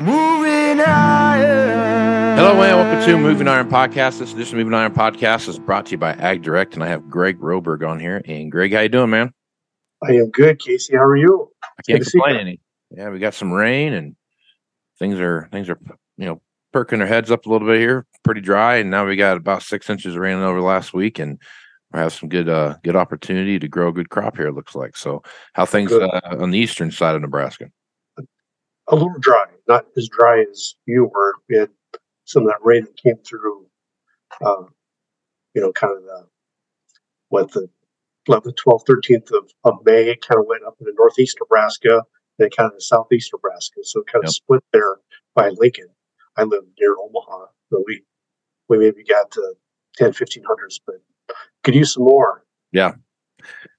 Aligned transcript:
Moving 0.00 0.78
higher. 0.78 2.34
Hello 2.34 2.52
and 2.52 2.58
welcome 2.58 3.04
to 3.04 3.18
Moving 3.18 3.46
Iron 3.46 3.68
Podcast. 3.68 4.18
This 4.18 4.32
edition 4.32 4.58
of 4.58 4.64
Moving 4.64 4.72
Iron 4.72 4.94
Podcast 4.94 5.46
is 5.46 5.58
brought 5.58 5.84
to 5.86 5.90
you 5.92 5.98
by 5.98 6.12
Ag 6.14 6.40
Direct, 6.40 6.72
and 6.72 6.82
I 6.82 6.86
have 6.86 7.10
Greg 7.10 7.38
Roberg 7.38 7.86
on 7.86 8.00
here. 8.00 8.22
And 8.24 8.50
Greg, 8.50 8.72
how 8.72 8.80
you 8.80 8.88
doing, 8.88 9.10
man? 9.10 9.34
I 10.02 10.12
am 10.12 10.30
good, 10.30 10.58
Casey. 10.58 10.96
How 10.96 11.02
are 11.02 11.18
you? 11.18 11.50
I 11.62 11.82
can't 11.86 11.98
Good 11.98 12.04
to 12.04 12.10
see 12.12 12.18
complain 12.18 12.36
any. 12.40 12.60
Yeah, 12.90 13.10
we 13.10 13.18
got 13.18 13.34
some 13.34 13.52
rain 13.52 13.92
and 13.92 14.16
things 14.98 15.20
are 15.20 15.50
things 15.52 15.68
are 15.68 15.78
you 16.16 16.24
know 16.24 16.40
perking 16.72 17.00
their 17.00 17.08
heads 17.08 17.30
up 17.30 17.44
a 17.44 17.50
little 17.50 17.68
bit 17.68 17.78
here. 17.78 18.06
Pretty 18.24 18.40
dry, 18.40 18.76
and 18.76 18.90
now 18.90 19.04
we 19.04 19.16
got 19.16 19.36
about 19.36 19.62
six 19.62 19.90
inches 19.90 20.14
of 20.14 20.20
rain 20.22 20.38
over 20.38 20.62
last 20.62 20.94
week, 20.94 21.18
and 21.18 21.38
we 21.92 21.98
have 21.98 22.14
some 22.14 22.30
good 22.30 22.48
uh 22.48 22.76
good 22.82 22.96
opportunity 22.96 23.58
to 23.58 23.68
grow 23.68 23.88
a 23.88 23.92
good 23.92 24.08
crop 24.08 24.38
here. 24.38 24.46
It 24.46 24.54
looks 24.54 24.74
like 24.74 24.96
so. 24.96 25.22
How 25.52 25.66
things 25.66 25.92
uh, 25.92 26.38
on 26.40 26.52
the 26.52 26.58
eastern 26.58 26.90
side 26.90 27.16
of 27.16 27.20
Nebraska? 27.20 27.70
A 28.90 28.94
little 28.94 29.18
dry, 29.20 29.44
not 29.68 29.86
as 29.96 30.08
dry 30.08 30.44
as 30.50 30.74
you 30.86 31.04
were. 31.12 31.34
We 31.48 31.56
had 31.56 31.70
some 32.24 32.42
of 32.42 32.48
that 32.48 32.58
rain 32.62 32.84
that 32.84 32.96
came 32.96 33.18
through, 33.24 33.66
uh, 34.44 34.64
you 35.54 35.60
know, 35.62 35.72
kind 35.72 35.96
of 35.96 36.02
the, 36.02 36.26
what, 37.28 37.52
the 37.52 37.68
11th, 38.28 38.56
12th, 38.66 38.84
13th 38.86 39.32
of, 39.36 39.50
of 39.64 39.74
May. 39.84 40.08
It 40.10 40.26
kind 40.26 40.40
of 40.40 40.46
went 40.46 40.64
up 40.64 40.76
into 40.80 40.92
northeast 40.96 41.38
Nebraska, 41.40 42.02
then 42.38 42.50
kind 42.50 42.66
of 42.66 42.74
the 42.74 42.80
southeast 42.80 43.30
Nebraska. 43.32 43.80
So 43.82 44.00
it 44.00 44.06
kind 44.06 44.24
of 44.24 44.30
split 44.32 44.62
there 44.72 44.96
by 45.34 45.48
Lincoln. 45.50 45.88
I 46.36 46.44
live 46.44 46.64
near 46.78 46.94
Omaha, 46.96 47.46
so 47.70 47.82
we, 47.86 48.02
we 48.68 48.78
maybe 48.78 49.04
got 49.04 49.30
to 49.32 49.54
10, 49.96 50.12
1500s, 50.12 50.80
but 50.86 50.96
could 51.64 51.74
use 51.74 51.94
some 51.94 52.04
more. 52.04 52.44
Yeah. 52.72 52.92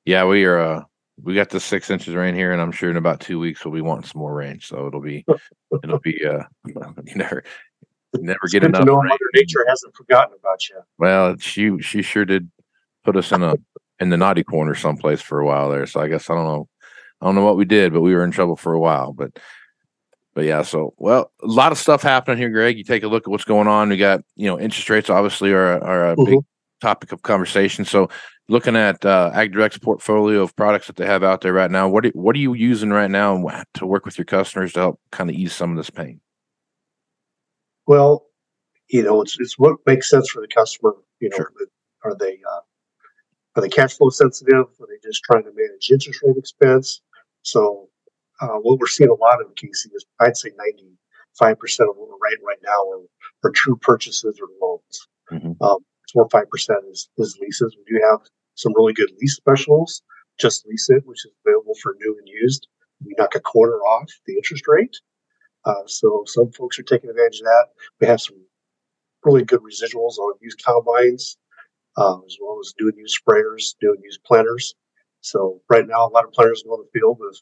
Yeah, 0.05 0.25
we 0.25 0.45
are. 0.45 0.59
uh 0.59 0.83
we 1.23 1.35
got 1.35 1.49
the 1.49 1.59
six 1.59 1.89
inches 1.89 2.09
of 2.09 2.15
rain 2.19 2.35
here, 2.35 2.51
and 2.51 2.61
I'm 2.61 2.71
sure 2.71 2.89
in 2.89 2.97
about 2.97 3.19
two 3.19 3.39
weeks 3.39 3.63
we'll 3.63 3.73
be 3.73 3.81
wanting 3.81 4.05
some 4.05 4.19
more 4.19 4.33
rain. 4.33 4.59
So 4.61 4.87
it'll 4.87 5.01
be 5.01 5.25
it'll 5.83 5.99
be 5.99 6.25
uh 6.25 6.43
you 6.65 7.15
never 7.15 7.43
you 8.13 8.23
never 8.23 8.39
It's 8.43 8.53
get 8.53 8.63
enough. 8.63 8.85
rain. 8.85 8.95
Mother 8.95 9.17
Nature 9.35 9.65
hasn't 9.67 9.95
forgotten 9.95 10.35
about 10.39 10.67
you. 10.69 10.79
Well, 10.97 11.35
she 11.39 11.79
she 11.81 12.01
sure 12.01 12.25
did 12.25 12.49
put 13.03 13.15
us 13.17 13.31
in 13.31 13.43
a 13.43 13.55
in 13.99 14.09
the 14.09 14.17
naughty 14.17 14.43
corner 14.43 14.73
someplace 14.75 15.21
for 15.21 15.39
a 15.39 15.45
while 15.45 15.69
there. 15.69 15.85
So 15.85 15.99
I 15.99 16.07
guess 16.07 16.29
I 16.29 16.35
don't 16.35 16.45
know 16.45 16.67
I 17.21 17.25
don't 17.25 17.35
know 17.35 17.45
what 17.45 17.57
we 17.57 17.65
did, 17.65 17.93
but 17.93 18.01
we 18.01 18.15
were 18.15 18.23
in 18.23 18.31
trouble 18.31 18.55
for 18.55 18.73
a 18.73 18.79
while. 18.79 19.13
But 19.13 19.37
but 20.33 20.45
yeah, 20.45 20.61
so 20.61 20.93
well, 20.97 21.31
a 21.43 21.47
lot 21.47 21.71
of 21.73 21.77
stuff 21.77 22.01
happening 22.01 22.37
here, 22.37 22.49
Greg. 22.49 22.77
You 22.77 22.83
take 22.85 23.03
a 23.03 23.07
look 23.07 23.23
at 23.23 23.29
what's 23.31 23.43
going 23.43 23.67
on. 23.67 23.89
We 23.89 23.97
got 23.97 24.21
you 24.35 24.47
know 24.47 24.59
interest 24.59 24.89
rates 24.89 25.09
obviously 25.09 25.51
are 25.51 25.83
are 25.83 26.11
a 26.11 26.15
big 26.15 26.39
Mhm. 26.39 26.45
Topic 26.81 27.11
of 27.11 27.21
conversation. 27.21 27.85
So 27.85 28.09
looking 28.49 28.75
at 28.75 29.05
uh, 29.05 29.31
AgDirect's 29.33 29.77
portfolio 29.77 30.41
of 30.41 30.55
products 30.55 30.87
that 30.87 30.97
they 30.97 31.05
have 31.05 31.23
out 31.23 31.41
there 31.41 31.53
right 31.53 31.71
now, 31.71 31.87
what 31.87 32.05
are, 32.05 32.09
what 32.09 32.35
are 32.35 32.39
you 32.39 32.53
using 32.53 32.89
right 32.89 33.09
now 33.09 33.41
to 33.75 33.85
work 33.85 34.05
with 34.05 34.17
your 34.17 34.25
customers 34.25 34.73
to 34.73 34.79
help 34.79 34.99
kind 35.11 35.29
of 35.29 35.35
ease 35.35 35.53
some 35.53 35.71
of 35.71 35.77
this 35.77 35.89
pain? 35.89 36.19
Well, 37.87 38.25
you 38.89 39.03
know, 39.03 39.21
it's 39.21 39.37
it's 39.39 39.57
what 39.57 39.77
makes 39.85 40.09
sense 40.09 40.29
for 40.29 40.41
the 40.41 40.47
customer. 40.47 40.95
You 41.19 41.29
know, 41.29 41.37
Sure. 41.37 41.51
are 42.03 42.15
they 42.15 42.39
uh, 42.51 42.59
are 43.55 43.61
they 43.61 43.69
cash 43.69 43.97
flow 43.97 44.09
sensitive? 44.09 44.65
Are 44.79 44.87
they 44.87 44.99
just 45.03 45.23
trying 45.23 45.43
to 45.43 45.51
manage 45.55 45.89
interest 45.91 46.21
rate 46.23 46.37
expense? 46.37 47.01
So, 47.43 47.89
uh, 48.41 48.57
what 48.59 48.79
we're 48.79 48.87
seeing 48.87 49.09
a 49.09 49.13
lot 49.13 49.41
of, 49.41 49.55
Casey, 49.55 49.89
is 49.95 50.05
I'd 50.19 50.37
say 50.37 50.51
ninety 50.57 50.91
five 51.39 51.57
percent 51.59 51.89
of 51.89 51.95
what 51.95 52.09
we're 52.09 52.17
writing 52.21 52.43
right 52.45 52.59
now 52.63 52.89
are, 52.91 53.49
are 53.49 53.51
true 53.51 53.77
purchases 53.77 54.39
or 54.41 54.47
loans. 54.61 55.07
Mhm. 55.31 55.55
Um, 55.61 55.79
four 56.11 56.23
or 56.23 56.29
five 56.29 56.49
percent 56.49 56.79
is, 56.91 57.09
is 57.17 57.37
leases. 57.41 57.75
We 57.77 57.95
do 57.97 58.01
have 58.11 58.19
some 58.55 58.73
really 58.75 58.93
good 58.93 59.11
lease 59.19 59.35
specials. 59.35 60.01
Just 60.39 60.65
lease 60.67 60.89
it, 60.89 61.03
which 61.05 61.25
is 61.25 61.31
available 61.45 61.75
for 61.81 61.95
new 61.99 62.15
and 62.17 62.27
used. 62.27 62.67
We 63.05 63.15
knock 63.17 63.35
a 63.35 63.39
quarter 63.39 63.77
off 63.79 64.09
the 64.25 64.35
interest 64.35 64.67
rate. 64.67 64.95
Uh, 65.65 65.83
so 65.85 66.23
some 66.25 66.51
folks 66.51 66.79
are 66.79 66.83
taking 66.83 67.09
advantage 67.09 67.39
of 67.39 67.45
that. 67.45 67.65
We 67.99 68.07
have 68.07 68.21
some 68.21 68.37
really 69.23 69.43
good 69.43 69.59
residuals 69.61 70.17
on 70.17 70.33
used 70.41 70.63
combines, 70.63 71.37
um, 71.97 72.23
as 72.25 72.37
well 72.41 72.59
as 72.59 72.73
new 72.79 72.89
and 72.89 72.97
used 72.97 73.19
sprayers, 73.23 73.75
new 73.81 73.93
and 73.93 74.03
used 74.03 74.23
planters. 74.23 74.73
So 75.21 75.61
right 75.69 75.87
now, 75.87 76.07
a 76.07 76.09
lot 76.09 76.23
of 76.25 76.31
planters 76.31 76.63
go 76.65 76.75
in 76.75 76.81
the 76.81 76.99
field 76.99 77.19
if 77.31 77.39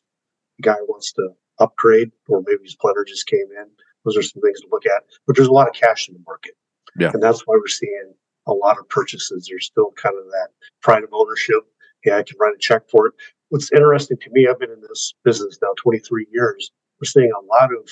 a 0.59 0.61
guy 0.61 0.81
wants 0.87 1.13
to 1.13 1.29
upgrade, 1.59 2.11
or 2.27 2.41
maybe 2.45 2.63
his 2.63 2.75
planter 2.75 3.05
just 3.07 3.27
came 3.27 3.47
in. 3.57 3.65
Those 4.03 4.17
are 4.17 4.21
some 4.21 4.41
things 4.41 4.59
to 4.61 4.67
look 4.71 4.85
at. 4.85 5.03
But 5.27 5.35
there's 5.35 5.47
a 5.47 5.53
lot 5.53 5.67
of 5.67 5.73
cash 5.73 6.09
in 6.09 6.15
the 6.15 6.23
market, 6.25 6.55
Yeah. 6.97 7.11
and 7.13 7.21
that's 7.23 7.41
why 7.45 7.55
we're 7.55 7.67
seeing 7.67 8.13
a 8.47 8.53
lot 8.53 8.77
of 8.77 8.87
purchases. 8.89 9.47
There's 9.49 9.65
still 9.65 9.91
kind 9.95 10.15
of 10.17 10.25
that 10.25 10.49
pride 10.81 11.03
of 11.03 11.09
ownership. 11.13 11.63
yeah, 12.05 12.17
I 12.17 12.23
can 12.23 12.37
write 12.39 12.55
a 12.55 12.59
check 12.59 12.89
for 12.89 13.07
it. 13.07 13.13
What's 13.49 13.71
interesting 13.71 14.17
to 14.21 14.29
me, 14.31 14.47
I've 14.47 14.59
been 14.59 14.71
in 14.71 14.81
this 14.81 15.13
business 15.23 15.57
now 15.61 15.69
23 15.81 16.27
years. 16.31 16.71
We're 16.99 17.05
seeing 17.05 17.31
a 17.31 17.45
lot 17.45 17.69
of 17.73 17.89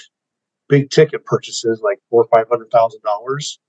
big 0.69 0.89
ticket 0.89 1.25
purchases, 1.25 1.81
like 1.83 1.99
four 2.09 2.23
or 2.23 2.27
five 2.33 2.47
hundred 2.49 2.71
thousand 2.71 3.01
dollars. 3.01 3.59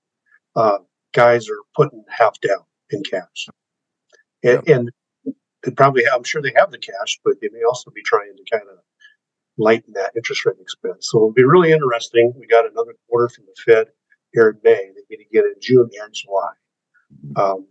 Uh, 0.57 0.79
guys 1.15 1.49
are 1.49 1.61
putting 1.77 2.05
half 2.09 2.41
down 2.41 2.65
in 2.91 3.03
cash, 3.05 3.49
and, 4.43 4.69
and 4.69 4.91
they 5.65 5.71
probably 5.71 6.05
have, 6.05 6.15
I'm 6.15 6.25
sure 6.25 6.43
they 6.43 6.53
have 6.57 6.71
the 6.71 6.79
cash, 6.79 7.19
but 7.25 7.35
they 7.41 7.49
may 7.53 7.63
also 7.67 7.91
be 7.91 8.03
trying 8.03 8.35
to 8.37 8.57
kind 8.57 8.69
of 8.71 8.79
lighten 9.57 9.93
that 9.95 10.13
interest 10.17 10.45
rate 10.47 10.57
expense. 10.61 11.09
So 11.11 11.19
it'll 11.19 11.33
be 11.33 11.45
really 11.45 11.73
interesting. 11.73 12.33
We 12.39 12.47
got 12.47 12.71
another 12.71 12.95
quarter 13.09 13.29
from 13.29 13.45
the 13.47 13.73
Fed 13.73 13.89
here 14.33 14.51
in 14.51 14.59
May. 14.63 14.91
They're 14.95 15.17
going 15.19 15.27
to 15.27 15.33
get 15.33 15.45
in 15.45 15.55
June 15.61 15.91
and 16.03 16.15
July. 16.15 16.53
Um, 17.37 17.67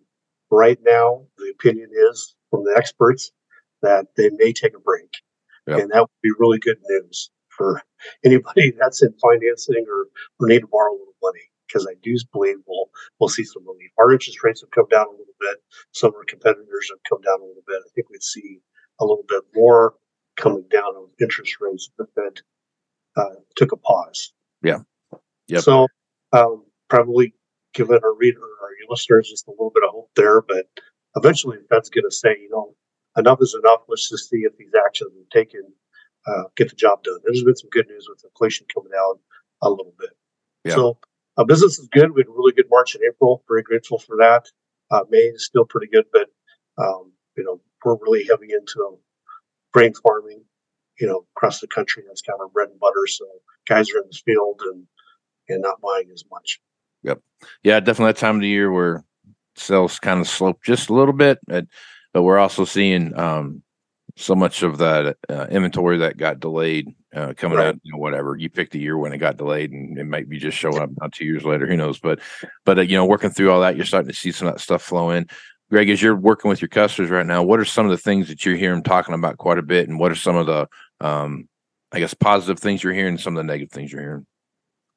right 0.51 0.77
now, 0.83 1.25
the 1.37 1.51
opinion 1.51 1.89
is 2.09 2.35
from 2.49 2.63
the 2.63 2.75
experts 2.77 3.31
that 3.81 4.07
they 4.15 4.29
may 4.33 4.53
take 4.53 4.75
a 4.75 4.79
break, 4.79 5.09
Yep. 5.67 5.79
and 5.79 5.91
that 5.91 6.01
would 6.01 6.21
be 6.23 6.31
really 6.39 6.59
good 6.59 6.77
news 6.89 7.29
for 7.49 7.81
anybody 8.25 8.71
that's 8.79 9.01
in 9.03 9.13
financing 9.21 9.85
or, 9.87 10.07
or 10.39 10.47
need 10.47 10.61
to 10.61 10.67
borrow 10.67 10.91
a 10.91 10.97
little 10.99 11.15
money. 11.21 11.41
Because 11.67 11.85
I 11.85 11.95
do 12.01 12.15
believe 12.31 12.55
we'll 12.65 12.89
we'll 13.19 13.27
see 13.27 13.43
some 13.43 13.67
relief. 13.67 13.91
Our 13.97 14.13
interest 14.13 14.41
rates 14.41 14.61
have 14.61 14.71
come 14.71 14.87
down 14.89 15.07
a 15.07 15.11
little 15.11 15.35
bit. 15.39 15.57
Some 15.91 16.09
of 16.09 16.15
our 16.15 16.23
competitors 16.23 16.89
have 16.89 16.99
come 17.09 17.21
down 17.21 17.41
a 17.41 17.45
little 17.45 17.63
bit. 17.67 17.81
I 17.85 17.89
think 17.93 18.09
we'd 18.09 18.23
see 18.23 18.59
a 19.01 19.05
little 19.05 19.25
bit 19.27 19.43
more 19.53 19.95
coming 20.37 20.63
down 20.71 20.95
of 20.95 21.09
interest 21.19 21.57
rates 21.59 21.89
if 21.89 21.97
the 21.97 22.21
Fed 22.21 22.41
uh, 23.17 23.35
took 23.57 23.73
a 23.73 23.77
pause. 23.77 24.31
Yeah. 24.63 24.79
Yep. 25.47 25.61
So 25.63 25.87
um, 26.31 26.63
probably 26.89 27.33
giving 27.73 27.99
our 28.01 28.15
reader 28.15 28.39
listeners 28.89 29.29
just 29.29 29.47
a 29.47 29.51
little 29.51 29.71
bit 29.73 29.83
of 29.83 29.91
hope 29.91 30.11
there, 30.15 30.41
but 30.41 30.67
eventually 31.15 31.57
the 31.57 31.67
Fed's 31.67 31.89
going 31.89 32.05
to 32.09 32.15
say, 32.15 32.37
you 32.39 32.49
know, 32.49 32.75
enough 33.17 33.39
is 33.41 33.55
enough. 33.61 33.81
Let's 33.87 34.09
just 34.09 34.29
see 34.29 34.39
if 34.39 34.55
these 34.57 34.73
actions 34.85 35.11
are 35.15 35.37
taken, 35.39 35.61
uh, 36.27 36.43
get 36.55 36.69
the 36.69 36.75
job 36.75 37.03
done. 37.03 37.19
There's 37.23 37.43
been 37.43 37.55
some 37.55 37.69
good 37.69 37.87
news 37.87 38.07
with 38.09 38.23
inflation 38.23 38.67
coming 38.73 38.91
down 38.91 39.15
a 39.61 39.69
little 39.69 39.93
bit. 39.99 40.11
Yeah. 40.65 40.75
So 40.75 40.99
uh, 41.37 41.43
business 41.43 41.79
is 41.79 41.87
good. 41.87 42.11
We 42.11 42.21
had 42.21 42.27
a 42.27 42.31
really 42.31 42.53
good 42.53 42.69
March 42.69 42.95
and 42.95 43.03
April. 43.03 43.43
Very 43.47 43.63
grateful 43.63 43.99
for 43.99 44.17
that. 44.17 44.45
Uh, 44.89 45.03
May 45.09 45.19
is 45.19 45.45
still 45.45 45.65
pretty 45.65 45.87
good, 45.87 46.05
but 46.11 46.27
um, 46.77 47.11
you 47.35 47.43
know 47.43 47.61
we're 47.83 47.97
really 47.97 48.25
heavy 48.25 48.53
into 48.53 48.97
grain 49.73 49.93
farming. 49.93 50.43
You 50.99 51.07
know, 51.07 51.25
across 51.35 51.59
the 51.59 51.67
country, 51.67 52.03
that's 52.07 52.21
kind 52.21 52.37
of 52.37 52.41
our 52.41 52.49
bread 52.49 52.69
and 52.69 52.79
butter. 52.79 53.05
So 53.07 53.25
guys 53.67 53.91
are 53.91 53.99
in 53.99 54.05
the 54.09 54.17
field 54.25 54.61
and 54.65 54.87
and 55.49 55.61
not 55.61 55.81
buying 55.81 56.09
as 56.13 56.23
much. 56.31 56.59
Yeah, 57.63 57.79
definitely 57.79 58.13
that 58.13 58.19
time 58.19 58.35
of 58.35 58.41
the 58.41 58.47
year 58.47 58.71
where 58.71 59.03
sales 59.55 59.99
kind 59.99 60.19
of 60.19 60.27
slope 60.27 60.63
just 60.63 60.89
a 60.89 60.93
little 60.93 61.13
bit, 61.13 61.39
but, 61.47 61.65
we're 62.13 62.39
also 62.39 62.65
seeing 62.65 63.15
um, 63.15 63.61
so 64.15 64.33
much 64.33 64.63
of 64.63 64.79
that 64.79 65.17
uh, 65.29 65.45
inventory 65.51 65.99
that 65.99 66.17
got 66.17 66.39
delayed 66.39 66.95
uh, 67.15 67.33
coming 67.37 67.59
Right. 67.59 67.67
out. 67.67 67.79
You 67.83 67.91
know, 67.91 67.99
whatever 67.99 68.35
you 68.35 68.49
pick 68.49 68.71
the 68.71 68.79
year 68.79 68.97
when 68.97 69.13
it 69.13 69.19
got 69.19 69.37
delayed, 69.37 69.71
and 69.71 69.95
it 69.99 70.05
might 70.05 70.27
be 70.27 70.39
just 70.39 70.57
showing 70.57 70.79
up 70.79 70.89
not 70.99 71.11
two 71.11 71.25
years 71.25 71.45
later. 71.45 71.67
Who 71.67 71.77
knows? 71.77 71.99
But 71.99 72.19
but 72.65 72.79
uh, 72.79 72.81
you 72.81 72.97
know, 72.97 73.05
working 73.05 73.29
through 73.29 73.51
all 73.51 73.61
that, 73.61 73.75
you're 73.75 73.85
starting 73.85 74.09
to 74.09 74.15
see 74.15 74.31
some 74.31 74.47
of 74.47 74.55
that 74.55 74.61
stuff 74.61 74.81
flow 74.81 75.11
in. 75.11 75.27
Greg, 75.69 75.91
as 75.91 76.01
you're 76.01 76.15
working 76.15 76.49
with 76.49 76.59
your 76.59 76.69
customers 76.69 77.11
right 77.11 77.25
now, 77.25 77.43
what 77.43 77.59
are 77.59 77.65
some 77.65 77.85
of 77.85 77.91
the 77.91 77.97
things 77.99 78.29
that 78.29 78.43
you're 78.43 78.55
hearing 78.55 78.81
talking 78.81 79.13
about 79.13 79.37
quite 79.37 79.59
a 79.59 79.61
bit, 79.63 79.87
and 79.87 79.99
what 79.99 80.11
are 80.11 80.15
some 80.15 80.37
of 80.37 80.47
the, 80.47 80.67
um, 81.01 81.47
I 81.91 81.99
guess, 81.99 82.15
positive 82.15 82.57
things 82.57 82.83
you're 82.83 82.93
hearing, 82.93 83.19
some 83.19 83.37
of 83.37 83.45
the 83.45 83.51
negative 83.51 83.71
things 83.71 83.91
you're 83.91 84.01
hearing? 84.01 84.25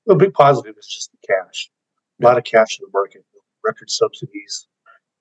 The 0.06 0.14
big 0.14 0.32
positive 0.32 0.74
is 0.78 0.86
just 0.86 1.10
the 1.10 1.18
cash. 1.26 1.70
A 2.20 2.24
lot 2.24 2.38
of 2.38 2.44
cash 2.44 2.78
in 2.78 2.84
the 2.84 2.90
market. 2.92 3.24
Record 3.64 3.90
subsidies 3.90 4.66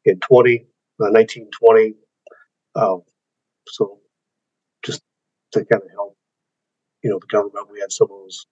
in 0.06 0.20
20, 0.20 0.60
uh, 1.02 1.12
1920. 1.12 1.94
Um, 2.76 3.02
so 3.68 4.00
just 4.84 5.02
to 5.54 5.66
kind 5.66 5.84
of 5.84 5.90
help, 5.92 6.18
you 7.04 7.10
know, 7.10 7.20
the 7.20 7.28
government. 7.28 7.68
We 7.72 7.80
had 7.80 7.92
some 7.92 8.06
of 8.06 8.10
those 8.10 8.46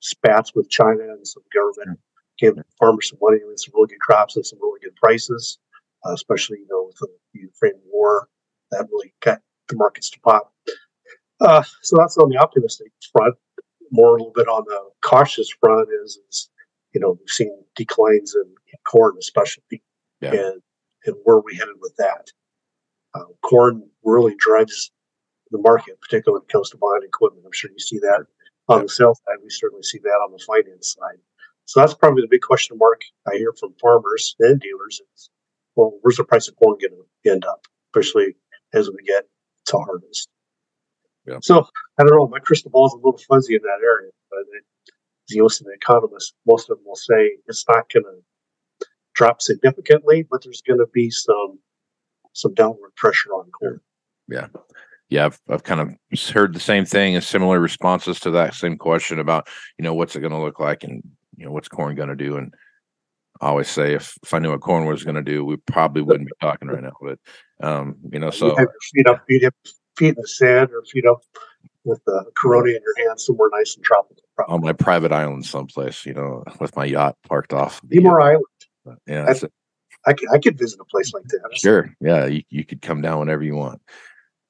spats 0.00 0.54
with 0.54 0.68
China 0.68 1.02
and 1.02 1.26
some 1.26 1.42
government 1.54 1.98
gave 2.38 2.54
farmers 2.78 3.10
some 3.10 3.18
money 3.22 3.38
with 3.46 3.60
some 3.60 3.72
really 3.74 3.88
good 3.88 4.00
crops 4.00 4.36
and 4.36 4.44
some 4.44 4.58
really 4.60 4.80
good 4.82 4.96
prices, 4.96 5.58
uh, 6.06 6.12
especially, 6.12 6.58
you 6.58 6.66
know, 6.70 6.86
with 6.86 6.96
the 7.32 7.40
Ukraine 7.40 7.80
war. 7.86 8.28
That 8.70 8.88
really 8.90 9.14
got 9.20 9.40
the 9.68 9.76
markets 9.76 10.10
to 10.10 10.20
pop. 10.20 10.52
Uh, 11.40 11.62
so 11.82 11.96
that's 11.98 12.16
on 12.16 12.30
the 12.30 12.38
optimistic 12.38 12.92
front. 13.12 13.34
More 13.90 14.08
a 14.08 14.12
little 14.12 14.32
bit 14.34 14.48
on 14.48 14.64
the 14.66 14.90
cautious 15.02 15.50
front 15.50 15.88
is, 16.04 16.18
is 16.28 16.48
you 16.92 17.00
know, 17.00 17.12
we've 17.18 17.28
seen 17.28 17.56
declines 17.74 18.34
in, 18.34 18.42
in 18.72 18.78
corn, 18.86 19.16
especially, 19.18 19.82
Yeah. 20.20 20.32
and 20.34 20.62
and 21.04 21.16
where 21.24 21.36
are 21.36 21.42
we 21.44 21.56
headed 21.56 21.76
with 21.80 21.94
that? 21.96 22.28
Uh, 23.14 23.24
corn 23.42 23.82
really 24.04 24.34
drives 24.38 24.92
the 25.50 25.58
market, 25.58 26.00
particularly 26.00 26.40
when 26.40 26.46
it 26.48 26.52
comes 26.52 26.70
to 26.70 26.76
buying 26.76 27.02
equipment. 27.02 27.44
I'm 27.44 27.52
sure 27.52 27.70
you 27.70 27.78
see 27.78 27.98
that 27.98 28.24
on 28.68 28.82
the 28.82 28.88
sales 28.88 29.20
side. 29.26 29.38
We 29.42 29.50
certainly 29.50 29.82
see 29.82 29.98
that 29.98 30.20
on 30.24 30.32
the 30.32 30.38
finance 30.38 30.94
side. 30.98 31.18
So 31.64 31.80
that's 31.80 31.94
probably 31.94 32.22
the 32.22 32.28
big 32.28 32.42
question 32.42 32.78
mark 32.78 33.02
I 33.26 33.36
hear 33.36 33.52
from 33.58 33.74
farmers 33.80 34.34
and 34.40 34.60
dealers 34.60 35.00
is, 35.14 35.30
well, 35.74 35.98
where's 36.02 36.16
the 36.16 36.24
price 36.24 36.48
of 36.48 36.56
corn 36.56 36.78
going 36.80 36.92
to 37.24 37.30
end 37.30 37.44
up, 37.44 37.66
especially 37.94 38.36
as 38.72 38.88
we 38.88 39.02
get 39.04 39.24
to 39.66 39.78
harvest? 39.78 40.28
Yeah. 41.26 41.38
So 41.42 41.66
I 41.98 42.04
don't 42.04 42.16
know. 42.16 42.28
My 42.28 42.38
crystal 42.40 42.70
ball 42.70 42.86
is 42.86 42.92
a 42.94 42.96
little 42.96 43.18
fuzzy 43.28 43.54
in 43.54 43.62
that 43.62 43.80
area, 43.84 44.10
but 44.30 44.40
it, 44.40 44.64
you 45.28 45.44
listen 45.44 45.66
to 45.66 45.72
economists, 45.72 46.34
most 46.46 46.70
of 46.70 46.76
them 46.76 46.86
will 46.86 46.96
say 46.96 47.32
it's 47.46 47.64
not 47.68 47.90
going 47.92 48.04
to 48.04 48.86
drop 49.14 49.42
significantly, 49.42 50.26
but 50.30 50.42
there's 50.42 50.62
going 50.62 50.78
to 50.78 50.88
be 50.92 51.10
some 51.10 51.58
some 52.34 52.54
downward 52.54 52.94
pressure 52.96 53.30
on 53.30 53.50
corn. 53.50 53.80
yeah, 54.28 54.46
Yeah, 55.10 55.26
I've, 55.26 55.40
I've 55.50 55.64
kind 55.64 55.80
of 55.80 55.90
heard 56.30 56.54
the 56.54 56.60
same 56.60 56.86
thing 56.86 57.14
and 57.14 57.22
similar 57.22 57.60
responses 57.60 58.18
to 58.20 58.30
that 58.30 58.54
same 58.54 58.78
question 58.78 59.18
about, 59.18 59.48
you 59.78 59.82
know, 59.82 59.92
what's 59.92 60.16
it 60.16 60.20
going 60.20 60.32
to 60.32 60.40
look 60.40 60.58
like 60.58 60.82
and, 60.82 61.02
you 61.36 61.44
know, 61.44 61.52
what's 61.52 61.68
corn 61.68 61.94
going 61.94 62.08
to 62.08 62.16
do? 62.16 62.38
And 62.38 62.54
I 63.42 63.48
always 63.48 63.68
say, 63.68 63.92
if, 63.92 64.16
if 64.22 64.32
I 64.32 64.38
knew 64.38 64.50
what 64.50 64.62
corn 64.62 64.86
was 64.86 65.04
going 65.04 65.16
to 65.16 65.22
do, 65.22 65.44
we 65.44 65.56
probably 65.58 66.00
wouldn't 66.00 66.28
be 66.28 66.34
talking 66.40 66.68
right 66.68 66.82
now. 66.82 66.96
But, 67.02 67.18
um, 67.62 67.96
you 68.10 68.18
know, 68.18 68.28
you 68.28 68.32
so 68.32 68.56
have 68.56 68.58
your 68.58 68.72
feet 68.94 69.06
up, 69.06 69.24
feet 69.28 69.44
up, 69.44 69.54
feet 69.98 70.08
in 70.08 70.14
the 70.16 70.28
sand, 70.28 70.70
or 70.72 70.82
feet 70.84 71.04
up 71.06 71.22
with 71.84 72.00
the 72.06 72.24
Corona 72.36 72.68
in 72.70 72.80
your 72.84 73.06
hand 73.08 73.20
somewhere 73.20 73.48
nice 73.52 73.74
and 73.76 73.84
tropical. 73.84 74.22
on 74.48 74.60
my 74.60 74.72
private 74.72 75.12
island 75.12 75.44
someplace, 75.46 76.06
you 76.06 76.14
know, 76.14 76.44
with 76.60 76.74
my 76.76 76.84
yacht 76.84 77.16
parked 77.28 77.52
off. 77.52 77.80
the, 77.88 77.96
Timor 77.96 78.20
Island. 78.20 78.44
uh, 78.88 78.94
Yeah, 79.06 79.14
That's- 79.22 79.40
that's 79.40 79.42
it. 79.44 79.52
I 80.04 80.14
could, 80.14 80.28
I 80.32 80.38
could 80.38 80.58
visit 80.58 80.80
a 80.80 80.84
place 80.84 81.14
like 81.14 81.22
that. 81.28 81.50
Sure. 81.56 81.94
Yeah. 82.00 82.26
You, 82.26 82.42
you 82.50 82.64
could 82.64 82.82
come 82.82 83.02
down 83.02 83.20
whenever 83.20 83.44
you 83.44 83.54
want. 83.54 83.80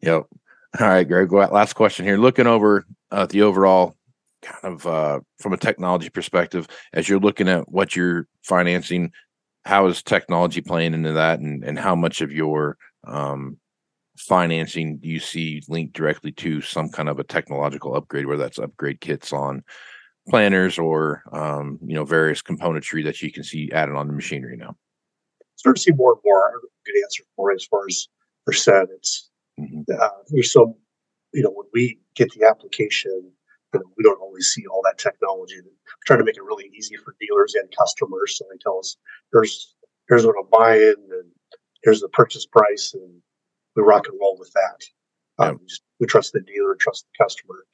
Yep. 0.01 0.25
All 0.81 0.87
right, 0.89 1.07
Greg. 1.07 1.31
Last 1.31 1.75
question 1.75 2.07
here. 2.07 2.17
Looking 2.17 2.47
over 2.47 2.87
uh, 3.11 3.27
the 3.27 3.43
overall 3.43 3.95
kind 4.41 4.73
of 4.75 4.87
uh, 4.87 5.21
from 5.39 5.53
a 5.53 5.59
technology 5.59 6.09
perspective, 6.09 6.67
as 6.95 7.07
you're 7.07 7.21
looking 7.21 7.49
at 7.51 7.71
what 7.71 7.95
you're 7.95 8.27
financing, 8.43 9.13
how 9.67 9.87
is 9.89 10.03
technology 10.03 10.63
playing 10.63 10.95
into 10.95 11.13
that 11.13 11.41
and, 11.41 11.63
and 11.65 11.79
how 11.79 11.95
much 11.95 12.23
of 12.23 12.33
your 12.33 12.79
um, 13.07 13.59
financing 14.19 14.99
do 14.99 15.09
you 15.09 15.21
see 15.21 15.63
linked 15.69 15.95
directly 15.95 16.33
to 16.33 16.61
some 16.61 16.89
kind 16.89 17.09
of 17.09 17.19
a 17.19 17.25
technological 17.25 17.95
upgrade, 17.95 18.27
whether 18.27 18.43
that's 18.43 18.59
upgrade 18.59 19.01
kits 19.01 19.33
on 19.33 19.63
planners 20.29 20.79
or, 20.79 21.23
um, 21.33 21.79
you 21.85 21.95
know, 21.95 22.05
various 22.05 22.43
componentry 22.43 23.05
that 23.05 23.21
you 23.23 23.33
can 23.33 23.43
see 23.43 23.71
added 23.73 23.95
on 23.95 24.07
the 24.07 24.13
machinery 24.13 24.57
now? 24.57 24.77
Start 25.57 25.77
to 25.77 25.83
see 25.83 25.93
more 25.93 26.13
and 26.13 26.21
more. 26.25 26.49
I 26.49 26.51
don't 26.53 26.61
have 26.63 26.65
a 26.65 26.91
good 26.93 27.03
answer 27.05 27.23
for 27.37 27.51
it 27.51 27.57
as 27.57 27.65
far 27.65 27.87
as 27.89 28.09
percent. 28.47 28.91
It's 28.97 29.31
Mhm. 29.59 29.85
uh, 29.99 30.11
there's 30.29 30.53
some, 30.53 30.75
you 31.33 31.43
know, 31.43 31.51
when 31.51 31.67
we 31.73 31.99
get 32.15 32.31
the 32.33 32.47
application, 32.47 33.33
you 33.75 33.81
know, 33.81 33.93
we 33.97 34.03
don't 34.05 34.21
always 34.21 34.49
see 34.49 34.67
all 34.67 34.83
that 34.83 34.99
technology. 34.99 35.57
We're 35.63 35.71
trying 36.07 36.19
to 36.21 36.25
make 36.25 36.37
it 36.37 36.43
really 36.43 36.71
easy 36.75 36.97
for 36.97 37.15
dealers 37.21 37.55
and 37.55 37.69
customers. 37.77 38.37
So 38.37 38.45
they 38.51 38.59
tell 38.59 38.79
us, 38.79 38.97
here's 39.33 39.75
here's 40.09 40.27
what 40.27 40.37
I'm 40.39 40.49
buying, 40.51 40.95
and 41.11 41.31
here's 41.83 42.01
the 42.01 42.09
purchase 42.09 42.47
price, 42.47 42.95
and 42.95 43.23
we 43.77 43.83
rock 43.83 44.07
and 44.09 44.19
roll 44.21 44.37
with 44.39 44.53
that. 44.53 45.45
Um, 45.45 45.59
we, 45.61 45.67
just, 45.67 45.83
we 46.01 46.07
trust 46.07 46.33
the 46.33 46.41
dealer, 46.41 46.75
trust 46.75 47.07
the 47.07 47.25
customer. 47.25 47.65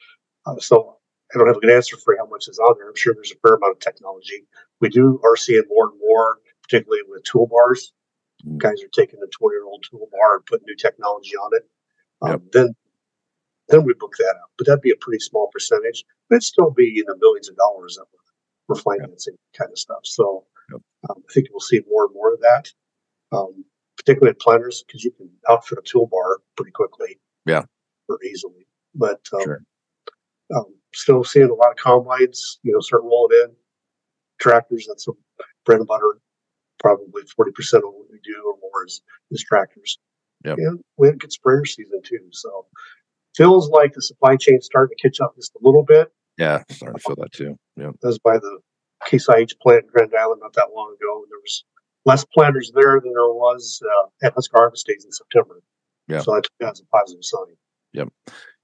Uh, 0.47 0.59
so 0.59 0.99
I 1.35 1.39
don't 1.39 1.47
have 1.47 1.57
a 1.57 1.61
good 1.61 1.71
answer 1.75 1.97
for 1.97 2.17
how 2.17 2.27
much 2.27 2.49
is 2.49 2.59
on 2.59 2.75
there. 2.79 2.89
I'm 2.89 2.97
sure 2.97 3.15
there's 3.15 3.33
a 3.33 3.47
fair 3.47 3.57
amount 3.57 3.73
of 3.77 3.81
technology. 3.81 4.47
We 4.81 4.89
do 4.89 5.21
are 5.25 5.37
seeing 5.37 5.65
more 5.69 5.91
and 5.91 5.99
more, 6.01 6.39
particularly 6.63 7.03
with 7.09 7.25
toolbars. 7.25 7.91
Mm. 8.47 8.59
Guys 8.59 8.83
are 8.83 8.89
taking 8.95 9.21
the 9.21 9.29
20 9.39 9.55
year 9.55 9.65
old 9.65 9.85
toolbar 9.93 10.37
and 10.37 10.47
putting 10.47 10.67
new 10.67 10.77
technology 10.77 11.37
on 11.37 11.51
it. 11.55 11.69
Um, 12.23 12.31
Yep. 12.31 12.41
Then, 12.53 12.75
then 13.69 13.85
we 13.85 13.93
book 13.95 14.15
that 14.19 14.35
out, 14.41 14.51
but 14.57 14.67
that'd 14.67 14.81
be 14.81 14.91
a 14.91 14.97
pretty 14.97 15.21
small 15.21 15.49
percentage. 15.53 16.05
But 16.29 16.37
it'd 16.37 16.43
still 16.45 16.71
be 16.71 16.99
in 16.99 17.05
the 17.07 17.17
millions 17.21 17.49
of 17.49 17.57
dollars 17.57 17.97
that 17.99 18.07
we're, 18.69 18.75
financing 18.77 19.35
kind 19.57 19.71
of 19.71 19.79
stuff. 19.79 20.01
So 20.05 20.45
Yep. 20.71 20.81
um, 21.11 21.23
I 21.29 21.33
think 21.33 21.49
we'll 21.51 21.61
see 21.61 21.81
more 21.89 22.05
and 22.05 22.15
more 22.15 22.35
of 22.35 22.41
that, 22.41 22.71
um, 23.33 23.65
particularly 23.99 24.31
at 24.31 24.41
planners 24.41 24.83
because 24.87 25.05
you 25.05 25.11
can 25.11 25.29
outfit 25.49 25.79
a 25.79 25.83
toolbar 25.83 26.37
pretty 26.57 26.73
quickly. 26.73 27.19
Yeah. 27.47 27.63
Or 28.09 28.19
easily, 28.25 28.67
but 28.95 29.21
um, 29.35 29.41
Sure. 29.43 29.63
um, 30.57 30.75
still 30.95 31.25
seeing 31.25 31.51
a 31.51 31.55
lot 31.55 31.71
of 31.73 31.77
combines, 31.77 32.59
you 32.63 32.73
know, 32.73 32.81
start 32.81 33.03
rolling 33.03 33.39
in. 33.45 33.55
Tractors, 34.41 34.87
that's 34.89 35.07
a 35.09 35.13
bread 35.67 35.79
and 35.79 35.87
butter. 35.87 36.19
Probably 36.79 37.23
40% 37.23 37.79
of 37.79 37.83
what 37.85 38.07
we 38.11 38.19
do 38.25 38.35
or 38.47 38.57
more 38.63 38.87
is, 38.87 39.03
is 39.31 39.45
tractors. 39.45 39.99
Yep. 40.45 40.57
And 40.59 40.81
we 40.97 41.09
had 41.09 41.17
a 41.17 41.19
good 41.19 41.33
sprayer 41.33 41.65
season 41.65 42.01
too. 42.03 42.29
So 42.31 42.67
feels 43.37 43.69
like 43.69 43.93
the 43.93 44.03
supply 44.03 44.37
chain's 44.37 44.67
starting 44.67 44.97
to 44.97 45.03
catch 45.09 45.21
up 45.21 45.35
just 45.37 45.55
a 45.57 45.59
little 45.61 45.83
bit. 45.85 46.13
Yeah, 46.39 46.63
starting 46.71 46.99
to 46.99 47.03
feel 47.03 47.17
that 47.17 47.33
too. 47.33 47.59
Yeah. 47.77 47.91
That 48.01 48.09
was 48.09 48.19
by 48.21 48.39
the 48.39 48.59
Case 49.07 49.29
IH 49.29 49.55
plant 49.61 49.85
in 49.85 49.91
Grand 49.93 50.13
Island 50.19 50.41
not 50.43 50.53
that 50.55 50.69
long 50.75 50.95
ago. 50.95 51.23
And 51.23 51.31
there 51.31 51.39
was 51.43 51.65
less 52.05 52.25
planters 52.25 52.73
there 52.75 53.01
than 53.01 53.13
there 53.13 53.33
was 53.33 53.83
uh, 53.85 54.27
at 54.27 54.35
Husker 54.35 54.59
Harvest 54.59 54.87
Days 54.87 55.05
in 55.05 55.13
September. 55.13 55.63
Yeah. 56.07 56.21
So 56.21 56.35
that's, 56.35 56.49
took 56.49 56.59
that 56.61 56.73
as 56.73 56.81
a 56.81 56.87
positive 56.87 57.25
sign. 57.25 57.57
Yep. 57.93 58.09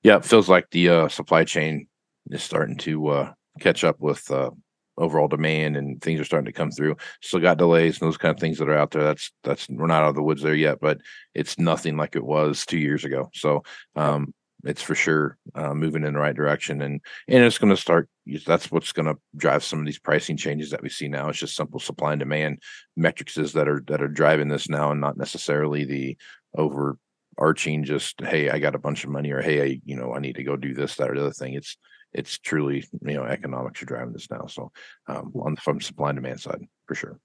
Yeah, 0.02 0.16
it 0.16 0.24
feels 0.24 0.48
like 0.48 0.70
the 0.70 0.88
uh, 0.88 1.08
supply 1.08 1.44
chain 1.44 1.86
is 2.30 2.42
starting 2.42 2.76
to 2.78 3.08
uh, 3.08 3.32
catch 3.60 3.84
up 3.84 4.00
with 4.00 4.30
uh, 4.30 4.50
overall 4.96 5.28
demand, 5.28 5.76
and 5.76 6.00
things 6.00 6.20
are 6.20 6.24
starting 6.24 6.46
to 6.46 6.52
come 6.52 6.70
through. 6.70 6.96
Still 7.22 7.40
got 7.40 7.58
delays 7.58 8.00
and 8.00 8.06
those 8.06 8.16
kind 8.16 8.34
of 8.34 8.40
things 8.40 8.58
that 8.58 8.68
are 8.68 8.76
out 8.76 8.90
there. 8.90 9.04
That's 9.04 9.32
that's 9.42 9.68
we're 9.68 9.86
not 9.86 10.02
out 10.02 10.10
of 10.10 10.14
the 10.14 10.22
woods 10.22 10.42
there 10.42 10.54
yet, 10.54 10.78
but 10.80 10.98
it's 11.34 11.58
nothing 11.58 11.96
like 11.96 12.16
it 12.16 12.24
was 12.24 12.64
two 12.64 12.78
years 12.78 13.04
ago. 13.04 13.30
So 13.34 13.62
um, 13.96 14.34
it's 14.64 14.82
for 14.82 14.94
sure 14.94 15.36
uh, 15.54 15.74
moving 15.74 16.04
in 16.04 16.14
the 16.14 16.18
right 16.18 16.34
direction, 16.34 16.80
and 16.82 17.00
and 17.28 17.44
it's 17.44 17.58
going 17.58 17.74
to 17.74 17.80
start. 17.80 18.08
That's 18.46 18.70
what's 18.70 18.92
going 18.92 19.06
to 19.06 19.18
drive 19.36 19.62
some 19.62 19.78
of 19.78 19.86
these 19.86 19.98
pricing 19.98 20.36
changes 20.36 20.70
that 20.70 20.82
we 20.82 20.88
see 20.88 21.08
now. 21.08 21.28
It's 21.28 21.38
just 21.38 21.56
simple 21.56 21.80
supply 21.80 22.12
and 22.12 22.20
demand 22.20 22.62
metrics 22.96 23.34
that 23.34 23.68
are 23.68 23.82
that 23.86 24.02
are 24.02 24.08
driving 24.08 24.48
this 24.48 24.68
now, 24.68 24.90
and 24.90 25.00
not 25.00 25.16
necessarily 25.16 25.84
the 25.84 26.16
overarching 26.56 27.84
just 27.84 28.20
hey 28.20 28.48
i 28.48 28.60
got 28.60 28.76
a 28.76 28.78
bunch 28.78 29.02
of 29.02 29.10
money 29.10 29.32
or 29.32 29.42
hey 29.42 29.60
I, 29.60 29.80
you 29.84 29.96
know 29.96 30.14
i 30.14 30.20
need 30.20 30.36
to 30.36 30.44
go 30.44 30.56
do 30.56 30.72
this 30.72 30.94
that 30.96 31.10
or 31.10 31.14
the 31.14 31.22
other 31.22 31.32
thing. 31.32 31.54
It's 31.54 31.76
it's 32.12 32.38
truly 32.38 32.84
you 33.02 33.14
know 33.14 33.24
economics 33.24 33.82
are 33.82 33.86
driving 33.86 34.12
this 34.12 34.30
now 34.30 34.46
so 34.46 34.70
um 35.08 35.32
on 35.34 35.56
from 35.56 35.80
supply 35.80 36.10
and 36.10 36.16
demand 36.16 36.40
side 36.40 36.66
for 36.86 36.94
sure. 36.94 37.18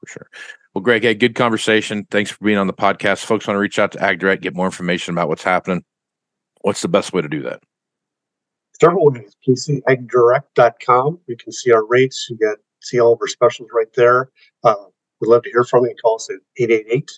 For 0.00 0.06
sure. 0.10 0.30
Well 0.74 0.82
greg 0.82 1.02
hey 1.02 1.14
good 1.14 1.34
conversation. 1.34 2.06
Thanks 2.10 2.30
for 2.30 2.44
being 2.44 2.58
on 2.58 2.66
the 2.66 2.74
podcast. 2.74 3.24
Folks 3.24 3.46
want 3.46 3.56
to 3.56 3.60
reach 3.60 3.78
out 3.78 3.92
to 3.92 3.98
agdirect 4.02 4.42
get 4.42 4.54
more 4.54 4.66
information 4.66 5.14
about 5.14 5.28
what's 5.28 5.42
happening 5.42 5.82
what's 6.66 6.82
the 6.82 6.88
best 6.88 7.12
way 7.12 7.22
to 7.22 7.28
do 7.28 7.42
that 7.42 7.62
Several 8.80 9.06
ways. 9.06 9.34
PCAgdirect.com. 9.46 11.20
You 11.26 11.36
can 11.36 11.52
see 11.52 11.72
our 11.72 11.86
rates. 11.86 12.26
You 12.28 12.36
get 12.36 12.58
see 12.82 13.00
all 13.00 13.14
of 13.14 13.18
our 13.22 13.26
specials 13.26 13.70
right 13.72 13.90
there. 13.94 14.30
Uh, 14.64 14.74
we'd 15.20 15.28
love 15.28 15.42
to 15.44 15.50
hear 15.50 15.64
from 15.64 15.84
you. 15.84 15.94
Call 16.02 16.16
us 16.16 16.28
at 16.28 16.40
888 16.58 17.10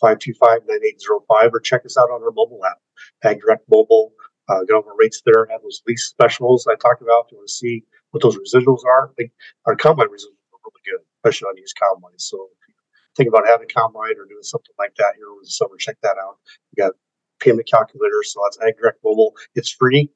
525 0.00 0.60
9805 0.68 1.54
or 1.54 1.60
check 1.60 1.86
us 1.86 1.96
out 1.96 2.10
on 2.10 2.22
our 2.22 2.30
mobile 2.32 2.60
app, 2.66 2.78
AgDirect 3.24 3.64
Mobile. 3.70 4.12
Uh, 4.48 4.60
get 4.64 4.74
all 4.74 4.84
our 4.86 4.96
rates 4.98 5.22
there. 5.24 5.46
Have 5.50 5.62
those 5.62 5.80
lease 5.86 6.04
specials 6.04 6.66
I 6.66 6.74
talked 6.74 7.00
about. 7.00 7.26
If 7.26 7.32
you 7.32 7.38
want 7.38 7.48
to 7.48 7.54
see 7.54 7.84
what 8.10 8.22
those 8.22 8.36
residuals 8.36 8.84
are, 8.84 9.10
think 9.16 9.30
our 9.66 9.76
combine 9.76 10.08
residuals 10.08 10.36
are 10.52 10.60
really 10.66 10.84
good, 10.84 11.00
especially 11.24 11.46
on 11.46 11.56
used 11.56 11.76
combines. 11.80 12.26
So 12.28 12.48
think 13.16 13.28
about 13.28 13.46
having 13.46 13.68
a 13.70 13.72
combine 13.72 14.18
or 14.18 14.26
doing 14.26 14.42
something 14.42 14.74
like 14.78 14.94
that 14.96 15.14
here 15.16 15.30
over 15.30 15.40
the 15.42 15.50
summer, 15.50 15.76
check 15.78 15.96
that 16.02 16.16
out. 16.20 16.36
We 16.76 16.82
got 16.82 16.92
payment 17.40 17.68
calculator. 17.68 18.22
So 18.22 18.40
that's 18.44 18.58
AgDirect 18.58 18.98
Mobile. 19.04 19.34
It's 19.54 19.70
free 19.70 20.10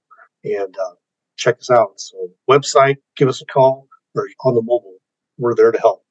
and 0.44 0.76
uh, 0.78 0.94
check 1.36 1.58
us 1.58 1.70
out. 1.70 1.98
So 2.00 2.28
website, 2.48 2.96
give 3.16 3.28
us 3.28 3.42
a 3.42 3.46
call 3.46 3.88
or 4.14 4.28
on 4.44 4.54
the 4.54 4.62
mobile. 4.62 4.96
We're 5.38 5.54
there 5.54 5.72
to 5.72 5.78
help. 5.80 6.04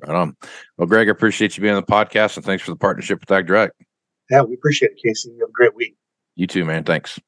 right 0.00 0.16
on 0.16 0.36
well 0.76 0.88
greg 0.88 1.06
i 1.06 1.12
appreciate 1.12 1.56
you 1.56 1.60
being 1.62 1.74
on 1.74 1.80
the 1.86 1.92
podcast 1.92 2.36
and 2.36 2.44
thanks 2.44 2.64
for 2.64 2.72
the 2.72 2.76
partnership 2.76 3.20
with 3.20 3.28
agdirect 3.28 3.70
Yeah, 4.28 4.42
we 4.42 4.54
appreciate 4.54 4.90
it, 4.92 4.98
Casey. 5.00 5.28
You 5.30 5.38
have 5.40 5.50
a 5.50 5.52
great 5.52 5.76
week. 5.76 5.94
you 6.34 6.48
too 6.48 6.64
man 6.64 6.82
thanks 6.82 7.20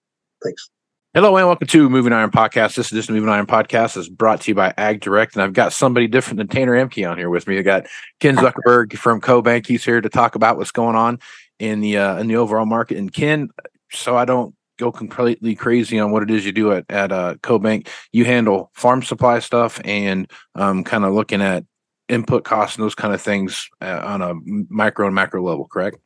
Thanks. 0.43 0.69
Hello 1.15 1.35
and 1.37 1.47
welcome 1.47 1.67
to 1.69 1.89
Moving 1.89 2.13
Iron 2.13 2.31
Podcast. 2.31 2.75
This 2.77 2.93
is 2.93 3.07
the 3.07 3.13
Moving 3.15 3.31
Iron 3.31 3.47
Podcast 3.47 3.97
is 3.97 4.07
brought 4.09 4.43
to 4.43 4.51
you 4.51 4.55
by 4.55 4.75
Ag 4.77 5.01
Direct, 5.01 5.35
and 5.35 5.43
I've 5.43 5.55
got 5.55 5.73
somebody 5.73 6.07
different 6.09 6.37
than 6.37 6.47
Tanner 6.49 6.73
Emke 6.73 7.11
on 7.11 7.17
here 7.17 7.31
with 7.31 7.47
me. 7.47 7.59
I 7.59 7.63
got 7.63 7.87
Ken 8.21 8.37
Zuckerberg 8.37 8.99
from 8.99 9.23
CoBank. 9.23 9.67
He's 9.67 9.83
here 9.83 10.03
to 10.03 10.11
talk 10.11 10.35
about 10.35 10.59
what's 10.59 10.73
going 10.73 10.95
on 10.95 11.19
in 11.59 11.81
the 11.81 11.99
uh, 11.99 12.19
in 12.19 12.29
the 12.29 12.37
overall 12.37 12.67
market. 12.67 12.99
And 12.99 13.13
Ken, 13.13 13.51
so 13.91 14.17
I 14.17 14.25
don't 14.25 14.55
go 14.79 14.93
completely 14.93 15.55
crazy 15.55 15.99
on 15.99 16.11
what 16.11 16.23
it 16.23 16.31
is 16.31 16.45
you 16.45 16.53
do 16.53 16.73
at 16.73 16.85
at 16.91 17.13
uh, 17.13 17.35
CoBank, 17.43 17.89
you 18.13 18.25
handle 18.25 18.71
farm 18.75 19.03
supply 19.03 19.39
stuff 19.39 19.81
and 19.85 20.31
um, 20.55 20.85
kind 20.85 21.05
of 21.05 21.15
looking 21.15 21.43
at 21.43 21.65
input 22.09 22.45
costs 22.45 22.77
and 22.77 22.85
those 22.85 22.95
kind 22.95 23.15
of 23.15 23.21
things 23.21 23.69
uh, 23.81 24.01
on 24.05 24.23
a 24.23 24.35
micro 24.69 25.07
and 25.07 25.15
macro 25.15 25.43
level. 25.43 25.67
Correct? 25.67 25.97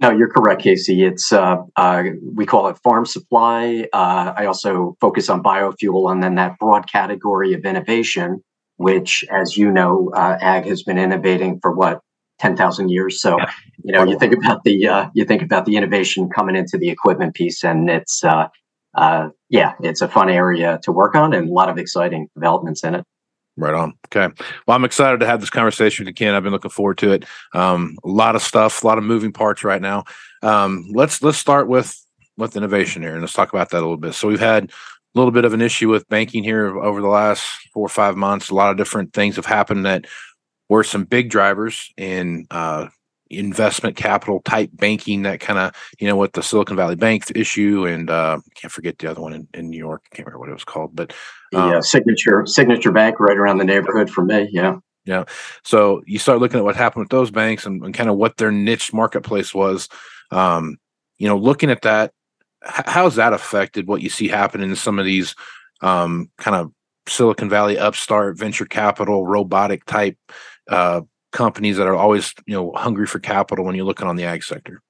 No, 0.00 0.12
you're 0.12 0.30
correct, 0.30 0.62
Casey. 0.62 1.02
It's 1.02 1.32
uh, 1.32 1.56
uh, 1.74 2.04
we 2.34 2.46
call 2.46 2.68
it 2.68 2.78
farm 2.78 3.04
supply. 3.04 3.88
Uh, 3.92 4.32
I 4.36 4.46
also 4.46 4.96
focus 5.00 5.28
on 5.28 5.42
biofuel, 5.42 6.12
and 6.12 6.22
then 6.22 6.36
that 6.36 6.58
broad 6.58 6.90
category 6.90 7.52
of 7.52 7.64
innovation, 7.64 8.44
which, 8.76 9.24
as 9.28 9.56
you 9.56 9.72
know, 9.72 10.12
uh, 10.14 10.38
ag 10.40 10.66
has 10.66 10.84
been 10.84 10.98
innovating 10.98 11.58
for 11.60 11.72
what 11.72 12.00
ten 12.38 12.56
thousand 12.56 12.90
years. 12.90 13.20
So, 13.20 13.38
Yeah. 13.38 13.50
you 13.84 13.92
know, 13.92 14.04
you 14.04 14.18
think 14.18 14.34
about 14.34 14.64
the 14.64 14.88
uh, 14.88 15.08
you 15.14 15.24
think 15.24 15.42
about 15.42 15.66
the 15.66 15.76
innovation 15.76 16.28
coming 16.28 16.56
into 16.56 16.78
the 16.78 16.88
equipment 16.88 17.34
piece, 17.34 17.64
and 17.64 17.88
it's 17.90 18.24
uh, 18.24 18.48
uh, 18.94 19.28
yeah, 19.48 19.74
it's 19.80 20.00
a 20.00 20.08
fun 20.08 20.28
area 20.28 20.78
to 20.82 20.92
work 20.92 21.14
on, 21.14 21.32
and 21.32 21.48
a 21.48 21.52
lot 21.52 21.68
of 21.68 21.78
exciting 21.78 22.28
developments 22.34 22.84
in 22.84 22.94
it. 22.94 23.04
Right 23.56 23.74
on. 23.74 23.94
Okay. 24.06 24.32
Well, 24.66 24.76
I'm 24.76 24.84
excited 24.84 25.18
to 25.18 25.26
have 25.26 25.40
this 25.40 25.50
conversation 25.50 26.04
with 26.04 26.10
you, 26.10 26.14
Ken. 26.14 26.34
I've 26.34 26.44
been 26.44 26.52
looking 26.52 26.70
forward 26.70 26.98
to 26.98 27.10
it. 27.10 27.24
Um, 27.54 27.98
a 28.04 28.08
lot 28.08 28.36
of 28.36 28.42
stuff, 28.42 28.84
a 28.84 28.86
lot 28.86 28.98
of 28.98 29.04
moving 29.04 29.32
parts 29.32 29.64
right 29.64 29.82
now. 29.82 30.04
Um, 30.42 30.86
let's 30.92 31.22
let's 31.22 31.38
start 31.38 31.66
with 31.66 32.00
with 32.36 32.56
innovation 32.56 33.02
here, 33.02 33.12
and 33.12 33.20
let's 33.20 33.32
talk 33.32 33.52
about 33.52 33.70
that 33.70 33.78
a 33.78 33.80
little 33.80 33.96
bit. 33.96 34.14
So 34.14 34.28
we've 34.28 34.38
had 34.38 34.70
a 35.14 35.18
little 35.18 35.32
bit 35.32 35.44
of 35.44 35.54
an 35.54 35.60
issue 35.60 35.88
with 35.88 36.08
banking 36.08 36.44
here 36.44 36.78
over 36.78 37.00
the 37.00 37.08
last 37.08 37.44
four 37.74 37.86
or 37.86 37.88
five 37.88 38.16
months. 38.16 38.50
A 38.50 38.54
lot 38.54 38.70
of 38.70 38.76
different 38.76 39.12
things 39.12 39.34
have 39.36 39.46
happened 39.46 39.84
that 39.86 40.06
were 40.68 40.84
some 40.84 41.04
big 41.04 41.30
drivers 41.30 41.90
in 41.96 42.46
uh, 42.50 42.88
investment 43.30 43.96
capital 43.96 44.40
type 44.44 44.70
banking. 44.72 45.22
That 45.22 45.40
kind 45.40 45.58
of 45.58 45.74
you 45.98 46.08
know 46.08 46.16
with 46.16 46.32
the 46.32 46.42
Silicon 46.42 46.76
Valley 46.76 46.96
Bank 46.96 47.30
issue, 47.34 47.86
and 47.86 48.10
uh, 48.10 48.38
can't 48.54 48.72
forget 48.72 48.98
the 48.98 49.10
other 49.10 49.20
one 49.20 49.32
in, 49.34 49.48
in 49.54 49.70
New 49.70 49.78
York. 49.78 50.02
I 50.06 50.16
can't 50.16 50.26
remember 50.26 50.40
what 50.40 50.50
it 50.50 50.54
was 50.54 50.64
called, 50.64 50.94
but 50.94 51.12
The 51.52 51.58
Um, 51.58 51.76
uh, 51.76 51.80
signature 51.80 52.46
signature 52.46 52.92
bank 52.92 53.20
right 53.20 53.36
around 53.36 53.58
the 53.58 53.64
neighborhood 53.64 54.10
for 54.10 54.24
me. 54.24 54.48
Yeah. 54.52 54.76
Yeah. 55.04 55.24
So 55.64 56.02
you 56.06 56.18
start 56.18 56.38
looking 56.38 56.58
at 56.58 56.64
what 56.64 56.76
happened 56.76 57.04
with 57.04 57.10
those 57.10 57.30
banks 57.30 57.64
and, 57.64 57.82
and 57.82 57.94
kind 57.94 58.10
of 58.10 58.16
what 58.16 58.36
their 58.36 58.52
niche 58.52 58.92
marketplace 58.92 59.54
was. 59.54 59.88
Um, 60.30 60.76
you 61.16 61.26
know, 61.26 61.38
looking 61.38 61.70
at 61.70 61.80
that, 61.82 62.12
h- 62.62 62.84
how's 62.86 63.14
that 63.14 63.32
affected 63.32 63.88
what 63.88 64.02
you 64.02 64.10
see 64.10 64.28
happening 64.28 64.68
in 64.68 64.76
some 64.76 64.98
of 64.98 65.06
these 65.06 65.34
um, 65.80 66.30
kind 66.36 66.56
of 66.56 66.72
Silicon 67.06 67.48
Valley 67.48 67.78
upstart 67.78 68.36
venture 68.36 68.66
capital 68.66 69.26
robotic 69.26 69.86
type 69.86 70.18
uh, 70.68 71.02
companies 71.32 71.76
that 71.76 71.86
are 71.86 71.96
always 71.96 72.34
you 72.46 72.54
know 72.54 72.72
hungry 72.74 73.06
for 73.06 73.18
capital 73.18 73.64
when 73.64 73.74
you're 73.74 73.84
looking 73.84 74.06
on 74.06 74.16
the 74.16 74.24
ag 74.24 74.42
sector? 74.42 74.82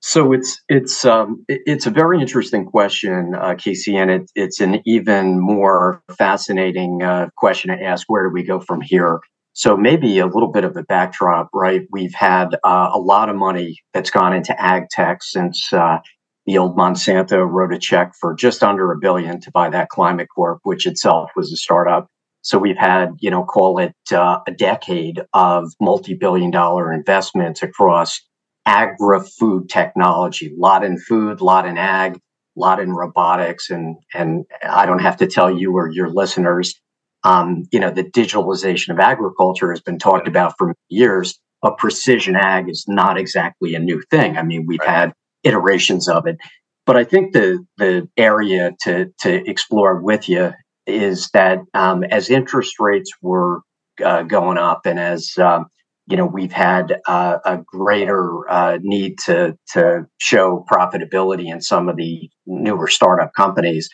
So 0.00 0.32
it's 0.32 0.62
it's 0.68 1.04
um, 1.04 1.44
it's 1.48 1.86
a 1.86 1.90
very 1.90 2.20
interesting 2.20 2.64
question, 2.66 3.34
uh, 3.34 3.54
Casey, 3.54 3.96
and 3.96 4.10
it, 4.10 4.30
it's 4.34 4.60
an 4.60 4.80
even 4.86 5.40
more 5.40 6.02
fascinating 6.16 7.02
uh, 7.02 7.28
question 7.36 7.76
to 7.76 7.82
ask. 7.82 8.08
Where 8.08 8.28
do 8.28 8.32
we 8.32 8.44
go 8.44 8.60
from 8.60 8.80
here? 8.80 9.20
So 9.54 9.74
maybe 9.74 10.18
a 10.18 10.26
little 10.26 10.52
bit 10.52 10.64
of 10.64 10.76
a 10.76 10.82
backdrop, 10.82 11.48
right? 11.54 11.86
We've 11.90 12.14
had 12.14 12.54
uh, 12.62 12.90
a 12.92 12.98
lot 12.98 13.30
of 13.30 13.36
money 13.36 13.78
that's 13.94 14.10
gone 14.10 14.34
into 14.34 14.60
ag 14.60 14.90
tech 14.90 15.22
since 15.22 15.72
uh, 15.72 15.98
the 16.44 16.58
old 16.58 16.76
Monsanto 16.76 17.38
wrote 17.38 17.72
a 17.72 17.78
check 17.78 18.12
for 18.20 18.34
just 18.34 18.62
under 18.62 18.92
a 18.92 18.98
billion 18.98 19.40
to 19.40 19.50
buy 19.50 19.70
that 19.70 19.88
Climate 19.88 20.28
Corp, 20.34 20.60
which 20.62 20.86
itself 20.86 21.30
was 21.34 21.52
a 21.52 21.56
startup. 21.56 22.06
So 22.46 22.58
we've 22.58 22.78
had, 22.78 23.16
you 23.18 23.28
know, 23.28 23.42
call 23.42 23.80
it 23.80 23.92
uh, 24.12 24.38
a 24.46 24.52
decade 24.52 25.20
of 25.34 25.72
multi-billion-dollar 25.80 26.92
investments 26.92 27.60
across 27.60 28.20
agri-food 28.66 29.68
technology, 29.68 30.54
lot 30.56 30.84
in 30.84 30.96
food, 30.96 31.40
lot 31.40 31.66
in 31.66 31.76
ag, 31.76 32.20
lot 32.54 32.78
in 32.78 32.92
robotics, 32.92 33.68
and 33.68 33.96
and 34.14 34.44
I 34.62 34.86
don't 34.86 35.00
have 35.00 35.16
to 35.16 35.26
tell 35.26 35.50
you 35.50 35.72
or 35.76 35.90
your 35.90 36.08
listeners, 36.08 36.80
um, 37.24 37.64
you 37.72 37.80
know, 37.80 37.90
the 37.90 38.04
digitalization 38.04 38.90
of 38.90 39.00
agriculture 39.00 39.72
has 39.72 39.80
been 39.80 39.98
talked 39.98 40.28
about 40.28 40.54
for 40.56 40.72
years. 40.88 41.36
But 41.62 41.78
precision 41.78 42.36
ag 42.36 42.68
is 42.68 42.84
not 42.86 43.18
exactly 43.18 43.74
a 43.74 43.80
new 43.80 44.00
thing. 44.08 44.38
I 44.38 44.44
mean, 44.44 44.66
we've 44.68 44.78
Right. 44.78 44.88
had 44.88 45.12
iterations 45.42 46.06
of 46.08 46.28
it, 46.28 46.36
but 46.86 46.96
I 46.96 47.02
think 47.02 47.32
the 47.32 47.66
the 47.76 48.08
area 48.16 48.70
to 48.82 49.06
to 49.22 49.50
explore 49.50 50.00
with 50.00 50.28
you 50.28 50.52
is 50.86 51.30
that 51.30 51.60
um, 51.74 52.04
as 52.04 52.30
interest 52.30 52.76
rates 52.80 53.10
were 53.22 53.60
uh, 54.04 54.22
going 54.22 54.58
up 54.58 54.82
and 54.86 54.98
as 54.98 55.32
um, 55.38 55.66
you 56.06 56.16
know 56.16 56.26
we've 56.26 56.52
had 56.52 57.00
uh, 57.08 57.38
a 57.44 57.58
greater 57.58 58.48
uh, 58.50 58.78
need 58.82 59.18
to 59.18 59.56
to 59.72 60.06
show 60.18 60.64
profitability 60.70 61.52
in 61.52 61.60
some 61.60 61.88
of 61.88 61.96
the 61.96 62.30
newer 62.46 62.88
startup 62.88 63.32
companies 63.34 63.88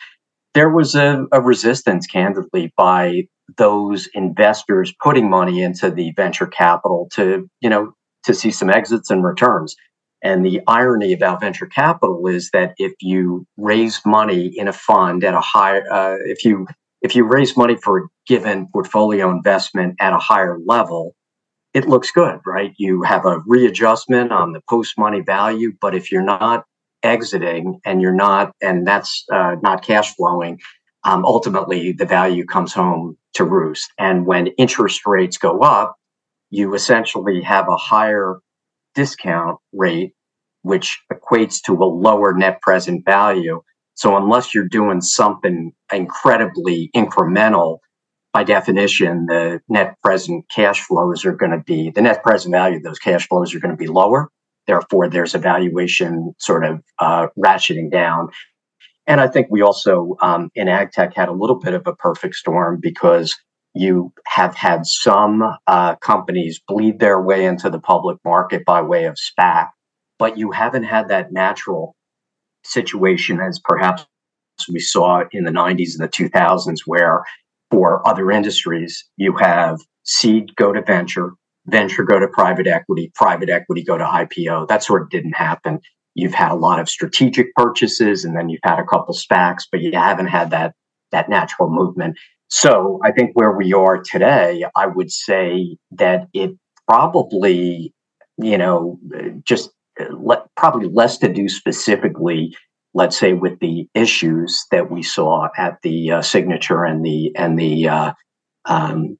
there 0.53 0.69
was 0.69 0.95
a, 0.95 1.25
a 1.31 1.41
resistance 1.41 2.07
candidly 2.07 2.73
by 2.77 3.23
those 3.57 4.07
investors 4.13 4.93
putting 5.03 5.29
money 5.29 5.61
into 5.63 5.91
the 5.91 6.13
venture 6.15 6.47
capital 6.47 7.09
to 7.13 7.49
you 7.61 7.69
know 7.69 7.93
to 8.25 8.33
see 8.33 8.51
some 8.51 8.69
exits 8.69 9.09
and 9.09 9.23
returns. 9.23 9.75
And 10.23 10.45
the 10.45 10.61
irony 10.67 11.13
about 11.13 11.41
venture 11.41 11.67
capital 11.67 12.27
is 12.27 12.49
that 12.53 12.73
if 12.77 12.93
you 13.01 13.45
raise 13.57 14.01
money 14.05 14.47
in 14.57 14.69
a 14.69 14.73
fund 14.73 15.23
at 15.23 15.33
a 15.33 15.41
high 15.41 15.79
uh, 15.79 16.17
if 16.25 16.45
you 16.45 16.67
if 17.03 17.15
you 17.15 17.25
raise 17.25 17.57
money 17.57 17.75
for 17.75 17.99
a 17.99 18.07
given 18.27 18.67
portfolio 18.73 19.29
investment 19.29 19.95
at 19.99 20.13
a 20.13 20.19
higher 20.19 20.59
level 20.65 21.15
it 21.73 21.87
looks 21.87 22.11
good, 22.11 22.39
right? 22.45 22.73
You 22.77 23.01
have 23.03 23.25
a 23.25 23.39
readjustment 23.47 24.31
on 24.31 24.53
the 24.53 24.61
post 24.69 24.97
money 24.97 25.21
value, 25.21 25.73
but 25.81 25.95
if 25.95 26.11
you're 26.11 26.21
not 26.21 26.65
exiting 27.01 27.79
and 27.85 28.01
you're 28.01 28.13
not, 28.13 28.53
and 28.61 28.87
that's 28.87 29.25
uh, 29.33 29.55
not 29.61 29.83
cash 29.83 30.15
flowing, 30.15 30.59
um, 31.03 31.25
ultimately 31.25 31.91
the 31.91 32.05
value 32.05 32.45
comes 32.45 32.73
home 32.73 33.17
to 33.33 33.43
roost. 33.43 33.91
And 33.97 34.25
when 34.25 34.47
interest 34.57 35.01
rates 35.05 35.37
go 35.37 35.61
up, 35.61 35.95
you 36.51 36.75
essentially 36.75 37.41
have 37.41 37.67
a 37.67 37.75
higher 37.75 38.37
discount 38.93 39.57
rate, 39.73 40.13
which 40.61 40.99
equates 41.11 41.59
to 41.65 41.73
a 41.73 41.85
lower 41.85 42.33
net 42.33 42.61
present 42.61 43.03
value. 43.03 43.61
So 43.95 44.17
unless 44.17 44.53
you're 44.53 44.67
doing 44.67 45.01
something 45.01 45.71
incredibly 45.91 46.89
incremental, 46.95 47.79
by 48.33 48.43
definition, 48.43 49.27
the 49.27 49.61
net 49.69 49.95
present 50.01 50.45
cash 50.49 50.81
flows 50.81 51.23
are 51.23 51.35
going 51.35 51.51
to 51.51 51.59
be 51.59 51.91
the 51.91 52.01
net 52.01 52.23
present 52.23 52.51
value 52.51 52.77
of 52.77 52.83
those 52.83 52.97
cash 52.97 53.27
flows 53.27 53.53
are 53.53 53.59
going 53.59 53.75
to 53.75 53.77
be 53.77 53.87
lower. 53.87 54.29
Therefore, 54.65 55.07
there's 55.07 55.35
a 55.35 55.39
valuation 55.39 56.33
sort 56.39 56.65
of 56.65 56.81
uh, 56.97 57.27
ratcheting 57.37 57.91
down. 57.91 58.29
And 59.05 59.21
I 59.21 59.27
think 59.27 59.47
we 59.51 59.61
also 59.61 60.15
um, 60.21 60.49
in 60.55 60.67
ag 60.67 60.91
tech 60.91 61.15
had 61.15 61.29
a 61.29 61.33
little 61.33 61.59
bit 61.59 61.73
of 61.73 61.85
a 61.85 61.95
perfect 61.95 62.35
storm 62.35 62.79
because 62.81 63.35
you 63.75 64.13
have 64.25 64.55
had 64.55 64.85
some 64.85 65.43
uh, 65.67 65.95
companies 65.97 66.59
bleed 66.67 66.99
their 66.99 67.21
way 67.21 67.45
into 67.45 67.69
the 67.69 67.79
public 67.79 68.17
market 68.23 68.63
by 68.65 68.81
way 68.81 69.05
of 69.05 69.15
SPAC, 69.15 69.69
but 70.17 70.37
you 70.37 70.51
haven't 70.51 70.83
had 70.83 71.09
that 71.09 71.31
natural 71.31 71.95
situation 72.65 73.39
as 73.39 73.59
perhaps 73.63 74.05
we 74.71 74.79
saw 74.79 75.23
in 75.31 75.43
the 75.43 75.51
90s 75.51 75.97
and 75.97 76.03
the 76.03 76.09
2000s, 76.09 76.79
where 76.85 77.23
for 77.71 78.07
other 78.07 78.31
industries, 78.31 79.03
you 79.17 79.35
have 79.37 79.79
seed 80.03 80.55
go 80.55 80.71
to 80.71 80.81
venture, 80.81 81.31
venture 81.65 82.03
go 82.03 82.19
to 82.19 82.27
private 82.27 82.67
equity, 82.67 83.11
private 83.15 83.49
equity 83.49 83.83
go 83.83 83.97
to 83.97 84.03
IPO. 84.03 84.67
That 84.67 84.83
sort 84.83 85.01
of 85.01 85.09
didn't 85.09 85.33
happen. 85.33 85.79
You've 86.15 86.35
had 86.35 86.51
a 86.51 86.55
lot 86.55 86.79
of 86.79 86.87
strategic 86.87 87.53
purchases 87.55 88.23
and 88.23 88.37
then 88.37 88.49
you've 88.49 88.61
had 88.63 88.79
a 88.79 88.85
couple 88.85 89.15
SPACs, 89.15 89.63
but 89.71 89.81
you 89.81 89.91
haven't 89.93 90.27
had 90.27 90.51
that 90.51 90.73
that 91.11 91.29
natural 91.29 91.69
movement. 91.69 92.17
So 92.49 92.99
I 93.03 93.11
think 93.11 93.31
where 93.33 93.51
we 93.51 93.73
are 93.73 94.01
today, 94.03 94.65
I 94.75 94.87
would 94.87 95.11
say 95.11 95.77
that 95.91 96.27
it 96.33 96.51
probably, 96.87 97.93
you 98.37 98.57
know, 98.57 98.99
just 99.43 99.71
le- 99.99 100.45
probably 100.55 100.89
less 100.89 101.17
to 101.19 101.31
do 101.31 101.49
specifically, 101.49 102.55
let's 102.93 103.17
say, 103.17 103.33
with 103.33 103.59
the 103.59 103.87
issues 103.93 104.65
that 104.71 104.91
we 104.91 105.03
saw 105.03 105.49
at 105.57 105.77
the 105.83 106.11
uh, 106.11 106.21
signature 106.21 106.83
and 106.83 107.05
the 107.05 107.31
and 107.35 107.57
the 107.57 107.87
uh, 107.87 108.13
um, 108.65 109.17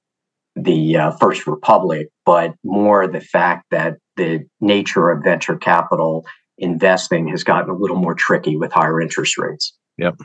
the 0.56 0.98
uh, 0.98 1.12
First 1.12 1.48
Republic, 1.48 2.10
but 2.26 2.54
more 2.64 3.08
the 3.08 3.22
fact 3.22 3.66
that 3.72 3.98
the 4.18 4.46
nature 4.62 5.10
of 5.10 5.24
venture 5.24 5.58
capital 5.58 6.26
investing 6.58 7.28
has 7.30 7.44
gotten 7.44 7.70
a 7.70 7.76
little 7.76 7.98
more 7.98 8.14
tricky 8.14 8.56
with 8.56 8.72
higher 8.72 9.02
interest 9.02 9.38
rates. 9.38 9.74
Yep. 9.98 10.18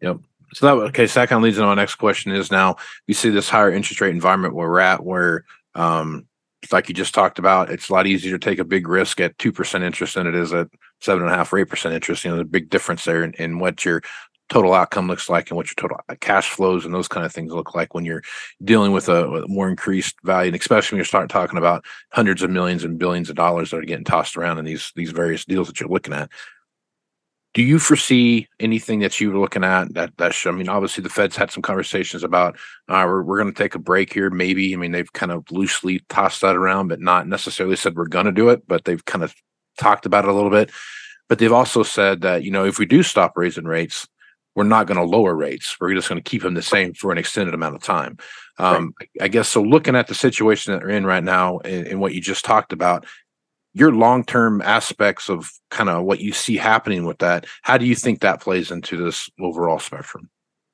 Yep. 0.00 0.18
So 0.54 0.66
that 0.66 0.72
okay, 0.88 1.06
so 1.06 1.20
that 1.20 1.28
kind 1.28 1.38
of 1.38 1.44
leads 1.44 1.56
into 1.56 1.68
my 1.68 1.74
next 1.74 1.94
question 1.94 2.32
is 2.32 2.50
now 2.50 2.76
we 3.08 3.14
see 3.14 3.30
this 3.30 3.48
higher 3.48 3.72
interest 3.72 4.00
rate 4.00 4.14
environment 4.14 4.54
where 4.54 4.68
we're 4.68 4.80
at 4.80 5.02
where 5.02 5.44
um 5.74 6.26
like 6.70 6.88
you 6.88 6.94
just 6.94 7.14
talked 7.14 7.38
about, 7.38 7.70
it's 7.70 7.88
a 7.88 7.92
lot 7.92 8.06
easier 8.06 8.38
to 8.38 8.38
take 8.38 8.58
a 8.58 8.64
big 8.64 8.86
risk 8.86 9.20
at 9.20 9.36
two 9.38 9.52
percent 9.52 9.82
interest 9.82 10.14
than 10.14 10.26
it 10.26 10.34
is 10.34 10.52
at 10.52 10.68
seven 11.00 11.24
and 11.24 11.32
a 11.32 11.36
half 11.36 11.52
or 11.52 11.58
eight 11.58 11.68
percent 11.68 11.94
interest. 11.94 12.24
You 12.24 12.30
know, 12.30 12.36
the 12.36 12.44
big 12.44 12.70
difference 12.70 13.04
there 13.04 13.24
in, 13.24 13.32
in 13.34 13.58
what 13.58 13.84
your 13.84 14.02
total 14.48 14.74
outcome 14.74 15.08
looks 15.08 15.30
like 15.30 15.50
and 15.50 15.56
what 15.56 15.66
your 15.66 15.74
total 15.76 15.96
uh, 16.08 16.14
cash 16.20 16.50
flows 16.50 16.84
and 16.84 16.94
those 16.94 17.08
kind 17.08 17.24
of 17.24 17.32
things 17.32 17.52
look 17.52 17.74
like 17.74 17.94
when 17.94 18.04
you're 18.04 18.22
dealing 18.62 18.92
with 18.92 19.08
a, 19.08 19.26
a 19.26 19.48
more 19.48 19.68
increased 19.68 20.14
value, 20.24 20.48
and 20.48 20.60
especially 20.60 20.96
when 20.96 21.00
you 21.00 21.04
start 21.04 21.30
talking 21.30 21.58
about 21.58 21.84
hundreds 22.12 22.42
of 22.42 22.50
millions 22.50 22.84
and 22.84 22.98
billions 22.98 23.30
of 23.30 23.36
dollars 23.36 23.70
that 23.70 23.78
are 23.78 23.82
getting 23.82 24.04
tossed 24.04 24.36
around 24.36 24.58
in 24.58 24.64
these 24.64 24.92
these 24.94 25.10
various 25.10 25.44
deals 25.44 25.68
that 25.68 25.80
you're 25.80 25.88
looking 25.88 26.12
at 26.12 26.30
do 27.54 27.62
you 27.62 27.78
foresee 27.78 28.48
anything 28.60 29.00
that 29.00 29.20
you 29.20 29.30
were 29.30 29.38
looking 29.38 29.64
at 29.64 29.92
that 29.94 30.16
that 30.16 30.34
I 30.46 30.50
mean, 30.52 30.68
obviously 30.68 31.02
the 31.02 31.10
Fed's 31.10 31.36
had 31.36 31.50
some 31.50 31.62
conversations 31.62 32.24
about 32.24 32.56
uh, 32.88 33.04
we're 33.06 33.22
we're 33.22 33.40
going 33.40 33.52
to 33.52 33.62
take 33.62 33.74
a 33.74 33.78
break 33.78 34.12
here, 34.12 34.30
maybe. 34.30 34.72
I 34.72 34.76
mean, 34.76 34.92
they've 34.92 35.12
kind 35.12 35.32
of 35.32 35.50
loosely 35.50 36.00
tossed 36.08 36.40
that 36.40 36.56
around, 36.56 36.88
but 36.88 37.00
not 37.00 37.28
necessarily 37.28 37.76
said 37.76 37.94
we're 37.94 38.06
going 38.06 38.26
to 38.26 38.32
do 38.32 38.48
it. 38.48 38.66
But 38.66 38.84
they've 38.84 39.04
kind 39.04 39.22
of 39.22 39.34
talked 39.78 40.06
about 40.06 40.24
it 40.24 40.30
a 40.30 40.34
little 40.34 40.50
bit. 40.50 40.70
But 41.28 41.38
they've 41.38 41.52
also 41.52 41.82
said 41.82 42.22
that 42.22 42.42
you 42.42 42.50
know 42.50 42.64
if 42.64 42.78
we 42.78 42.86
do 42.86 43.02
stop 43.02 43.36
raising 43.36 43.64
rates, 43.64 44.08
we're 44.54 44.64
not 44.64 44.86
going 44.86 44.98
to 44.98 45.04
lower 45.04 45.34
rates. 45.34 45.76
We're 45.78 45.94
just 45.94 46.08
going 46.08 46.22
to 46.22 46.28
keep 46.28 46.42
them 46.42 46.54
the 46.54 46.62
same 46.62 46.94
for 46.94 47.12
an 47.12 47.18
extended 47.18 47.54
amount 47.54 47.76
of 47.76 47.82
time. 47.82 48.16
Um, 48.58 48.94
right. 49.00 49.10
I 49.20 49.28
guess 49.28 49.48
so. 49.48 49.62
Looking 49.62 49.96
at 49.96 50.06
the 50.06 50.14
situation 50.14 50.72
that 50.72 50.82
we're 50.82 50.90
in 50.90 51.06
right 51.06 51.24
now 51.24 51.58
and, 51.58 51.86
and 51.86 52.00
what 52.00 52.14
you 52.14 52.20
just 52.20 52.44
talked 52.44 52.72
about, 52.72 53.06
your 53.74 53.92
long-term 53.92 54.60
aspects 54.62 55.28
of 55.28 55.50
kind 55.70 55.88
of 55.88 56.04
what 56.04 56.20
you 56.20 56.32
see 56.32 56.56
happening 56.56 57.04
with 57.04 57.18
that 57.18 57.46
how 57.62 57.78
do 57.78 57.86
you 57.86 57.94
think 57.94 58.20
that 58.20 58.40
plays 58.40 58.70
into 58.70 59.02
this 59.02 59.28
overall 59.40 59.78
spectrum? 59.78 60.28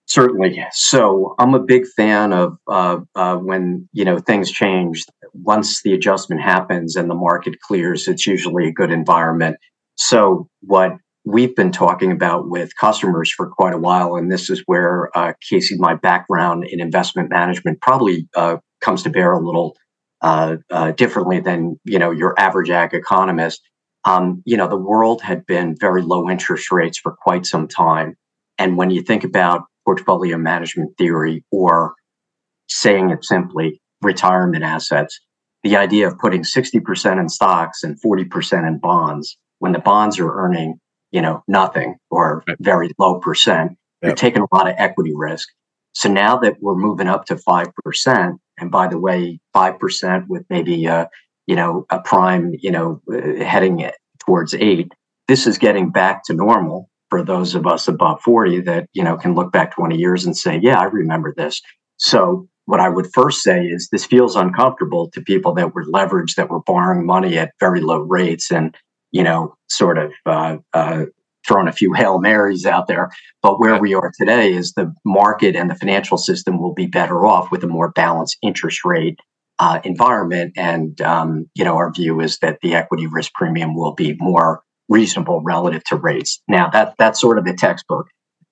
Certainly 0.07 0.65
so 0.73 1.35
i'm 1.39 1.55
a 1.55 1.61
big 1.61 1.87
fan 1.97 2.33
of 2.33 2.57
uh, 2.67 2.99
uh, 3.15 3.37
when 3.37 3.89
you 3.93 4.05
know 4.05 4.19
things 4.19 4.51
change 4.51 5.05
once 5.35 5.83
the 5.83 5.93
adjustment 5.93 6.43
happens 6.43 6.97
and 6.97 7.11
the 7.11 7.15
market 7.15 7.61
clears 7.61 8.09
it's 8.09 8.27
usually 8.27 8.69
a 8.69 8.73
good 8.73 8.91
environment. 8.91 9.57
So 9.97 10.49
what 10.61 10.93
we've 11.25 11.55
been 11.55 11.73
talking 11.73 12.11
about 12.11 12.49
with 12.49 12.75
customers 12.77 13.31
for 13.31 13.49
quite 13.49 13.75
a 13.75 13.79
while 13.79 14.17
and 14.17 14.33
this 14.33 14.49
is 14.49 14.63
where 14.67 15.11
uh, 15.17 15.35
casey 15.49 15.77
my 15.79 15.95
background 15.95 16.65
in 16.65 16.81
investment 16.81 17.29
management 17.31 17.81
probably 17.81 18.29
uh, 18.35 18.57
comes 18.81 19.03
to 19.03 19.11
bear 19.11 19.33
a 19.33 19.45
little 19.45 19.77
uh, 20.21 20.57
uh, 20.71 20.93
differently 20.93 21.41
than 21.41 21.79
you 21.85 21.99
know 21.99 22.11
your 22.11 22.39
average 22.39 22.71
ag 22.71 22.95
economist. 22.95 23.61
Um, 24.05 24.43
you 24.47 24.57
know, 24.57 24.69
the 24.69 24.77
world 24.77 25.21
had 25.23 25.45
been 25.47 25.77
very 25.79 26.03
low 26.03 26.31
interest 26.31 26.71
rates 26.73 26.99
for 26.99 27.13
quite 27.13 27.47
some 27.47 27.69
time, 27.69 28.15
and 28.59 28.77
when 28.77 28.91
you 28.91 29.03
think 29.03 29.25
about 29.25 29.65
portfolio 29.85 30.37
management 30.39 30.97
theory, 30.99 31.45
or 31.51 31.95
saying 32.69 33.11
it 33.11 33.25
simply, 33.25 33.81
retirement 34.03 34.65
assets, 34.65 35.19
the 35.63 35.77
idea 35.77 36.07
of 36.07 36.19
putting 36.19 36.45
sixty 36.45 36.81
percent 36.81 37.21
in 37.21 37.29
stocks 37.29 37.83
and 37.83 38.01
forty 38.01 38.25
percent 38.25 38.67
in 38.67 38.79
bonds, 38.79 39.37
when 39.59 39.73
the 39.73 39.79
bonds 39.79 40.19
are 40.19 40.33
earning 40.33 40.81
you 41.11 41.23
know 41.23 41.43
nothing 41.49 41.97
or 42.11 42.45
very 42.61 42.91
low 42.99 43.19
percent, 43.19 43.71
yep. 43.71 43.79
you're 44.03 44.15
taking 44.15 44.43
a 44.43 44.55
lot 44.55 44.69
of 44.69 44.75
equity 44.79 45.13
risk. 45.15 45.49
So 45.99 46.09
now 46.09 46.39
that 46.39 46.59
we're 46.61 46.77
moving 46.77 47.09
up 47.09 47.25
to 47.27 47.35
5%, 47.35 48.39
and 48.59 48.71
by 48.71 48.89
the 48.89 48.99
way, 48.99 49.41
5% 49.55 50.27
with 50.29 50.45
maybe, 50.51 50.87
uh, 50.87 51.07
you 51.47 51.57
know, 51.57 51.87
a 51.91 52.01
prime, 52.01 52.55
you 52.61 52.71
know, 52.71 53.01
uh, 53.13 53.45
heading 53.45 53.91
towards 54.25 54.55
eight, 54.55 54.93
this 55.29 55.47
is 55.47 55.59
getting 55.59 55.91
back 55.91 56.25
to 56.25 56.35
normal 56.35 56.89
for 57.11 57.23
those 57.23 57.55
of 57.55 57.67
us 57.67 57.89
above 57.89 58.21
40 58.21 58.61
that, 58.63 58.87
you 58.93 59.03
know, 59.03 59.17
can 59.17 59.35
look 59.35 59.53
back 59.53 59.75
20 59.75 59.97
years 59.97 60.25
and 60.25 60.37
say, 60.37 60.59
yeah, 60.63 60.79
I 60.79 60.85
remember 60.85 61.33
this. 61.37 61.61
So 61.97 62.49
what 62.67 62.81
I 62.81 62.89
would 62.89 63.09
first 63.15 63.43
say 63.43 63.65
is 63.65 63.89
this 63.91 64.05
feels 64.05 64.37
uncomfortable 64.37 65.11
to 65.13 65.23
people 65.23 65.55
that 65.55 65.75
were 65.75 65.85
leveraged, 65.85 66.35
that 66.37 66.51
were 66.51 66.61
borrowing 66.61 67.07
money 67.07 67.39
at 67.39 67.53
very 67.59 67.81
low 67.81 68.01
rates 68.01 68.51
and, 68.51 68.77
you 69.11 69.23
know, 69.23 69.55
sort 69.71 69.97
of 69.97 70.13
uh, 70.27 70.59
uh, 70.75 71.07
thrown 71.49 71.67
a 71.67 71.73
few 71.73 71.93
Hail 71.95 72.21
Marys 72.21 72.67
out 72.67 72.87
there. 72.87 73.11
But 73.43 73.59
where 73.59 73.81
we 73.81 73.95
are 73.95 74.13
today 74.19 74.53
is 74.53 74.75
the 74.75 74.93
market 75.05 75.57
and 75.57 75.71
the 75.71 75.75
financial 75.75 76.19
system 76.19 76.61
will 76.61 76.75
be 76.75 76.87
better 76.87 77.27
off 77.27 77.51
with 77.51 77.65
a 77.65 77.69
more 77.69 77.91
balanced 77.91 78.37
interest 78.43 78.85
rate 78.85 79.19
uh, 79.59 79.81
environment. 79.83 80.53
And, 80.57 81.01
um, 81.01 81.51
you 81.55 81.65
know, 81.65 81.77
our 81.77 81.93
view 81.93 82.21
is 82.21 82.39
that 82.39 82.59
the 82.63 82.75
equity 82.75 83.07
risk 83.07 83.33
premium 83.35 83.75
will 83.75 83.95
be 83.95 84.17
more 84.21 84.63
reasonable 84.89 85.43
relative 85.43 85.83
to 85.85 85.97
rates. 85.97 86.41
Now, 86.49 86.71
that 86.71 86.95
that's 86.99 87.21
sort 87.21 87.39
of 87.39 87.45
the 87.45 87.55
textbook. 87.55 88.07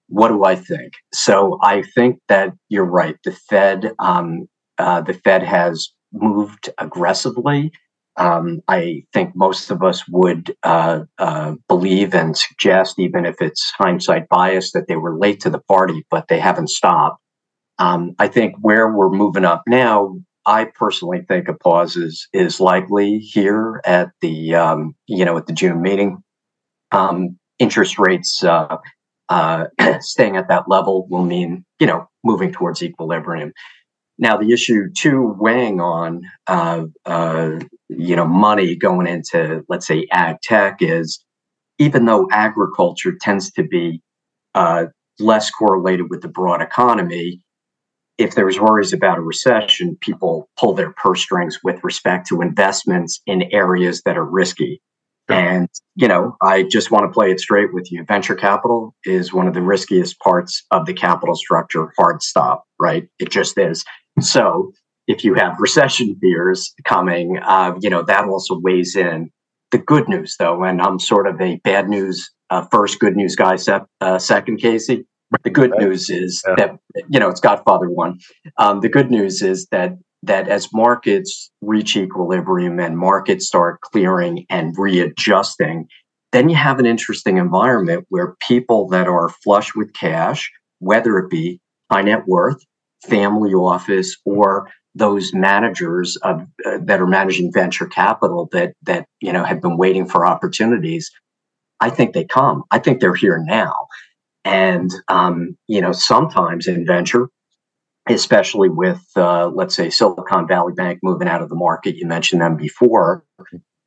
What 0.08 0.28
do 0.28 0.44
I 0.44 0.56
think? 0.56 0.92
So 1.12 1.58
I 1.62 1.82
think 1.94 2.18
that 2.28 2.52
you're 2.68 2.84
right. 2.84 3.16
The 3.24 3.32
Fed, 3.32 3.92
um, 3.98 4.46
uh, 4.78 5.00
the 5.00 5.14
Fed 5.14 5.42
has 5.42 5.88
moved 6.12 6.70
aggressively 6.78 7.72
um, 8.18 8.60
I 8.68 9.04
think 9.12 9.34
most 9.34 9.70
of 9.70 9.82
us 9.82 10.06
would 10.08 10.56
uh, 10.62 11.00
uh, 11.18 11.54
believe 11.68 12.14
and 12.14 12.36
suggest, 12.36 12.98
even 12.98 13.26
if 13.26 13.36
it's 13.40 13.72
hindsight 13.76 14.28
bias, 14.28 14.72
that 14.72 14.88
they 14.88 14.96
were 14.96 15.18
late 15.18 15.40
to 15.40 15.50
the 15.50 15.60
party, 15.60 16.04
but 16.10 16.28
they 16.28 16.38
haven't 16.38 16.70
stopped. 16.70 17.20
Um, 17.78 18.14
I 18.18 18.28
think 18.28 18.54
where 18.60 18.90
we're 18.90 19.10
moving 19.10 19.44
up 19.44 19.62
now, 19.68 20.16
I 20.46 20.64
personally 20.64 21.22
think 21.28 21.48
a 21.48 21.54
pause 21.54 21.96
is 21.96 22.26
is 22.32 22.60
likely 22.60 23.18
here 23.18 23.82
at 23.84 24.10
the 24.22 24.54
um, 24.54 24.94
you 25.06 25.24
know 25.24 25.36
at 25.36 25.46
the 25.46 25.52
June 25.52 25.82
meeting. 25.82 26.22
Um, 26.92 27.38
interest 27.58 27.98
rates 27.98 28.42
uh, 28.44 28.76
uh 29.28 29.66
staying 30.00 30.36
at 30.36 30.48
that 30.48 30.68
level 30.68 31.06
will 31.10 31.24
mean 31.24 31.64
you 31.80 31.86
know 31.86 32.08
moving 32.24 32.52
towards 32.52 32.82
equilibrium. 32.82 33.52
Now, 34.18 34.36
the 34.38 34.52
issue 34.52 34.84
too 34.96 35.34
weighing 35.38 35.80
on 35.80 36.22
uh, 36.46 36.84
uh, 37.04 37.58
you 37.88 38.16
know 38.16 38.26
money 38.26 38.76
going 38.76 39.06
into 39.06 39.64
let's 39.68 39.86
say 39.86 40.06
ag 40.12 40.36
tech 40.42 40.78
is 40.80 41.24
even 41.78 42.06
though 42.06 42.28
agriculture 42.32 43.14
tends 43.20 43.50
to 43.52 43.62
be 43.62 44.02
uh, 44.54 44.86
less 45.18 45.50
correlated 45.50 46.08
with 46.10 46.22
the 46.22 46.28
broad 46.28 46.62
economy, 46.62 47.42
if 48.18 48.34
there's 48.34 48.58
worries 48.58 48.92
about 48.92 49.18
a 49.18 49.22
recession, 49.22 49.96
people 50.00 50.48
pull 50.58 50.74
their 50.74 50.92
purse 50.92 51.22
strings 51.22 51.58
with 51.62 51.82
respect 51.84 52.26
to 52.28 52.40
investments 52.40 53.20
in 53.26 53.42
areas 53.52 54.02
that 54.06 54.16
are 54.16 54.24
risky. 54.24 54.80
And, 55.28 55.68
you 55.96 56.06
know, 56.06 56.36
I 56.40 56.62
just 56.62 56.90
want 56.90 57.04
to 57.04 57.12
play 57.12 57.32
it 57.32 57.40
straight 57.40 57.74
with 57.74 57.90
you. 57.90 58.04
Venture 58.04 58.36
capital 58.36 58.94
is 59.04 59.32
one 59.32 59.48
of 59.48 59.54
the 59.54 59.60
riskiest 59.60 60.18
parts 60.20 60.64
of 60.70 60.86
the 60.86 60.94
capital 60.94 61.34
structure, 61.34 61.92
hard 61.98 62.22
stop, 62.22 62.64
right? 62.80 63.08
It 63.18 63.30
just 63.30 63.58
is. 63.58 63.84
So 64.20 64.72
if 65.06 65.24
you 65.24 65.34
have 65.34 65.56
recession 65.58 66.16
fears 66.20 66.74
coming, 66.84 67.38
uh, 67.42 67.74
you 67.80 67.90
know, 67.90 68.02
that 68.02 68.24
also 68.24 68.58
weighs 68.58 68.96
in. 68.96 69.30
The 69.72 69.78
good 69.78 70.08
news, 70.08 70.36
though, 70.38 70.62
and 70.62 70.80
I'm 70.80 71.00
sort 71.00 71.26
of 71.26 71.40
a 71.40 71.56
bad 71.64 71.88
news 71.88 72.30
uh, 72.50 72.64
first, 72.70 73.00
good 73.00 73.16
news 73.16 73.34
guy, 73.34 73.56
uh, 74.00 74.18
second, 74.18 74.58
Casey. 74.58 75.04
The 75.42 75.50
good 75.50 75.72
right. 75.72 75.80
news 75.80 76.08
is 76.08 76.42
yeah. 76.46 76.54
that 76.56 76.76
you 77.08 77.18
know 77.18 77.28
it's 77.28 77.40
Godfather 77.40 77.90
one. 77.90 78.18
Um, 78.58 78.80
the 78.80 78.88
good 78.88 79.10
news 79.10 79.42
is 79.42 79.66
that 79.72 79.94
that 80.22 80.48
as 80.48 80.72
markets 80.72 81.50
reach 81.60 81.96
equilibrium 81.96 82.78
and 82.78 82.96
markets 82.96 83.46
start 83.46 83.80
clearing 83.80 84.46
and 84.48 84.74
readjusting, 84.78 85.88
then 86.32 86.48
you 86.48 86.56
have 86.56 86.78
an 86.78 86.86
interesting 86.86 87.38
environment 87.38 88.06
where 88.08 88.36
people 88.40 88.88
that 88.88 89.08
are 89.08 89.28
flush 89.28 89.74
with 89.74 89.92
cash, 89.94 90.50
whether 90.78 91.18
it 91.18 91.28
be 91.28 91.60
high 91.90 92.02
net 92.02 92.22
worth, 92.26 92.62
family 93.08 93.52
office, 93.52 94.16
or 94.24 94.68
those 94.94 95.34
managers 95.34 96.16
of, 96.16 96.42
uh, 96.64 96.78
that 96.82 97.00
are 97.00 97.06
managing 97.06 97.52
venture 97.52 97.86
capital 97.86 98.48
that 98.52 98.72
that 98.82 99.06
you 99.20 99.32
know 99.32 99.44
have 99.44 99.60
been 99.60 99.76
waiting 99.76 100.06
for 100.06 100.26
opportunities, 100.26 101.10
I 101.80 101.90
think 101.90 102.14
they 102.14 102.24
come. 102.24 102.64
I 102.70 102.78
think 102.78 103.00
they're 103.00 103.14
here 103.14 103.42
now. 103.46 103.74
And, 104.44 104.92
um, 105.08 105.56
you 105.66 105.80
know, 105.80 105.90
sometimes 105.92 106.68
in 106.68 106.86
venture, 106.86 107.28
especially 108.08 108.68
with, 108.68 109.02
uh, 109.16 109.48
let's 109.48 109.74
say, 109.74 109.90
Silicon 109.90 110.46
Valley 110.46 110.72
Bank 110.72 111.00
moving 111.02 111.26
out 111.26 111.42
of 111.42 111.48
the 111.48 111.56
market, 111.56 111.96
you 111.96 112.06
mentioned 112.06 112.40
them 112.40 112.56
before. 112.56 113.24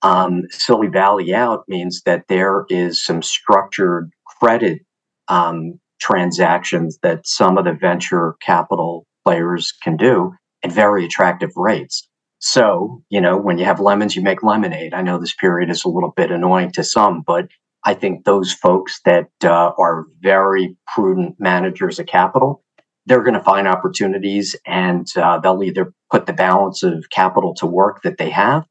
Um, 0.02 0.44
Silicon 0.50 0.92
Valley 0.92 1.34
out 1.34 1.64
means 1.70 2.02
that 2.06 2.26
there 2.28 2.66
is 2.70 3.02
some 3.02 3.22
structured 3.22 4.12
credit 4.38 4.82
um, 5.30 5.80
transactions 6.02 7.00
that 7.04 7.26
some 7.26 7.58
of 7.58 7.64
the 7.64 7.74
venture 7.74 8.36
capital 8.42 9.06
players 9.24 9.74
can 9.84 9.98
do 9.98 10.34
at 10.64 10.72
very 10.72 11.06
attractive 11.06 11.52
rates. 11.56 12.08
So, 12.40 13.04
you 13.10 13.20
know, 13.20 13.38
when 13.38 13.58
you 13.58 13.66
have 13.66 13.80
lemons, 13.80 14.16
you 14.16 14.22
make 14.22 14.44
lemonade. 14.44 14.94
I 14.94 15.02
know 15.02 15.18
this 15.18 15.36
period 15.36 15.70
is 15.70 15.84
a 15.84 15.90
little 15.90 16.12
bit 16.16 16.32
annoying 16.32 16.72
to 16.72 16.84
some, 16.84 17.22
but 17.22 17.50
I 17.86 17.94
think 17.94 18.26
those 18.26 18.54
folks 18.54 19.00
that 19.06 19.30
uh, 19.44 19.72
are 19.78 20.06
very 20.22 20.78
prudent 20.94 21.36
managers 21.40 22.00
of 22.00 22.08
capital, 22.08 22.64
they're 23.06 23.24
going 23.24 23.34
to 23.34 23.44
find 23.44 23.68
opportunities 23.68 24.56
and 24.66 25.08
uh, 25.18 25.40
they'll 25.40 25.64
either 25.64 25.94
put 26.12 26.26
the 26.26 26.34
balance 26.34 26.84
of 26.84 27.10
capital 27.10 27.54
to 27.56 27.66
work 27.66 28.02
that 28.04 28.18
they 28.18 28.30
have, 28.30 28.66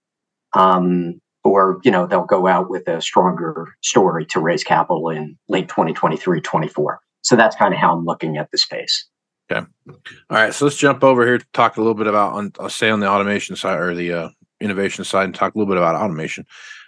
um, 0.55 1.21
or 1.45 1.81
you 1.85 1.91
know 1.91 2.07
they'll 2.07 2.25
go 2.25 2.47
out 2.47 2.71
with 2.71 2.87
a 2.89 3.01
stronger 3.01 3.75
story 3.83 4.27
to 4.27 4.41
raise 4.41 4.65
capital 4.65 5.09
in 5.09 5.37
late 5.49 5.69
2023, 5.69 6.41
24. 6.41 7.01
So 7.23 7.37
that's 7.37 7.57
kind 7.57 7.75
of 7.75 7.81
how 7.81 7.95
I'm 7.95 8.05
looking 8.05 8.37
at 8.37 8.51
the 8.51 8.59
space. 8.59 9.08
Okay. 9.51 9.67
All 9.89 9.97
right. 10.31 10.53
So 10.53 10.67
let's 10.67 10.77
jump 10.77 11.03
over 11.03 11.25
here 11.25 11.39
to 11.39 11.47
talk 11.53 11.77
a 11.77 11.81
little 11.81 11.95
bit 11.95 12.07
about 12.07 12.35
on 12.35 12.53
I'll 12.61 12.69
say 12.69 12.91
on 12.91 13.01
the 13.01 13.09
automation 13.09 13.57
side 13.57 13.79
or 13.79 13.95
the 13.95 14.13
uh, 14.13 14.29
innovation 14.61 15.05
side 15.05 15.25
and 15.25 15.35
talk 15.35 15.55
a 15.55 15.59
little 15.59 15.73
bit 15.73 15.81
about 15.81 15.95
automation. 15.95 16.45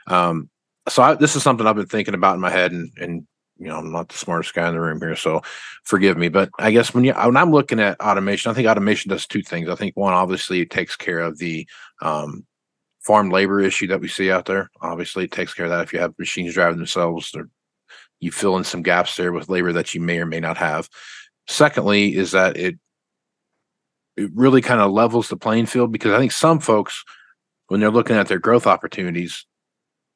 Um, 0.07 0.51
so 0.89 1.03
I, 1.03 1.15
this 1.15 1.37
is 1.37 1.43
something 1.43 1.67
I've 1.67 1.77
been 1.77 1.87
thinking 1.87 2.15
about 2.15 2.35
in 2.35 2.41
my 2.41 2.51
head, 2.51 2.73
and 2.73 2.91
and 2.99 3.27
you 3.59 3.69
know 3.69 3.79
I'm 3.79 3.93
not 3.93 4.09
the 4.09 4.19
smartest 4.19 4.55
guy 4.55 4.69
in 4.69 4.75
the 4.75 4.81
room 4.81 5.01
here, 5.01 5.17
so 5.17 5.41
forgive 5.85 6.17
me. 6.19 6.29
But 6.29 6.51
I 6.59 6.71
guess 6.71 6.93
when 6.93 7.05
you 7.05 7.15
when 7.15 7.37
I'm 7.37 7.53
looking 7.53 7.81
at 7.81 8.01
automation, 8.01 8.51
I 8.51 8.55
think 8.55 8.69
automation 8.69 9.11
does 9.11 9.27
two 9.27 9.43
things. 9.43 9.69
I 9.69 9.75
think 9.75 9.97
one, 9.97 10.15
obviously, 10.15 10.61
it 10.61 10.71
takes 10.71 10.97
care 10.97 11.21
of 11.21 11.39
the 11.39 11.67
um, 12.03 12.47
farm 13.01 13.31
labor 13.31 13.61
issue 13.61 13.87
that 13.89 14.01
we 14.01 14.09
see 14.09 14.31
out 14.31 14.47
there. 14.47 14.71
Obviously, 14.81 15.25
it 15.25 15.33
takes 15.33 15.55
care 15.55 15.67
of 15.67 15.71
that. 15.71 15.83
If 15.83 15.93
you 15.93 16.01
have 16.01 16.19
machines 16.19 16.55
driving 16.55 16.79
themselves, 16.79 17.35
you 18.21 18.33
fill 18.33 18.57
in 18.57 18.65
some 18.65 18.83
gaps 18.83 19.17
there 19.17 19.33
with 19.33 19.49
labor 19.49 19.73
that 19.73 19.95
you 19.95 20.01
may 20.01 20.19
or 20.19 20.27
may 20.27 20.41
not 20.41 20.57
have. 20.57 20.89
Secondly, 21.51 22.15
is 22.15 22.33
that 22.33 22.57
it 22.57 22.79
it 24.17 24.31
really 24.35 24.61
kind 24.61 24.81
of 24.81 24.93
levels 24.93 25.29
the 25.29 25.37
playing 25.37 25.67
field 25.67 25.93
because 25.93 26.13
I 26.13 26.19
think 26.19 26.33
some 26.33 26.61
folks, 26.61 27.05
when 27.69 27.81
they're 27.81 27.91
looking 27.91 28.17
at 28.17 28.29
their 28.29 28.39
growth 28.39 28.67
opportunities, 28.67 29.47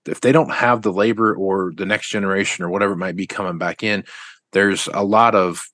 if 0.06 0.20
they 0.20 0.32
don't 0.32 0.52
have 0.52 0.82
the 0.82 0.92
labor 0.92 1.34
or 1.34 1.72
the 1.74 1.86
next 1.86 2.10
generation 2.10 2.64
or 2.64 2.68
whatever 2.68 2.92
it 2.92 2.98
might 2.98 3.16
be 3.16 3.26
coming 3.26 3.58
back 3.58 3.82
in, 3.82 4.04
there's 4.52 4.88
a 4.92 5.02
lot 5.02 5.34
of 5.34 5.66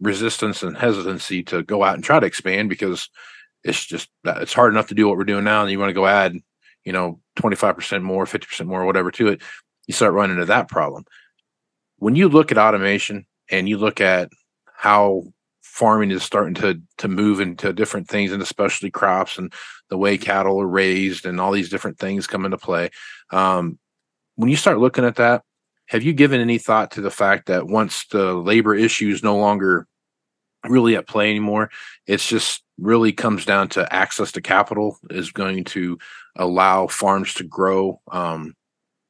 resistance 0.00 0.62
and 0.62 0.76
hesitancy 0.76 1.42
to 1.44 1.62
go 1.62 1.82
out 1.82 1.94
and 1.94 2.04
try 2.04 2.20
to 2.20 2.26
expand 2.26 2.68
because 2.68 3.08
it's 3.64 3.84
just 3.84 4.08
uh, 4.26 4.38
it's 4.40 4.52
hard 4.52 4.72
enough 4.72 4.88
to 4.88 4.94
do 4.94 5.08
what 5.08 5.16
we're 5.16 5.24
doing 5.24 5.44
now 5.44 5.62
and 5.62 5.70
you 5.70 5.78
want 5.78 5.90
to 5.90 5.94
go 5.94 6.06
add 6.06 6.36
you 6.84 6.92
know 6.92 7.18
25% 7.36 8.02
more 8.02 8.24
50% 8.24 8.66
more 8.66 8.86
whatever 8.86 9.10
to 9.10 9.28
it 9.28 9.42
you 9.88 9.94
start 9.94 10.12
running 10.12 10.36
into 10.36 10.44
that 10.44 10.68
problem. 10.68 11.04
When 11.96 12.14
you 12.14 12.28
look 12.28 12.52
at 12.52 12.58
automation 12.58 13.26
and 13.50 13.68
you 13.68 13.78
look 13.78 14.00
at 14.00 14.28
how 14.78 15.24
farming 15.60 16.12
is 16.12 16.22
starting 16.22 16.54
to 16.54 16.80
to 16.98 17.08
move 17.08 17.40
into 17.40 17.72
different 17.72 18.06
things 18.06 18.30
into 18.30 18.46
specialty 18.46 18.92
crops 18.92 19.36
and 19.36 19.52
the 19.90 19.98
way 19.98 20.16
cattle 20.16 20.60
are 20.60 20.68
raised 20.68 21.26
and 21.26 21.40
all 21.40 21.50
these 21.50 21.68
different 21.68 21.98
things 21.98 22.28
come 22.28 22.44
into 22.44 22.56
play. 22.56 22.88
Um, 23.32 23.80
when 24.36 24.50
you 24.50 24.56
start 24.56 24.78
looking 24.78 25.04
at 25.04 25.16
that, 25.16 25.42
have 25.88 26.04
you 26.04 26.12
given 26.12 26.40
any 26.40 26.58
thought 26.58 26.92
to 26.92 27.00
the 27.00 27.10
fact 27.10 27.46
that 27.46 27.66
once 27.66 28.06
the 28.12 28.34
labor 28.34 28.72
issue 28.72 29.08
is 29.08 29.20
no 29.20 29.36
longer 29.36 29.88
really 30.68 30.94
at 30.94 31.08
play 31.08 31.28
anymore, 31.28 31.70
it's 32.06 32.28
just 32.28 32.62
really 32.78 33.12
comes 33.12 33.44
down 33.44 33.68
to 33.70 33.92
access 33.92 34.30
to 34.32 34.40
capital 34.40 34.96
is 35.10 35.32
going 35.32 35.64
to 35.64 35.98
allow 36.36 36.86
farms 36.86 37.34
to 37.34 37.42
grow 37.42 38.00
um, 38.12 38.54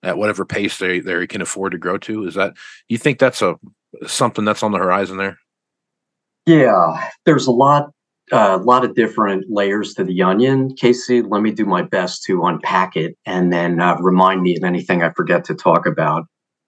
at 0.02 0.16
whatever 0.16 0.46
pace 0.46 0.78
they 0.78 1.00
they 1.00 1.26
can 1.26 1.42
afford 1.42 1.72
to 1.72 1.78
grow 1.78 1.98
to. 1.98 2.26
Is 2.26 2.37
that 2.37 2.54
you 2.88 2.96
think 2.96 3.18
that's 3.18 3.42
a 3.42 3.57
something 4.07 4.46
that's 4.46 4.62
on 4.62 4.72
the 4.72 4.78
horizon 4.78 5.18
there? 5.18 5.38
Yeah, 6.48 7.11
there's 7.26 7.46
a 7.46 7.50
lot 7.50 7.90
a 8.32 8.56
lot 8.56 8.82
of 8.82 8.94
different 8.94 9.44
layers 9.50 9.92
to 9.94 10.04
the 10.04 10.22
onion. 10.22 10.74
Casey, 10.74 11.20
let 11.20 11.42
me 11.42 11.50
do 11.50 11.66
my 11.66 11.82
best 11.82 12.24
to 12.24 12.44
unpack 12.44 12.96
it 12.96 13.16
and 13.26 13.52
then 13.52 13.82
uh, 13.82 13.96
remind 14.00 14.40
me 14.40 14.56
of 14.56 14.64
anything 14.64 15.02
I 15.02 15.11
forget 15.11 15.44
to 15.44 15.54
talk 15.54 15.84
about. 15.84 16.24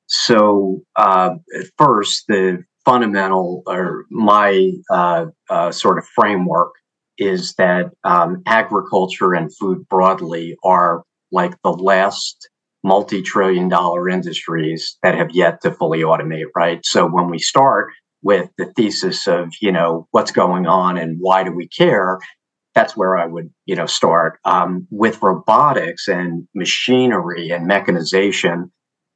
So, 0.07 0.83
uh, 0.97 1.31
first, 1.79 2.25
the 2.29 2.63
fundamental 2.85 3.63
or 3.67 4.05
my 4.11 4.71
uh, 4.91 5.27
uh 5.49 5.73
sort 5.73 5.97
of 5.97 6.07
framework 6.15 6.73
is 7.17 7.55
that 7.55 7.87
um, 8.05 8.43
agriculture 8.45 9.33
and 9.33 9.55
food 9.57 9.89
broadly 9.89 10.57
are 10.63 11.05
like 11.33 11.55
the 11.65 11.73
last 11.73 12.51
multi 12.85 13.23
trillion 13.23 13.71
dollar 13.71 14.11
industries 14.11 14.99
that 15.03 15.15
have 15.15 15.31
yet 15.33 15.63
to 15.63 15.71
fully 15.71 16.01
automate, 16.01 16.49
right? 16.55 16.85
So, 16.85 17.07
when 17.07 17.31
we 17.31 17.39
start, 17.39 17.93
with 18.23 18.51
the 18.59 18.67
thesis 18.77 19.27
of 19.27 19.53
you 19.61 19.73
know 19.73 20.07
what's 20.11 20.33
going 20.33 20.67
on 20.67 20.99
and 20.99 21.17
why 21.21 21.43
do 21.43 21.53
we 21.53 21.69
care 21.69 22.19
that's 22.75 22.97
where 22.97 23.17
i 23.17 23.27
would 23.27 23.51
you 23.67 23.75
know 23.75 23.87
start. 23.87 24.39
Um, 24.45 24.87
with 24.91 25.23
robotics 25.23 26.09
and 26.09 26.47
machinery 26.55 27.51
and 27.51 27.67
mechanization 27.67 28.71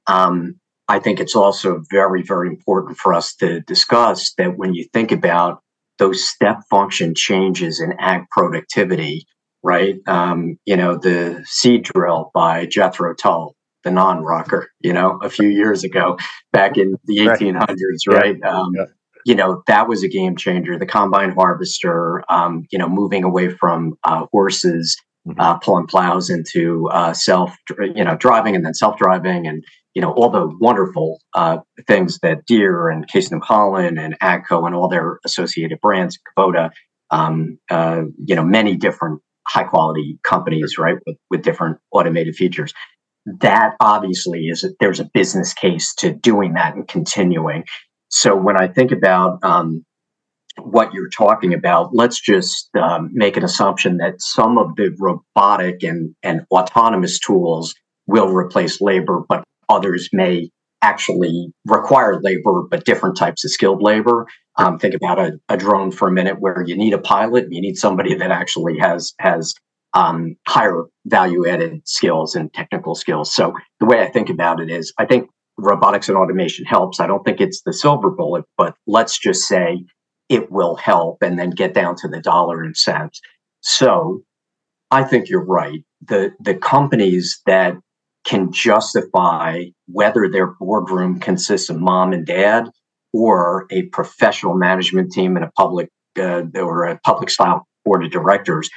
um, 0.06 0.54
i 0.88 0.98
think 0.98 1.20
it's 1.20 1.36
also 1.36 1.82
very 1.90 2.22
very 2.22 2.48
important 2.48 2.98
for 2.98 3.14
us 3.14 3.34
to 3.36 3.60
discuss 3.62 4.32
that 4.38 4.56
when 4.56 4.74
you 4.74 4.84
think 4.92 5.12
about 5.12 5.60
those 5.98 6.28
step 6.28 6.58
function 6.70 7.14
changes 7.14 7.80
in 7.80 7.92
ag 8.00 8.22
productivity 8.30 9.26
right? 9.64 9.96
Um, 10.06 10.58
you 10.66 10.76
know 10.76 10.96
the 10.96 11.42
seed 11.46 11.84
drill 11.84 12.30
by 12.34 12.66
jethro 12.66 13.14
tull 13.14 13.56
the 13.84 13.90
non-rocker, 13.90 14.68
you 14.80 14.92
know, 14.92 15.18
a 15.22 15.30
few 15.30 15.48
years 15.48 15.84
ago, 15.84 16.18
back 16.52 16.76
in 16.76 16.96
the 17.04 17.18
1800s, 17.18 18.06
right? 18.06 18.36
Yeah. 18.38 18.48
Um, 18.48 18.72
yeah. 18.74 18.84
You 19.26 19.34
know, 19.34 19.62
that 19.66 19.88
was 19.88 20.02
a 20.02 20.08
game 20.08 20.36
changer. 20.36 20.78
The 20.78 20.84
combine 20.86 21.30
harvester, 21.30 22.22
um, 22.30 22.64
you 22.70 22.78
know, 22.78 22.88
moving 22.88 23.24
away 23.24 23.48
from 23.48 23.94
uh, 24.04 24.26
horses 24.32 24.96
mm-hmm. 25.26 25.40
uh, 25.40 25.58
pulling 25.58 25.86
plows 25.86 26.30
into 26.30 26.88
uh, 26.90 27.12
self, 27.12 27.56
you 27.80 28.04
know, 28.04 28.16
driving 28.16 28.54
and 28.54 28.64
then 28.64 28.74
self-driving, 28.74 29.46
and 29.46 29.64
you 29.94 30.02
know, 30.02 30.12
all 30.12 30.28
the 30.28 30.48
wonderful 30.60 31.20
uh, 31.34 31.58
things 31.86 32.18
that 32.20 32.44
Deere 32.46 32.88
and 32.88 33.08
Case 33.08 33.30
New 33.30 33.40
Holland 33.40 33.98
and 33.98 34.18
AGCO 34.20 34.66
and 34.66 34.74
all 34.74 34.88
their 34.88 35.18
associated 35.24 35.80
brands, 35.80 36.18
Kubota, 36.36 36.70
um, 37.10 37.58
uh, 37.70 38.02
you 38.26 38.34
know, 38.34 38.44
many 38.44 38.76
different 38.76 39.20
high 39.46 39.64
quality 39.64 40.18
companies, 40.24 40.78
right, 40.78 40.96
with, 41.06 41.16
with 41.30 41.42
different 41.42 41.78
automated 41.92 42.34
features 42.34 42.72
that 43.26 43.76
obviously 43.80 44.46
is 44.46 44.64
a, 44.64 44.70
there's 44.80 45.00
a 45.00 45.10
business 45.12 45.54
case 45.54 45.94
to 45.96 46.12
doing 46.12 46.54
that 46.54 46.74
and 46.74 46.86
continuing. 46.86 47.64
So 48.08 48.36
when 48.36 48.56
I 48.56 48.68
think 48.68 48.92
about 48.92 49.42
um, 49.42 49.84
what 50.62 50.92
you're 50.92 51.08
talking 51.08 51.52
about, 51.54 51.94
let's 51.94 52.20
just 52.20 52.68
um, 52.76 53.10
make 53.12 53.36
an 53.36 53.44
assumption 53.44 53.98
that 53.98 54.20
some 54.20 54.58
of 54.58 54.76
the 54.76 54.94
robotic 54.98 55.82
and, 55.82 56.14
and 56.22 56.42
autonomous 56.50 57.18
tools 57.18 57.74
will 58.06 58.28
replace 58.28 58.80
labor, 58.80 59.22
but 59.28 59.42
others 59.68 60.10
may 60.12 60.50
actually 60.82 61.50
require 61.64 62.20
labor, 62.20 62.62
but 62.70 62.84
different 62.84 63.16
types 63.16 63.44
of 63.44 63.50
skilled 63.50 63.82
labor. 63.82 64.26
Um, 64.56 64.78
think 64.78 64.94
about 64.94 65.18
a, 65.18 65.40
a, 65.48 65.56
drone 65.56 65.90
for 65.90 66.08
a 66.08 66.12
minute, 66.12 66.36
where 66.38 66.62
you 66.66 66.76
need 66.76 66.92
a 66.92 66.98
pilot, 66.98 67.50
you 67.50 67.60
need 67.60 67.76
somebody 67.76 68.14
that 68.14 68.30
actually 68.30 68.78
has 68.78 69.14
has 69.18 69.54
um, 69.94 70.36
higher 70.46 70.84
value 71.06 71.46
added 71.46 71.80
skills 71.86 72.34
and 72.34 72.52
technical 72.52 72.94
skills. 72.94 73.32
So 73.32 73.54
the 73.80 73.86
way 73.86 74.00
I 74.00 74.10
think 74.10 74.28
about 74.28 74.60
it 74.60 74.70
is, 74.70 74.92
I 74.98 75.06
think 75.06 75.30
robotics 75.56 76.08
and 76.08 76.18
automation 76.18 76.64
helps. 76.64 77.00
I 77.00 77.06
don't 77.06 77.24
think 77.24 77.40
it's 77.40 77.62
the 77.62 77.72
silver 77.72 78.10
bullet, 78.10 78.44
but 78.58 78.74
let's 78.86 79.18
just 79.18 79.46
say 79.46 79.84
it 80.28 80.50
will 80.50 80.76
help, 80.76 81.18
and 81.22 81.38
then 81.38 81.50
get 81.50 81.74
down 81.74 81.96
to 81.96 82.08
the 82.08 82.20
dollar 82.20 82.62
and 82.62 82.76
cents. 82.76 83.20
So 83.60 84.22
I 84.90 85.04
think 85.04 85.28
you're 85.28 85.44
right. 85.44 85.84
The 86.06 86.32
the 86.40 86.54
companies 86.54 87.40
that 87.46 87.74
can 88.24 88.50
justify 88.50 89.64
whether 89.86 90.28
their 90.28 90.46
boardroom 90.58 91.20
consists 91.20 91.68
of 91.68 91.78
mom 91.78 92.12
and 92.12 92.26
dad 92.26 92.70
or 93.12 93.66
a 93.70 93.82
professional 93.82 94.54
management 94.54 95.12
team 95.12 95.36
and 95.36 95.44
a 95.44 95.50
public 95.56 95.88
uh, 96.18 96.42
or 96.56 96.84
a 96.84 96.98
public 97.00 97.30
style 97.30 97.66
board 97.84 98.04
of 98.04 98.10
directors. 98.10 98.68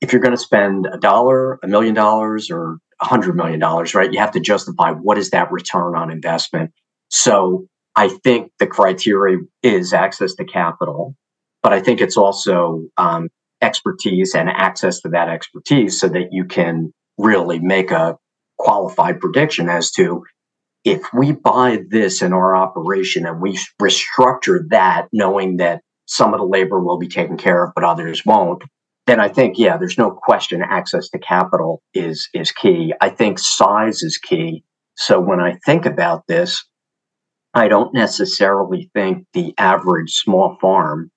If 0.00 0.12
you're 0.12 0.22
going 0.22 0.36
to 0.36 0.36
spend 0.36 0.86
a 0.90 0.98
dollar, 0.98 1.58
a 1.62 1.68
million 1.68 1.94
dollars, 1.94 2.50
or 2.50 2.78
a 3.00 3.04
hundred 3.04 3.36
million 3.36 3.58
dollars, 3.58 3.94
right? 3.94 4.12
You 4.12 4.20
have 4.20 4.32
to 4.32 4.40
justify 4.40 4.92
what 4.92 5.18
is 5.18 5.30
that 5.30 5.52
return 5.52 5.96
on 5.96 6.10
investment. 6.10 6.72
So 7.08 7.66
I 7.96 8.08
think 8.08 8.52
the 8.58 8.66
criteria 8.66 9.38
is 9.62 9.92
access 9.92 10.34
to 10.34 10.44
capital, 10.44 11.16
but 11.62 11.72
I 11.72 11.80
think 11.80 12.00
it's 12.00 12.16
also 12.16 12.86
um, 12.96 13.28
expertise 13.60 14.34
and 14.34 14.48
access 14.48 15.00
to 15.00 15.08
that 15.10 15.28
expertise 15.28 16.00
so 16.00 16.08
that 16.08 16.28
you 16.30 16.44
can 16.44 16.92
really 17.16 17.58
make 17.58 17.90
a 17.90 18.16
qualified 18.58 19.20
prediction 19.20 19.68
as 19.68 19.90
to 19.92 20.24
if 20.84 21.02
we 21.12 21.32
buy 21.32 21.80
this 21.88 22.22
in 22.22 22.32
our 22.32 22.56
operation 22.56 23.26
and 23.26 23.40
we 23.40 23.58
restructure 23.80 24.60
that 24.70 25.08
knowing 25.12 25.56
that 25.56 25.80
some 26.06 26.32
of 26.32 26.40
the 26.40 26.46
labor 26.46 26.80
will 26.80 26.98
be 26.98 27.08
taken 27.08 27.36
care 27.36 27.64
of 27.64 27.72
but 27.74 27.84
others 27.84 28.24
won't 28.24 28.62
then 29.08 29.20
i 29.20 29.28
think 29.28 29.58
yeah 29.58 29.78
there's 29.78 29.98
no 29.98 30.12
question 30.12 30.62
access 30.62 31.10
to 31.10 31.18
capital 31.20 31.82
is 31.94 32.28
is 32.34 32.52
key. 32.52 32.94
I 33.02 33.10
think 33.10 33.40
size 33.40 34.02
is 34.04 34.18
key. 34.18 34.64
So 34.96 35.20
when 35.20 35.40
i 35.40 35.58
think 35.66 35.86
about 35.86 36.24
this 36.28 36.64
i 37.54 37.68
don't 37.68 37.94
necessarily 37.94 38.90
think 38.94 39.26
the 39.34 39.54
average 39.58 40.12
small 40.12 40.58
farm 40.60 41.10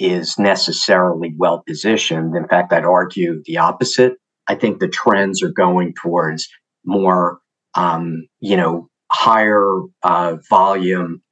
is 0.00 0.38
necessarily 0.38 1.34
well 1.38 1.64
positioned. 1.68 2.36
In 2.36 2.48
fact 2.48 2.72
i'd 2.74 2.84
argue 2.86 3.42
the 3.46 3.58
opposite. 3.58 4.14
I 4.48 4.56
think 4.56 4.80
the 4.80 4.88
trends 4.88 5.42
are 5.42 5.52
going 5.52 5.94
towards 6.02 6.48
more, 6.86 7.40
um, 7.76 8.28
you 8.40 8.56
know, 8.56 8.88
higher 9.12 9.80
uh, 10.04 10.38
volume, 10.50 11.22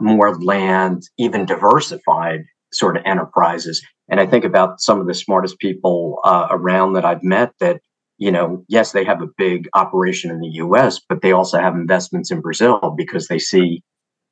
more 0.00 0.36
land, 0.40 1.02
even 1.18 1.46
diversified 1.46 2.42
sort 2.74 2.96
of 2.96 3.02
enterprises. 3.06 3.84
And 4.08 4.20
I 4.20 4.26
think 4.26 4.44
about 4.44 4.80
some 4.80 5.00
of 5.00 5.06
the 5.06 5.14
smartest 5.14 5.58
people 5.58 6.20
uh, 6.24 6.48
around 6.50 6.94
that 6.94 7.04
I've 7.04 7.22
met 7.22 7.52
that, 7.60 7.80
you 8.18 8.30
know, 8.30 8.64
yes, 8.68 8.92
they 8.92 9.04
have 9.04 9.22
a 9.22 9.28
big 9.38 9.68
operation 9.74 10.30
in 10.30 10.40
the 10.40 10.50
US, 10.54 11.00
but 11.08 11.22
they 11.22 11.32
also 11.32 11.58
have 11.58 11.74
investments 11.74 12.30
in 12.30 12.40
Brazil 12.40 12.94
because 12.96 13.28
they 13.28 13.38
see, 13.38 13.82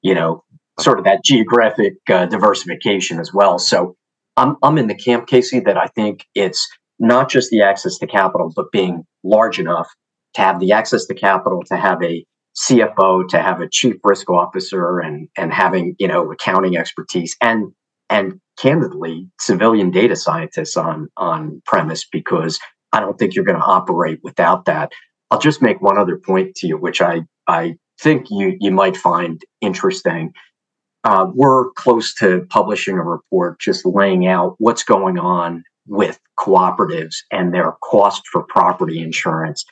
you 0.03 0.15
know, 0.15 0.45
sort 0.81 0.99
of 0.99 1.05
that 1.05 1.25
geographic 1.25 1.95
uh, 2.11 2.27
diversification 2.27 3.19
as 3.19 3.33
well. 3.33 3.59
So 3.59 3.97
I'm, 4.37 4.57
I'm 4.63 4.79
in 4.79 4.87
the 4.87 4.95
camp, 4.95 5.27
Casey, 5.27 5.61
that 5.61 5.77
I 5.77 5.87
think 5.89 6.25
it's 6.35 6.67
not 6.99 7.29
just 7.29 7.51
the 7.51 7.63
access 7.63 7.99
to 7.99 8.07
capital, 8.07 8.53
but 8.55 8.73
being 8.73 9.05
large 9.25 9.59
enough 9.59 9.89
to 10.35 10.41
have 10.41 10.61
the 10.61 10.73
access 10.73 11.07
to 11.07 11.15
capital, 11.15 11.63
to 11.67 11.77
have 11.77 12.03
a 12.03 12.25
CFO, 12.57 13.29
to 13.29 13.41
have 13.41 13.61
a 13.61 13.69
chief 13.69 13.97
risk 14.05 14.31
officer, 14.31 15.01
and 15.01 15.29
and 15.37 15.53
having 15.53 15.95
you 15.99 16.07
know 16.07 16.31
accounting 16.31 16.77
expertise, 16.77 17.37
and 17.41 17.73
and 18.13 18.39
candidly, 18.59 19.27
civilian 19.41 19.91
data 19.91 20.15
scientists 20.15 20.77
on 20.77 21.09
on 21.17 21.63
premise 21.67 22.07
because 22.13 22.61
I 22.93 23.01
don't 23.01 23.19
think 23.19 23.35
you're 23.35 23.45
going 23.45 23.59
to 23.59 23.65
operate 23.65 24.21
without 24.23 24.67
that. 24.67 24.93
I'll 25.31 25.41
just 25.41 25.63
make 25.63 25.81
one 25.81 25.99
other 25.99 26.19
point 26.19 26.55
to 26.57 26.67
you, 26.69 26.77
which 26.77 27.01
I 27.01 27.23
I 27.49 27.77
think 28.01 28.27
you 28.31 28.57
you 28.61 28.71
might 28.71 28.97
find 28.97 29.41
interesting. 29.63 30.33
Uh, 31.05 31.27
we're 31.35 31.71
close 31.73 32.15
to 32.15 32.47
publishing 32.51 32.97
a 32.97 33.03
report 33.03 33.59
just 33.59 33.87
laying 33.87 34.27
out 34.27 34.55
what's 34.59 34.85
going 34.85 35.19
on 35.19 35.65
with 35.87 36.21
cooperatives 36.39 37.17
and 37.33 37.53
their 37.53 37.73
cost 37.83 38.23
for 38.31 38.45
property 38.45 39.01
insurance 39.01 39.65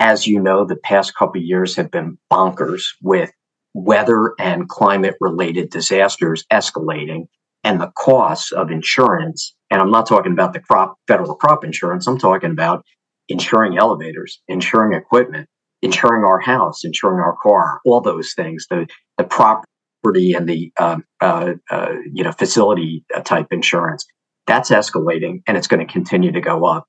as 0.00 0.26
you 0.26 0.40
know, 0.40 0.64
the 0.64 0.76
past 0.76 1.16
couple 1.16 1.40
years 1.40 1.76
have 1.76 1.90
been 1.90 2.18
bonkers 2.32 2.82
with 3.02 3.30
weather 3.74 4.34
and 4.38 4.68
climate 4.68 5.14
related 5.20 5.70
disasters 5.70 6.44
escalating 6.52 7.26
and 7.64 7.80
the 7.80 7.90
costs 7.96 8.52
of 8.52 8.70
insurance. 8.70 9.54
And 9.70 9.80
I'm 9.80 9.90
not 9.90 10.06
talking 10.06 10.32
about 10.32 10.52
the 10.52 10.60
crop, 10.60 10.96
federal 11.08 11.34
crop 11.34 11.64
insurance. 11.64 12.06
I'm 12.06 12.18
talking 12.18 12.50
about 12.50 12.84
insuring 13.28 13.78
elevators, 13.78 14.40
insuring 14.46 14.92
equipment, 14.92 15.48
insuring 15.82 16.24
our 16.24 16.38
house, 16.38 16.84
insuring 16.84 17.20
our 17.20 17.36
car, 17.42 17.80
all 17.84 18.00
those 18.00 18.34
things, 18.34 18.66
the, 18.68 18.86
the 19.18 19.24
property 19.24 20.34
and 20.34 20.48
the, 20.48 20.70
um, 20.78 21.04
uh, 21.20 21.54
uh, 21.70 21.94
you 22.12 22.22
know, 22.22 22.32
facility 22.32 23.04
uh, 23.14 23.20
type 23.20 23.46
insurance. 23.50 24.04
That's 24.46 24.70
escalating 24.70 25.42
and 25.46 25.56
it's 25.56 25.66
going 25.66 25.84
to 25.84 25.90
continue 25.90 26.32
to 26.32 26.40
go 26.40 26.66
up. 26.66 26.86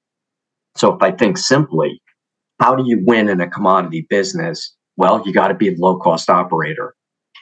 So 0.76 0.94
if 0.94 1.02
I 1.02 1.12
think 1.12 1.38
simply, 1.38 2.02
how 2.60 2.76
do 2.76 2.84
you 2.86 3.02
win 3.06 3.30
in 3.30 3.40
a 3.40 3.50
commodity 3.50 4.06
business? 4.10 4.76
Well, 4.98 5.24
you 5.26 5.34
got 5.34 5.48
to 5.48 5.54
be 5.54 5.70
a 5.70 5.76
low 5.78 5.98
cost 5.98 6.30
operator. 6.30 6.96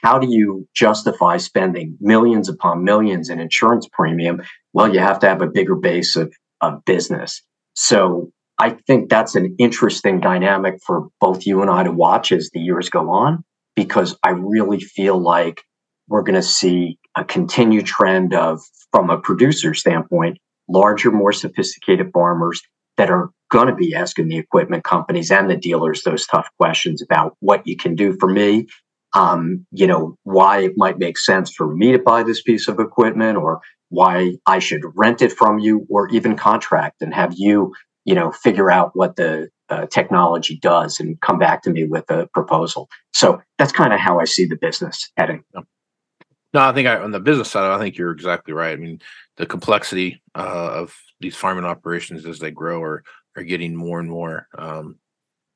How 0.04 0.18
do 0.18 0.28
you 0.30 0.68
justify 0.74 1.38
spending 1.38 1.96
millions 1.98 2.50
upon 2.50 2.84
millions 2.84 3.30
in 3.30 3.40
insurance 3.40 3.88
premium? 3.90 4.42
Well, 4.74 4.92
you 4.92 5.00
have 5.00 5.18
to 5.20 5.26
have 5.26 5.40
a 5.40 5.46
bigger 5.46 5.76
base 5.76 6.14
of, 6.14 6.30
of 6.60 6.84
business. 6.84 7.40
So 7.72 8.30
I 8.58 8.76
think 8.86 9.08
that's 9.08 9.34
an 9.34 9.56
interesting 9.58 10.20
dynamic 10.20 10.74
for 10.86 11.08
both 11.22 11.46
you 11.46 11.62
and 11.62 11.70
I 11.70 11.84
to 11.84 11.90
watch 11.90 12.32
as 12.32 12.50
the 12.52 12.60
years 12.60 12.90
go 12.90 13.08
on, 13.08 13.44
because 13.74 14.14
I 14.22 14.32
really 14.32 14.78
feel 14.78 15.18
like 15.18 15.62
we're 16.06 16.20
going 16.20 16.34
to 16.34 16.42
see 16.42 16.98
a 17.16 17.24
continued 17.24 17.86
trend 17.86 18.34
of, 18.34 18.60
from 18.92 19.08
a 19.08 19.16
producer 19.18 19.72
standpoint, 19.72 20.36
larger, 20.68 21.12
more 21.12 21.32
sophisticated 21.32 22.10
farmers 22.12 22.60
that 22.98 23.08
are 23.10 23.30
going 23.50 23.68
to 23.68 23.74
be 23.74 23.94
asking 23.94 24.28
the 24.28 24.36
equipment 24.36 24.84
companies 24.84 25.30
and 25.30 25.48
the 25.48 25.56
dealers 25.56 26.02
those 26.02 26.26
tough 26.26 26.50
questions 26.58 27.00
about 27.00 27.36
what 27.40 27.66
you 27.66 27.74
can 27.74 27.94
do 27.94 28.14
for 28.20 28.28
me 28.28 28.66
um, 29.14 29.66
you 29.70 29.86
know 29.86 30.16
why 30.24 30.60
it 30.60 30.72
might 30.76 30.98
make 30.98 31.18
sense 31.18 31.52
for 31.52 31.74
me 31.74 31.92
to 31.92 31.98
buy 31.98 32.22
this 32.22 32.42
piece 32.42 32.68
of 32.68 32.78
equipment 32.78 33.36
or 33.36 33.60
why 33.90 34.32
i 34.46 34.58
should 34.58 34.82
rent 34.96 35.22
it 35.22 35.32
from 35.32 35.58
you 35.58 35.86
or 35.88 36.08
even 36.08 36.36
contract 36.36 37.00
and 37.00 37.14
have 37.14 37.32
you 37.36 37.72
you 38.04 38.14
know 38.14 38.32
figure 38.32 38.70
out 38.70 38.90
what 38.94 39.16
the 39.16 39.48
uh, 39.70 39.86
technology 39.86 40.58
does 40.58 41.00
and 41.00 41.20
come 41.20 41.38
back 41.38 41.62
to 41.62 41.70
me 41.70 41.84
with 41.84 42.10
a 42.10 42.28
proposal. 42.34 42.88
So 43.12 43.40
that's 43.58 43.72
kind 43.72 43.92
of 43.92 44.00
how 44.00 44.20
i 44.20 44.24
see 44.24 44.44
the 44.44 44.56
business 44.56 45.10
heading. 45.16 45.42
No 45.54 46.60
i 46.60 46.72
think 46.72 46.86
I, 46.86 46.98
on 46.98 47.10
the 47.10 47.20
business 47.20 47.50
side 47.50 47.70
i 47.70 47.78
think 47.78 47.96
you're 47.96 48.12
exactly 48.12 48.52
right. 48.52 48.72
I 48.72 48.76
mean 48.76 49.00
the 49.36 49.46
complexity 49.46 50.22
uh, 50.34 50.70
of 50.74 50.94
these 51.20 51.34
farming 51.34 51.64
operations 51.64 52.26
as 52.26 52.38
they 52.38 52.50
grow 52.50 52.82
are 52.82 53.02
are 53.36 53.42
getting 53.42 53.74
more 53.74 53.98
and 53.98 54.08
more 54.08 54.46
um, 54.56 54.96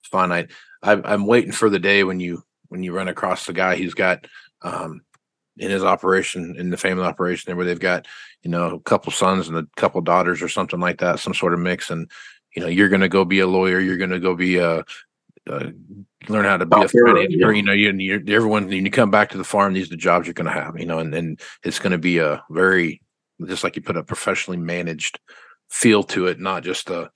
finite. 0.02 0.50
I'm, 0.82 1.02
I'm 1.04 1.26
waiting 1.26 1.52
for 1.52 1.70
the 1.70 1.78
day 1.78 2.02
when 2.02 2.18
you 2.18 2.42
when 2.68 2.82
you 2.82 2.92
run 2.92 3.08
across 3.08 3.46
the 3.46 3.52
guy 3.52 3.76
who's 3.76 3.94
got 3.94 4.26
um, 4.62 5.02
in 5.56 5.70
his 5.70 5.84
operation 5.84 6.56
in 6.56 6.70
the 6.70 6.76
family 6.76 7.04
operation 7.04 7.44
there 7.46 7.56
where 7.56 7.66
they've 7.66 7.80
got 7.80 8.06
you 8.42 8.50
know 8.50 8.74
a 8.74 8.80
couple 8.80 9.12
sons 9.12 9.48
and 9.48 9.56
a 9.56 9.66
couple 9.76 10.00
daughters 10.00 10.42
or 10.42 10.48
something 10.48 10.80
like 10.80 10.98
that, 10.98 11.20
some 11.20 11.34
sort 11.34 11.54
of 11.54 11.60
mix, 11.60 11.90
and 11.90 12.10
you 12.54 12.62
know 12.62 12.68
you're 12.68 12.88
going 12.88 13.00
to 13.00 13.08
go 13.08 13.24
be 13.24 13.40
a 13.40 13.46
lawyer, 13.46 13.80
you're 13.80 13.96
going 13.96 14.10
to 14.10 14.20
go 14.20 14.34
be 14.34 14.56
a, 14.58 14.84
a 15.46 15.72
learn 16.28 16.44
how 16.44 16.56
to 16.56 16.66
be 16.66 16.82
a 16.82 16.88
friend, 16.88 17.26
yeah. 17.30 17.50
you 17.50 17.62
know, 17.62 17.72
you, 17.72 17.92
you 17.92 18.22
everyone 18.28 18.66
when 18.66 18.84
you 18.84 18.90
come 18.90 19.10
back 19.10 19.30
to 19.30 19.38
the 19.38 19.44
farm, 19.44 19.72
these 19.72 19.86
are 19.86 19.90
the 19.90 19.96
jobs 19.96 20.26
you're 20.26 20.34
going 20.34 20.46
to 20.46 20.52
have, 20.52 20.78
you 20.78 20.86
know, 20.86 20.98
and, 20.98 21.14
and 21.14 21.40
it's 21.64 21.78
going 21.78 21.92
to 21.92 21.98
be 21.98 22.18
a 22.18 22.42
very 22.50 23.00
just 23.46 23.64
like 23.64 23.76
you 23.76 23.82
put 23.82 23.96
a 23.96 24.02
professionally 24.02 24.58
managed 24.58 25.20
feel 25.68 26.02
to 26.02 26.26
it, 26.26 26.40
not 26.40 26.62
just 26.62 26.86
the 26.86 27.10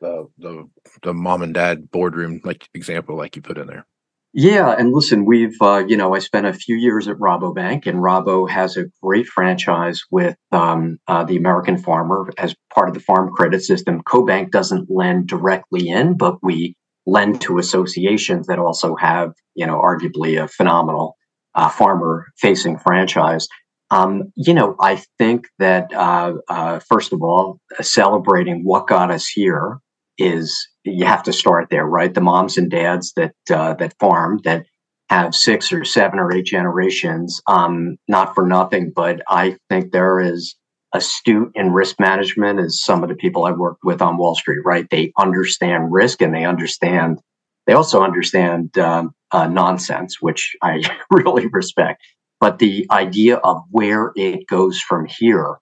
the 0.00 0.28
the, 0.38 0.68
the 1.02 1.14
mom 1.14 1.42
and 1.42 1.54
dad 1.54 1.90
boardroom 1.90 2.40
like 2.44 2.68
example 2.74 3.16
like 3.16 3.36
you 3.36 3.42
put 3.42 3.58
in 3.58 3.66
there. 3.66 3.86
Yeah, 4.34 4.74
and 4.78 4.92
listen, 4.92 5.24
we've 5.24 5.56
uh, 5.60 5.84
you 5.86 5.96
know 5.96 6.14
I 6.14 6.18
spent 6.18 6.46
a 6.46 6.52
few 6.52 6.76
years 6.76 7.08
at 7.08 7.16
Rabobank, 7.16 7.86
and 7.86 7.98
Rabo 7.98 8.48
has 8.48 8.76
a 8.76 8.84
great 9.02 9.26
franchise 9.26 10.02
with 10.10 10.36
um, 10.52 10.98
uh, 11.08 11.24
the 11.24 11.36
American 11.36 11.78
farmer 11.78 12.30
as 12.36 12.54
part 12.72 12.88
of 12.88 12.94
the 12.94 13.00
farm 13.00 13.32
credit 13.34 13.62
system. 13.62 14.02
CoBank 14.02 14.50
doesn't 14.50 14.90
lend 14.90 15.28
directly 15.28 15.88
in, 15.88 16.16
but 16.16 16.36
we 16.42 16.76
lend 17.06 17.40
to 17.40 17.58
associations 17.58 18.46
that 18.48 18.58
also 18.58 18.96
have 18.96 19.32
you 19.54 19.66
know 19.66 19.80
arguably 19.80 20.42
a 20.42 20.46
phenomenal 20.46 21.16
uh, 21.54 21.70
farmer-facing 21.70 22.78
franchise. 22.78 23.48
Um, 23.90 24.24
you 24.36 24.52
know, 24.52 24.76
I 24.78 25.02
think 25.18 25.46
that 25.58 25.90
uh, 25.94 26.34
uh, 26.50 26.80
first 26.80 27.14
of 27.14 27.22
all, 27.22 27.60
celebrating 27.80 28.60
what 28.62 28.86
got 28.86 29.10
us 29.10 29.26
here 29.26 29.78
is 30.18 30.68
you 30.88 31.04
have 31.04 31.22
to 31.24 31.32
start 31.32 31.68
there, 31.70 31.86
right? 31.86 32.12
The 32.12 32.20
moms 32.20 32.56
and 32.56 32.70
dads 32.70 33.12
that 33.14 33.34
uh, 33.50 33.74
that 33.74 33.94
farm 33.98 34.40
that 34.44 34.66
have 35.10 35.34
six 35.34 35.72
or 35.72 35.84
seven 35.84 36.18
or 36.18 36.32
eight 36.32 36.46
generations. 36.46 37.40
Um, 37.46 37.96
not 38.08 38.34
for 38.34 38.46
nothing, 38.46 38.92
but 38.94 39.22
I 39.28 39.56
think 39.70 39.92
they're 39.92 40.20
as 40.20 40.54
astute 40.94 41.52
in 41.54 41.72
risk 41.72 42.00
management 42.00 42.60
as 42.60 42.82
some 42.82 43.02
of 43.02 43.08
the 43.08 43.14
people 43.14 43.44
I've 43.44 43.58
worked 43.58 43.84
with 43.84 44.02
on 44.02 44.18
Wall 44.18 44.34
Street. 44.34 44.60
Right? 44.64 44.86
They 44.90 45.12
understand 45.18 45.92
risk 45.92 46.22
and 46.22 46.34
they 46.34 46.44
understand. 46.44 47.20
They 47.66 47.74
also 47.74 48.02
understand 48.02 48.76
um, 48.78 49.12
uh, 49.30 49.46
nonsense, 49.46 50.16
which 50.20 50.56
I 50.62 50.82
really 51.10 51.46
respect. 51.46 52.02
But 52.40 52.58
the 52.58 52.86
idea 52.90 53.36
of 53.36 53.62
where 53.70 54.12
it 54.14 54.46
goes 54.46 54.80
from 54.80 55.06
here, 55.06 55.58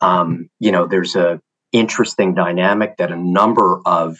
um, 0.00 0.48
you 0.60 0.70
know, 0.70 0.86
there's 0.86 1.16
a 1.16 1.40
interesting 1.72 2.34
dynamic 2.34 2.96
that 2.96 3.12
a 3.12 3.16
number 3.16 3.80
of 3.86 4.18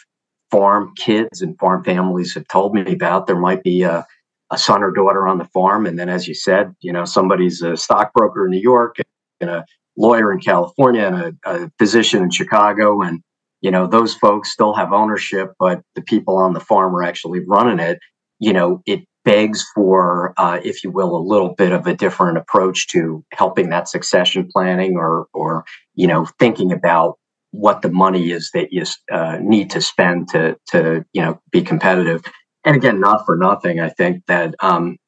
farm 0.51 0.93
kids 0.97 1.43
and 1.43 1.59
farm 1.59 1.85
families 1.85 2.35
have 2.35 2.49
told 2.49 2.75
me 2.75 2.93
about. 2.93 3.27
There 3.27 3.39
might 3.39 3.63
be 3.63 3.83
a, 3.83 4.07
a 4.51 4.59
son 4.59 4.83
or 4.83 4.91
daughter 4.91 5.29
on 5.29 5.39
the 5.39 5.45
farm, 5.47 5.87
and 5.87 5.99
then, 5.99 6.09
as 6.09 6.27
you 6.27 6.35
said, 6.35 6.75
you 6.81 6.93
know, 6.93 7.05
somebody's 7.05 7.63
a 7.63 7.77
stockbroker 7.77 8.45
in 8.45 8.51
New 8.51 8.61
York 8.61 8.97
and 9.41 9.51
a 9.51 9.65
lawyer 9.97 10.33
in 10.33 10.41
California 10.41 11.03
and 11.03 11.17
a, 11.17 11.65
a 11.65 11.71
physician 11.79 12.23
in 12.23 12.31
Chicago, 12.31 13.03
and 13.03 13.21
you 13.61 13.71
know, 13.71 13.87
those 13.87 14.15
folks 14.15 14.51
still 14.51 14.75
have 14.75 14.93
ownership, 14.93 15.53
but 15.59 15.83
the 15.95 16.03
people 16.03 16.37
on 16.37 16.55
the 16.55 16.61
farm 16.61 16.97
are 16.97 17.03
actually 17.03 17.41
running 17.47 17.79
it. 17.79 17.99
You 18.39 18.55
know, 18.55 18.81
it 18.87 19.05
begs 19.23 19.63
for, 19.75 20.33
uh, 20.39 20.61
if 20.65 20.83
you 20.83 20.91
will, 20.91 21.15
a 21.15 21.21
little 21.21 21.55
bit 21.55 21.73
of 21.73 21.87
a 21.87 21.95
different 21.95 22.39
approach 22.39 22.89
to 22.89 23.23
helping 23.35 23.69
that 23.69 23.87
succession 23.87 24.49
planning, 24.51 24.97
or, 24.97 25.27
or 25.35 25.65
you 25.95 26.07
know, 26.07 26.27
thinking 26.39 26.73
about 26.73 27.19
what 27.53 27.83
the 27.83 27.91
money 27.91 28.31
is 28.31 28.51
that 28.55 28.73
you 28.73 28.85
uh, 29.11 29.39
need 29.41 29.71
to 29.71 29.81
spend 29.81 30.29
to 30.31 30.57
to 30.69 31.05
you 31.13 31.23
know 31.23 31.41
be 31.51 31.63
competitive. 31.63 32.23
And 32.65 32.77
again, 32.77 33.01
not 33.01 33.25
for 33.25 33.37
nothing, 33.37 33.81
I 33.81 33.89
think 33.89 34.25
that 34.27 34.55
um, 34.61 34.99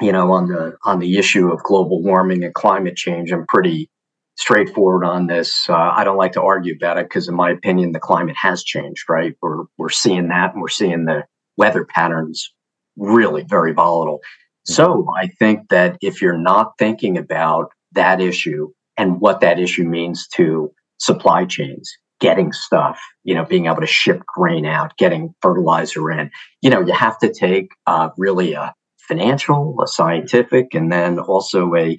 you 0.00 0.12
know 0.12 0.32
on 0.32 0.48
the 0.48 0.76
on 0.84 0.98
the 0.98 1.18
issue 1.18 1.52
of 1.52 1.62
global 1.62 2.02
warming 2.02 2.44
and 2.44 2.54
climate 2.54 2.96
change, 2.96 3.32
I'm 3.32 3.46
pretty 3.46 3.90
straightforward 4.36 5.04
on 5.04 5.26
this. 5.26 5.68
Uh, 5.68 5.74
I 5.74 6.04
don't 6.04 6.18
like 6.18 6.32
to 6.32 6.42
argue 6.42 6.74
about 6.74 6.98
it 6.98 7.06
because, 7.06 7.28
in 7.28 7.34
my 7.34 7.50
opinion, 7.50 7.92
the 7.92 8.00
climate 8.00 8.36
has 8.40 8.62
changed. 8.62 9.04
Right, 9.08 9.34
we're 9.42 9.64
we're 9.76 9.90
seeing 9.90 10.28
that, 10.28 10.52
and 10.52 10.62
we're 10.62 10.68
seeing 10.68 11.04
the 11.04 11.24
weather 11.56 11.84
patterns 11.84 12.52
really 12.96 13.42
very 13.42 13.72
volatile. 13.72 14.18
Mm-hmm. 14.18 14.72
So 14.72 15.06
I 15.16 15.28
think 15.38 15.68
that 15.68 15.98
if 16.00 16.22
you're 16.22 16.38
not 16.38 16.72
thinking 16.78 17.18
about 17.18 17.70
that 17.92 18.20
issue 18.20 18.70
and 18.96 19.20
what 19.20 19.40
that 19.40 19.58
issue 19.58 19.84
means 19.84 20.26
to 20.28 20.72
supply 20.98 21.44
chains, 21.44 21.90
getting 22.20 22.52
stuff, 22.52 22.98
you 23.24 23.34
know, 23.34 23.44
being 23.44 23.66
able 23.66 23.80
to 23.80 23.86
ship 23.86 24.22
grain 24.26 24.64
out, 24.64 24.96
getting 24.96 25.34
fertilizer 25.42 26.10
in. 26.10 26.30
You 26.62 26.70
know, 26.70 26.80
you 26.80 26.92
have 26.92 27.18
to 27.18 27.32
take 27.32 27.68
uh, 27.86 28.10
really 28.16 28.54
a 28.54 28.72
financial, 29.08 29.76
a 29.82 29.86
scientific, 29.86 30.74
and 30.74 30.90
then 30.90 31.18
also 31.18 31.74
a, 31.74 31.96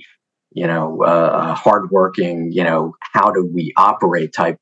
you 0.52 0.68
know, 0.68 1.04
a 1.04 1.54
hardworking, 1.54 2.52
you 2.52 2.64
know, 2.64 2.94
how 3.14 3.32
do 3.32 3.50
we 3.54 3.74
operate 3.78 4.34
type 4.34 4.58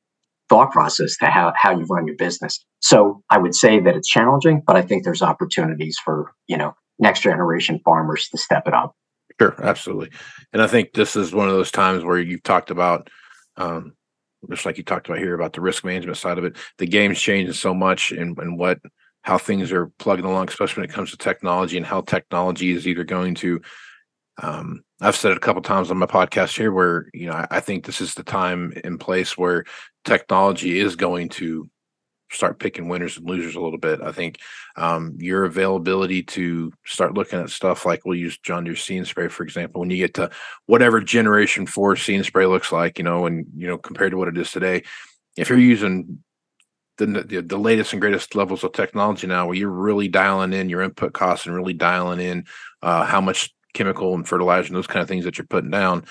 thought 0.50 0.72
process 0.72 1.18
to 1.18 1.26
how, 1.26 1.54
how 1.56 1.72
you 1.72 1.86
run 1.86 2.06
your 2.06 2.16
business. 2.18 2.64
So 2.82 3.24
I 3.32 3.40
would 3.40 3.56
say 3.56 3.80
that 3.80 3.96
it's 3.96 4.08
challenging, 4.08 4.62
but 4.66 4.76
I 4.76 4.84
think 4.84 5.04
there's 5.04 5.24
opportunities 5.24 5.98
for, 6.04 6.34
you 6.48 6.58
know, 6.58 6.76
next 7.00 7.22
generation 7.22 7.80
farmers 7.84 8.30
to 8.30 8.38
step 8.38 8.68
it 8.68 8.74
up. 8.74 8.94
Sure, 9.42 9.56
absolutely. 9.62 10.12
And 10.54 10.62
I 10.62 10.68
think 10.68 10.94
this 10.94 11.16
is 11.16 11.34
one 11.34 11.48
of 11.48 11.56
those 11.56 11.72
times 11.72 12.04
where 12.04 12.20
you've 12.20 12.44
talked 12.44 12.70
about 12.70 13.10
um, 13.58 13.94
just 14.50 14.66
like 14.66 14.78
you 14.78 14.84
talked 14.84 15.08
about 15.08 15.20
here 15.20 15.34
about 15.34 15.54
the 15.54 15.62
risk 15.62 15.84
management 15.84 16.18
side 16.18 16.38
of 16.38 16.46
it, 16.46 16.58
the 16.78 16.88
game's 16.88 17.20
changing 17.20 17.54
so 17.54 17.74
much 17.74 18.12
and, 18.12 18.38
and 18.40 18.58
what 18.58 18.80
how 19.22 19.38
things 19.40 19.72
are 19.72 19.88
plugging 19.98 20.26
along, 20.26 20.48
especially 20.50 20.82
when 20.82 20.90
it 20.90 20.94
comes 20.94 21.10
to 21.10 21.18
technology 21.18 21.78
and 21.78 21.86
how 21.86 22.02
technology 22.02 22.72
is 22.72 22.88
either 22.88 23.04
going 23.04 23.34
to 23.34 23.60
um, 24.42 24.84
I've 25.02 25.16
said 25.16 25.32
it 25.32 25.38
a 25.38 25.42
couple 25.42 25.62
times 25.62 25.92
on 25.92 25.98
my 25.98 26.06
podcast 26.06 26.58
here 26.58 26.72
where, 26.72 27.08
you 27.14 27.28
know, 27.28 27.34
I, 27.34 27.48
I 27.52 27.60
think 27.60 27.86
this 27.86 28.02
is 28.02 28.14
the 28.14 28.24
time 28.24 28.74
and 28.84 29.00
place 29.00 29.38
where 29.38 29.66
technology 30.04 30.80
is 30.80 30.96
going 30.96 31.30
to 31.30 31.70
start 32.36 32.60
picking 32.60 32.88
winners 32.88 33.18
and 33.18 33.28
losers 33.28 33.56
a 33.56 33.62
little 33.62 33.78
bit. 33.78 34.02
I 34.02 34.12
think 34.12 34.40
um, 34.76 35.16
your 35.18 35.46
availability 35.46 36.24
to 36.24 36.72
start 36.86 37.14
looking 37.14 37.40
at 37.40 37.50
stuff 37.50 37.86
like 37.86 38.06
we'll 38.06 38.18
use 38.18 38.38
John 38.38 38.64
Deere 38.64 38.76
See 38.76 39.04
& 39.04 39.06
Spray 39.06 39.28
for 39.28 39.44
example. 39.44 39.82
When 39.82 39.90
you 39.90 39.98
get 39.98 40.14
to 40.16 40.30
whatever 40.66 41.02
generation 41.02 41.66
four 41.66 41.96
See 41.96 42.22
& 42.22 42.24
Spray 42.24 42.46
looks 42.46 42.72
like, 42.72 42.98
you 42.98 43.04
know, 43.04 43.26
and 43.26 43.46
you 43.56 43.68
know 43.68 43.78
compared 43.78 44.12
to 44.12 44.18
what 44.18 44.28
it 44.28 44.38
is 44.38 44.52
today, 44.52 44.84
if 45.38 45.50
you're 45.50 45.58
using 45.58 46.24
the, 46.98 47.06
the, 47.06 47.42
the 47.42 47.58
latest 47.58 47.94
and 47.94 48.02
greatest 48.02 48.36
levels 48.36 48.64
of 48.64 48.72
technology 48.72 49.28
now, 49.28 49.48
where 49.48 49.56
you're 49.56 49.70
really 49.70 50.08
dialing 50.08 50.54
in 50.54 50.70
your 50.70 50.82
input 50.82 51.14
costs 51.14 51.46
and 51.46 51.56
really 51.56 51.74
dialing 51.74 52.20
in 52.20 52.46
uh, 52.82 53.06
how 53.06 53.20
much 53.22 53.54
chemical 53.74 54.14
and 54.14 54.28
fertilizer 54.28 54.68
and 54.68 54.76
those 54.76 54.88
kind 54.88 55.02
of 55.02 55.08
things 55.08 55.26
that 55.26 55.38
you're 55.38 55.46
putting 55.48 55.72
down, 55.72 56.06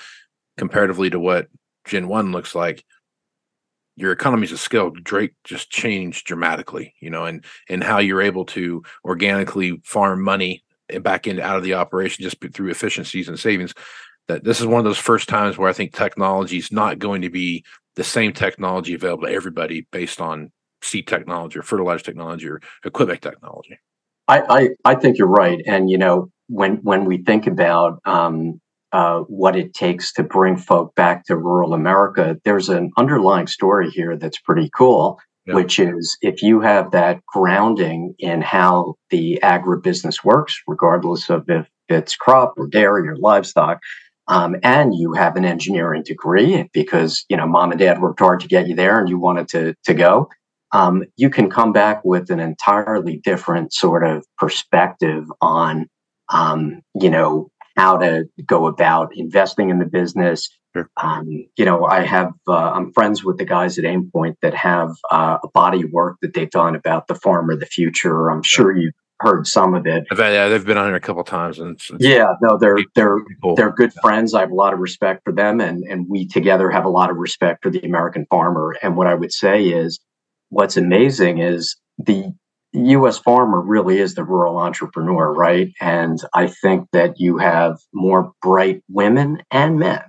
comparatively 0.57 1.09
to 1.09 1.19
what 1.19 1.47
Gen 1.85 2.07
One 2.07 2.31
looks 2.31 2.53
like 2.53 2.83
your 3.97 4.11
economies 4.11 4.51
of 4.51 4.59
scale 4.59 4.89
drake 4.89 5.33
just 5.43 5.69
changed 5.69 6.25
dramatically 6.25 6.93
you 6.99 7.09
know 7.09 7.25
and 7.25 7.45
and 7.69 7.83
how 7.83 7.99
you're 7.99 8.21
able 8.21 8.45
to 8.45 8.83
organically 9.05 9.81
farm 9.83 10.21
money 10.21 10.63
back 11.01 11.27
into 11.27 11.43
out 11.43 11.57
of 11.57 11.63
the 11.63 11.73
operation 11.73 12.23
just 12.23 12.37
through 12.53 12.69
efficiencies 12.69 13.27
and 13.27 13.39
savings. 13.39 13.73
That 14.27 14.43
this 14.43 14.59
is 14.59 14.65
one 14.65 14.79
of 14.79 14.85
those 14.85 14.97
first 14.97 15.29
times 15.29 15.57
where 15.57 15.69
i 15.69 15.73
think 15.73 15.93
technology 15.93 16.57
is 16.57 16.71
not 16.71 16.99
going 16.99 17.21
to 17.21 17.29
be 17.29 17.63
the 17.95 18.03
same 18.03 18.33
technology 18.33 18.93
available 18.93 19.27
to 19.27 19.33
everybody 19.33 19.87
based 19.91 20.19
on 20.19 20.51
seed 20.81 21.07
technology 21.07 21.59
or 21.59 21.61
fertilizer 21.61 22.03
technology 22.03 22.47
or 22.47 22.61
equipment 22.83 23.21
technology. 23.21 23.79
I 24.27 24.41
i, 24.41 24.69
I 24.93 24.95
think 24.95 25.17
you're 25.17 25.27
right. 25.27 25.61
And 25.65 25.89
you 25.89 25.97
know 25.97 26.31
when 26.47 26.77
when 26.77 27.05
we 27.05 27.19
think 27.19 27.47
about 27.47 27.99
um, 28.05 28.59
uh, 28.95 29.19
what 29.27 29.57
it 29.57 29.73
takes 29.73 30.13
to 30.13 30.23
bring 30.23 30.55
folk 30.55 30.95
back 30.95 31.25
to 31.25 31.35
rural 31.35 31.73
America, 31.73 32.37
there's 32.45 32.69
an 32.69 32.91
underlying 32.95 33.45
story 33.45 33.89
here 33.89 34.15
that's 34.15 34.39
pretty 34.39 34.69
cool, 34.73 35.19
yeah. 35.45 35.53
which 35.53 35.79
is 35.79 36.17
if 36.21 36.41
you 36.41 36.61
have 36.61 36.91
that 36.91 37.19
grounding 37.25 38.15
in 38.19 38.41
how 38.41 38.95
the 39.09 39.37
agribusiness 39.43 40.23
works, 40.23 40.57
regardless 40.65 41.29
of 41.29 41.43
if 41.49 41.67
it's 41.89 42.15
crop 42.15 42.53
or 42.55 42.67
dairy 42.67 43.05
or 43.09 43.17
livestock, 43.17 43.79
um, 44.29 44.55
and 44.63 44.95
you 44.95 45.11
have 45.11 45.35
an 45.35 45.43
engineering 45.43 46.03
degree 46.03 46.69
because 46.71 47.25
you 47.27 47.35
know 47.35 47.45
mom 47.45 47.71
and 47.71 47.79
dad 47.79 47.99
worked 47.99 48.21
hard 48.21 48.39
to 48.39 48.47
get 48.47 48.65
you 48.65 48.75
there 48.75 48.97
and 48.97 49.09
you 49.09 49.19
wanted 49.19 49.49
to 49.49 49.75
to 49.83 49.93
go. 49.93 50.29
Um, 50.71 51.03
you 51.17 51.29
can 51.29 51.49
come 51.49 51.73
back 51.73 52.05
with 52.05 52.29
an 52.29 52.39
entirely 52.39 53.19
different 53.25 53.73
sort 53.73 54.05
of 54.05 54.25
perspective 54.37 55.25
on 55.41 55.87
um, 56.29 56.81
you 56.99 57.09
know 57.09 57.49
how 57.75 57.97
to 57.97 58.25
go 58.45 58.67
about 58.67 59.15
investing 59.15 59.69
in 59.69 59.79
the 59.79 59.85
business. 59.85 60.49
Sure. 60.73 60.89
Um, 61.01 61.47
you 61.57 61.65
know, 61.65 61.85
I 61.85 62.01
have 62.01 62.33
uh, 62.47 62.71
I'm 62.71 62.91
friends 62.91 63.23
with 63.23 63.37
the 63.37 63.45
guys 63.45 63.77
at 63.77 63.85
Aimpoint 63.85 64.35
that 64.41 64.53
have 64.53 64.91
uh, 65.09 65.37
a 65.43 65.47
body 65.49 65.83
of 65.83 65.91
work 65.91 66.17
that 66.21 66.33
they've 66.33 66.49
done 66.49 66.75
about 66.75 67.07
the 67.07 67.15
farmer 67.15 67.53
of 67.53 67.59
the 67.59 67.65
future. 67.65 68.29
I'm 68.29 68.43
sure 68.43 68.75
you've 68.75 68.93
heard 69.19 69.47
some 69.47 69.73
of 69.73 69.87
it. 69.87 70.05
yeah, 70.17 70.49
they've 70.49 70.65
been 70.65 70.77
on 70.77 70.87
here 70.87 70.95
a 70.95 70.99
couple 70.99 71.23
times, 71.23 71.59
and 71.59 71.75
it's, 71.75 71.89
it's 71.89 72.03
yeah, 72.03 72.33
no, 72.41 72.57
they're 72.57 72.79
they're 72.93 73.19
cool. 73.41 73.55
they're 73.55 73.71
good 73.71 73.93
friends. 74.01 74.33
I 74.33 74.41
have 74.41 74.51
a 74.51 74.55
lot 74.55 74.73
of 74.73 74.79
respect 74.79 75.21
for 75.23 75.31
them, 75.31 75.61
and 75.61 75.83
and 75.83 76.07
we 76.09 76.27
together 76.27 76.69
have 76.69 76.85
a 76.85 76.89
lot 76.89 77.09
of 77.09 77.17
respect 77.17 77.63
for 77.63 77.69
the 77.69 77.79
American 77.81 78.25
farmer. 78.29 78.75
And 78.81 78.97
what 78.97 79.07
I 79.07 79.15
would 79.15 79.31
say 79.31 79.63
is, 79.63 79.99
what's 80.49 80.77
amazing 80.77 81.39
is 81.39 81.77
the 81.97 82.33
U.S. 82.75 83.17
farmer 83.17 83.61
really 83.61 83.99
is 83.99 84.15
the 84.15 84.23
rural 84.23 84.57
entrepreneur, 84.57 85.33
right? 85.33 85.71
And 85.81 86.19
I 86.33 86.47
think 86.47 86.87
that 86.91 87.19
you 87.19 87.37
have 87.37 87.77
more 87.93 88.31
bright 88.41 88.81
women 88.89 89.41
and 89.51 89.79
men 89.79 90.01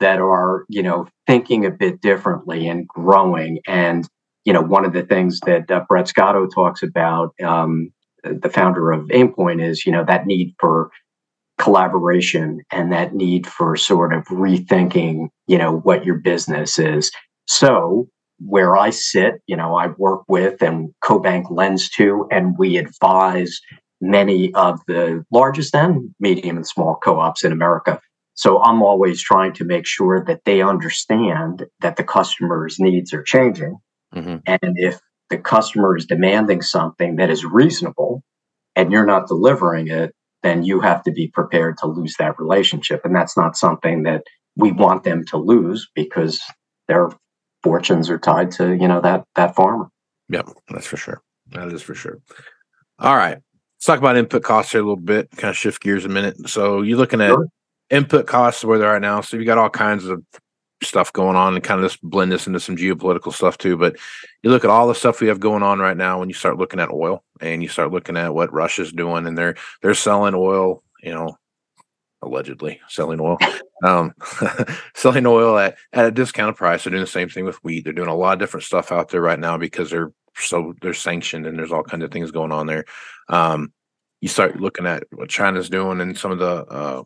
that 0.00 0.20
are, 0.20 0.64
you 0.68 0.82
know, 0.82 1.06
thinking 1.26 1.64
a 1.64 1.70
bit 1.70 2.00
differently 2.00 2.68
and 2.68 2.86
growing. 2.86 3.60
And 3.66 4.06
you 4.44 4.52
know, 4.52 4.62
one 4.62 4.84
of 4.84 4.92
the 4.92 5.02
things 5.02 5.40
that 5.40 5.70
uh, 5.70 5.84
Brett 5.88 6.08
Scotto 6.08 6.46
talks 6.46 6.82
about, 6.82 7.34
um, 7.42 7.90
the 8.22 8.48
founder 8.48 8.92
of 8.92 9.06
Aimpoint, 9.08 9.62
is 9.62 9.84
you 9.84 9.92
know 9.92 10.04
that 10.04 10.26
need 10.26 10.54
for 10.60 10.90
collaboration 11.58 12.60
and 12.70 12.92
that 12.92 13.14
need 13.14 13.46
for 13.46 13.76
sort 13.76 14.12
of 14.12 14.24
rethinking, 14.26 15.28
you 15.46 15.58
know, 15.58 15.78
what 15.78 16.04
your 16.04 16.16
business 16.16 16.78
is. 16.78 17.10
So 17.46 18.08
where 18.38 18.76
I 18.76 18.90
sit, 18.90 19.34
you 19.46 19.56
know, 19.56 19.76
I 19.76 19.88
work 19.98 20.22
with 20.28 20.62
and 20.62 20.90
CoBank 21.02 21.50
lends 21.50 21.88
to, 21.90 22.26
and 22.30 22.54
we 22.58 22.76
advise 22.76 23.60
many 24.00 24.52
of 24.54 24.80
the 24.86 25.24
largest 25.32 25.74
and 25.74 26.14
medium 26.20 26.56
and 26.56 26.66
small 26.66 26.96
co-ops 27.02 27.44
in 27.44 27.52
America. 27.52 28.00
So 28.34 28.62
I'm 28.62 28.82
always 28.82 29.22
trying 29.22 29.54
to 29.54 29.64
make 29.64 29.86
sure 29.86 30.22
that 30.26 30.42
they 30.44 30.60
understand 30.60 31.64
that 31.80 31.96
the 31.96 32.04
customer's 32.04 32.78
needs 32.78 33.14
are 33.14 33.22
changing. 33.22 33.78
Mm-hmm. 34.14 34.36
And 34.46 34.76
if 34.76 35.00
the 35.30 35.38
customer 35.38 35.96
is 35.96 36.04
demanding 36.04 36.60
something 36.60 37.16
that 37.16 37.30
is 37.30 37.44
reasonable 37.44 38.22
and 38.76 38.92
you're 38.92 39.06
not 39.06 39.28
delivering 39.28 39.88
it, 39.88 40.14
then 40.42 40.62
you 40.62 40.80
have 40.80 41.02
to 41.04 41.10
be 41.10 41.28
prepared 41.28 41.78
to 41.78 41.86
lose 41.86 42.14
that 42.18 42.38
relationship. 42.38 43.00
And 43.04 43.16
that's 43.16 43.36
not 43.36 43.56
something 43.56 44.02
that 44.02 44.22
we 44.56 44.70
want 44.70 45.04
them 45.04 45.24
to 45.26 45.38
lose 45.38 45.88
because 45.94 46.40
they're 46.88 47.08
fortunes 47.66 48.08
are 48.08 48.18
tied 48.18 48.52
to 48.52 48.74
you 48.76 48.86
know 48.86 49.00
that 49.00 49.24
that 49.34 49.56
farmer. 49.56 49.90
Yep, 50.28 50.50
that's 50.70 50.86
for 50.86 50.96
sure. 50.96 51.20
That 51.50 51.72
is 51.72 51.82
for 51.82 51.94
sure. 51.94 52.20
All 53.00 53.16
right. 53.16 53.38
let's 53.76 53.84
talk 53.84 53.98
about 53.98 54.16
input 54.16 54.44
costs 54.44 54.72
here 54.72 54.80
a 54.80 54.84
little 54.84 54.96
bit. 54.96 55.30
Kind 55.32 55.50
of 55.50 55.56
shift 55.56 55.82
gears 55.82 56.04
a 56.04 56.08
minute. 56.08 56.48
So 56.48 56.82
you're 56.82 56.96
looking 56.96 57.20
at 57.20 57.30
sure. 57.30 57.48
input 57.90 58.26
costs 58.26 58.64
where 58.64 58.78
they're 58.78 58.94
at 58.94 59.02
now. 59.02 59.20
So 59.20 59.36
you 59.36 59.44
got 59.44 59.58
all 59.58 59.70
kinds 59.70 60.06
of 60.06 60.22
stuff 60.82 61.12
going 61.12 61.36
on 61.36 61.54
and 61.54 61.64
kind 61.64 61.82
of 61.82 61.90
just 61.90 62.02
blend 62.02 62.30
this 62.30 62.46
into 62.46 62.60
some 62.60 62.76
geopolitical 62.76 63.32
stuff 63.32 63.58
too. 63.58 63.76
But 63.76 63.96
you 64.42 64.50
look 64.50 64.64
at 64.64 64.70
all 64.70 64.86
the 64.86 64.94
stuff 64.94 65.20
we 65.20 65.28
have 65.28 65.40
going 65.40 65.62
on 65.62 65.78
right 65.78 65.96
now 65.96 66.20
when 66.20 66.28
you 66.28 66.34
start 66.34 66.58
looking 66.58 66.80
at 66.80 66.90
oil 66.90 67.24
and 67.40 67.62
you 67.62 67.68
start 67.68 67.90
looking 67.90 68.16
at 68.16 68.34
what 68.34 68.52
Russia's 68.52 68.92
doing 68.92 69.26
and 69.26 69.36
they're 69.36 69.56
they're 69.82 69.94
selling 69.94 70.34
oil, 70.34 70.82
you 71.02 71.12
know, 71.12 71.36
allegedly 72.22 72.80
selling 72.88 73.20
oil, 73.20 73.38
um, 73.84 74.12
selling 74.94 75.26
oil 75.26 75.58
at, 75.58 75.76
at 75.92 76.06
a 76.06 76.10
discounted 76.10 76.56
price. 76.56 76.84
They're 76.84 76.90
doing 76.90 77.02
the 77.02 77.06
same 77.06 77.28
thing 77.28 77.44
with 77.44 77.62
wheat. 77.64 77.84
They're 77.84 77.92
doing 77.92 78.08
a 78.08 78.14
lot 78.14 78.34
of 78.34 78.38
different 78.38 78.64
stuff 78.64 78.92
out 78.92 79.08
there 79.10 79.20
right 79.20 79.38
now 79.38 79.58
because 79.58 79.90
they're 79.90 80.12
so 80.38 80.74
they're 80.82 80.94
sanctioned 80.94 81.46
and 81.46 81.58
there's 81.58 81.72
all 81.72 81.82
kinds 81.82 82.04
of 82.04 82.10
things 82.10 82.30
going 82.30 82.52
on 82.52 82.66
there. 82.66 82.84
Um, 83.28 83.72
you 84.20 84.28
start 84.28 84.60
looking 84.60 84.86
at 84.86 85.04
what 85.12 85.28
China's 85.28 85.70
doing 85.70 86.00
and 86.00 86.16
some 86.16 86.30
of 86.30 86.38
the 86.38 86.64
uh, 86.66 87.02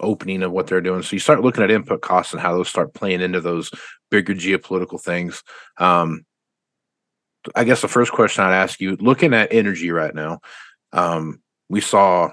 opening 0.00 0.42
of 0.42 0.52
what 0.52 0.66
they're 0.66 0.80
doing. 0.80 1.02
So 1.02 1.14
you 1.14 1.20
start 1.20 1.40
looking 1.40 1.62
at 1.62 1.70
input 1.70 2.00
costs 2.00 2.32
and 2.32 2.40
how 2.40 2.52
those 2.52 2.68
start 2.68 2.94
playing 2.94 3.20
into 3.20 3.40
those 3.40 3.70
bigger 4.10 4.34
geopolitical 4.34 5.00
things. 5.00 5.42
Um, 5.78 6.24
I 7.54 7.64
guess 7.64 7.82
the 7.82 7.88
first 7.88 8.12
question 8.12 8.44
I'd 8.44 8.54
ask 8.54 8.80
you, 8.80 8.96
looking 8.96 9.34
at 9.34 9.52
energy 9.52 9.90
right 9.90 10.14
now, 10.14 10.40
um, 10.92 11.42
we 11.68 11.80
saw 11.80 12.32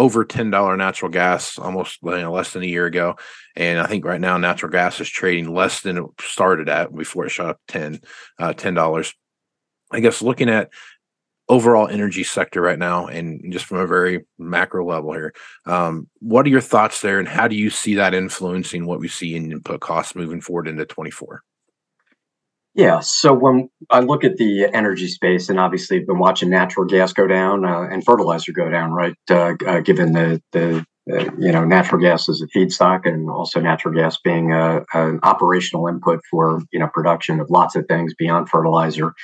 over 0.00 0.24
ten 0.24 0.50
dollar 0.50 0.78
natural 0.78 1.10
gas 1.10 1.58
almost 1.58 1.98
you 2.02 2.10
know, 2.12 2.32
less 2.32 2.54
than 2.54 2.62
a 2.62 2.66
year 2.66 2.86
ago, 2.86 3.16
and 3.54 3.78
I 3.78 3.86
think 3.86 4.02
right 4.06 4.20
now 4.20 4.38
natural 4.38 4.72
gas 4.72 4.98
is 4.98 5.10
trading 5.10 5.54
less 5.54 5.82
than 5.82 5.98
it 5.98 6.04
started 6.18 6.70
at 6.70 6.94
before 6.94 7.26
it 7.26 7.30
shot 7.30 7.50
up 7.50 7.60
10 7.68 8.00
uh, 8.38 8.52
dollars. 8.54 9.14
I 9.90 10.00
guess 10.00 10.22
looking 10.22 10.48
at 10.48 10.70
overall 11.50 11.86
energy 11.86 12.24
sector 12.24 12.62
right 12.62 12.78
now, 12.78 13.08
and 13.08 13.52
just 13.52 13.66
from 13.66 13.78
a 13.78 13.86
very 13.86 14.24
macro 14.38 14.86
level 14.86 15.12
here, 15.12 15.34
um, 15.66 16.08
what 16.20 16.46
are 16.46 16.50
your 16.50 16.62
thoughts 16.62 17.02
there, 17.02 17.18
and 17.18 17.28
how 17.28 17.46
do 17.46 17.56
you 17.56 17.68
see 17.68 17.96
that 17.96 18.14
influencing 18.14 18.86
what 18.86 19.00
we 19.00 19.08
see 19.08 19.36
in 19.36 19.52
input 19.52 19.80
costs 19.80 20.14
moving 20.14 20.40
forward 20.40 20.66
into 20.66 20.86
twenty 20.86 21.10
four? 21.10 21.42
Yeah. 22.74 23.00
So 23.00 23.34
when 23.34 23.68
I 23.90 24.00
look 24.00 24.22
at 24.22 24.36
the 24.36 24.66
energy 24.72 25.08
space, 25.08 25.48
and 25.48 25.58
obviously 25.58 25.98
I've 26.00 26.06
been 26.06 26.18
watching 26.18 26.50
natural 26.50 26.86
gas 26.86 27.12
go 27.12 27.26
down 27.26 27.64
uh, 27.64 27.82
and 27.90 28.04
fertilizer 28.04 28.52
go 28.52 28.70
down, 28.70 28.92
right? 28.92 29.14
Uh, 29.28 29.54
uh, 29.66 29.80
given 29.80 30.12
the 30.12 30.40
the 30.52 30.86
uh, 31.12 31.24
you 31.38 31.50
know 31.50 31.64
natural 31.64 32.00
gas 32.00 32.28
as 32.28 32.40
a 32.40 32.46
feedstock, 32.56 33.06
and 33.06 33.28
also 33.28 33.60
natural 33.60 33.92
gas 33.94 34.18
being 34.22 34.52
a, 34.52 34.84
an 34.94 35.18
operational 35.24 35.88
input 35.88 36.20
for 36.30 36.62
you 36.72 36.78
know 36.78 36.88
production 36.94 37.40
of 37.40 37.50
lots 37.50 37.74
of 37.74 37.86
things 37.86 38.14
beyond 38.16 38.48
fertilizer. 38.48 39.14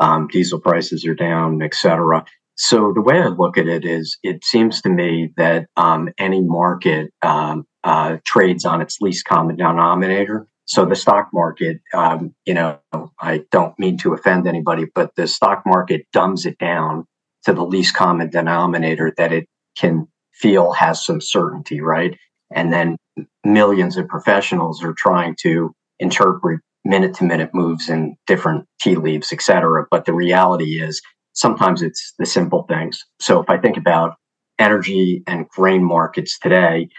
Um, 0.00 0.28
diesel 0.28 0.60
prices 0.60 1.04
are 1.06 1.14
down, 1.14 1.62
et 1.62 1.74
cetera. 1.74 2.24
So 2.56 2.92
the 2.92 3.00
way 3.02 3.20
I 3.20 3.28
look 3.28 3.56
at 3.56 3.68
it 3.68 3.84
is, 3.84 4.18
it 4.24 4.44
seems 4.44 4.82
to 4.82 4.88
me 4.88 5.32
that 5.36 5.66
um, 5.76 6.08
any 6.18 6.40
market 6.42 7.12
um, 7.22 7.64
uh, 7.84 8.18
trades 8.24 8.64
on 8.64 8.80
its 8.80 9.00
least 9.00 9.24
common 9.24 9.56
denominator. 9.56 10.48
So 10.68 10.84
the 10.84 10.94
stock 10.94 11.30
market, 11.32 11.80
um, 11.94 12.34
you 12.44 12.52
know, 12.52 12.78
I 13.18 13.44
don't 13.50 13.78
mean 13.78 13.96
to 13.98 14.12
offend 14.12 14.46
anybody, 14.46 14.84
but 14.94 15.14
the 15.16 15.26
stock 15.26 15.62
market 15.64 16.06
dumbs 16.12 16.44
it 16.44 16.58
down 16.58 17.06
to 17.46 17.54
the 17.54 17.64
least 17.64 17.94
common 17.94 18.28
denominator 18.28 19.14
that 19.16 19.32
it 19.32 19.46
can 19.78 20.06
feel 20.34 20.72
has 20.72 21.04
some 21.04 21.22
certainty, 21.22 21.80
right? 21.80 22.18
And 22.54 22.70
then 22.70 22.98
millions 23.44 23.96
of 23.96 24.08
professionals 24.08 24.84
are 24.84 24.92
trying 24.92 25.36
to 25.40 25.72
interpret 26.00 26.60
minute 26.84 27.14
to 27.14 27.24
minute 27.24 27.50
moves 27.54 27.88
and 27.88 28.14
different 28.26 28.66
tea 28.80 28.96
leaves, 28.96 29.32
et 29.32 29.40
cetera. 29.40 29.86
But 29.90 30.04
the 30.04 30.12
reality 30.12 30.82
is 30.82 31.00
sometimes 31.32 31.80
it's 31.80 32.12
the 32.18 32.26
simple 32.26 32.64
things. 32.68 33.02
So 33.20 33.40
if 33.40 33.48
I 33.48 33.56
think 33.56 33.78
about 33.78 34.16
energy 34.58 35.22
and 35.26 35.48
grain 35.48 35.82
markets 35.82 36.38
today, 36.38 36.90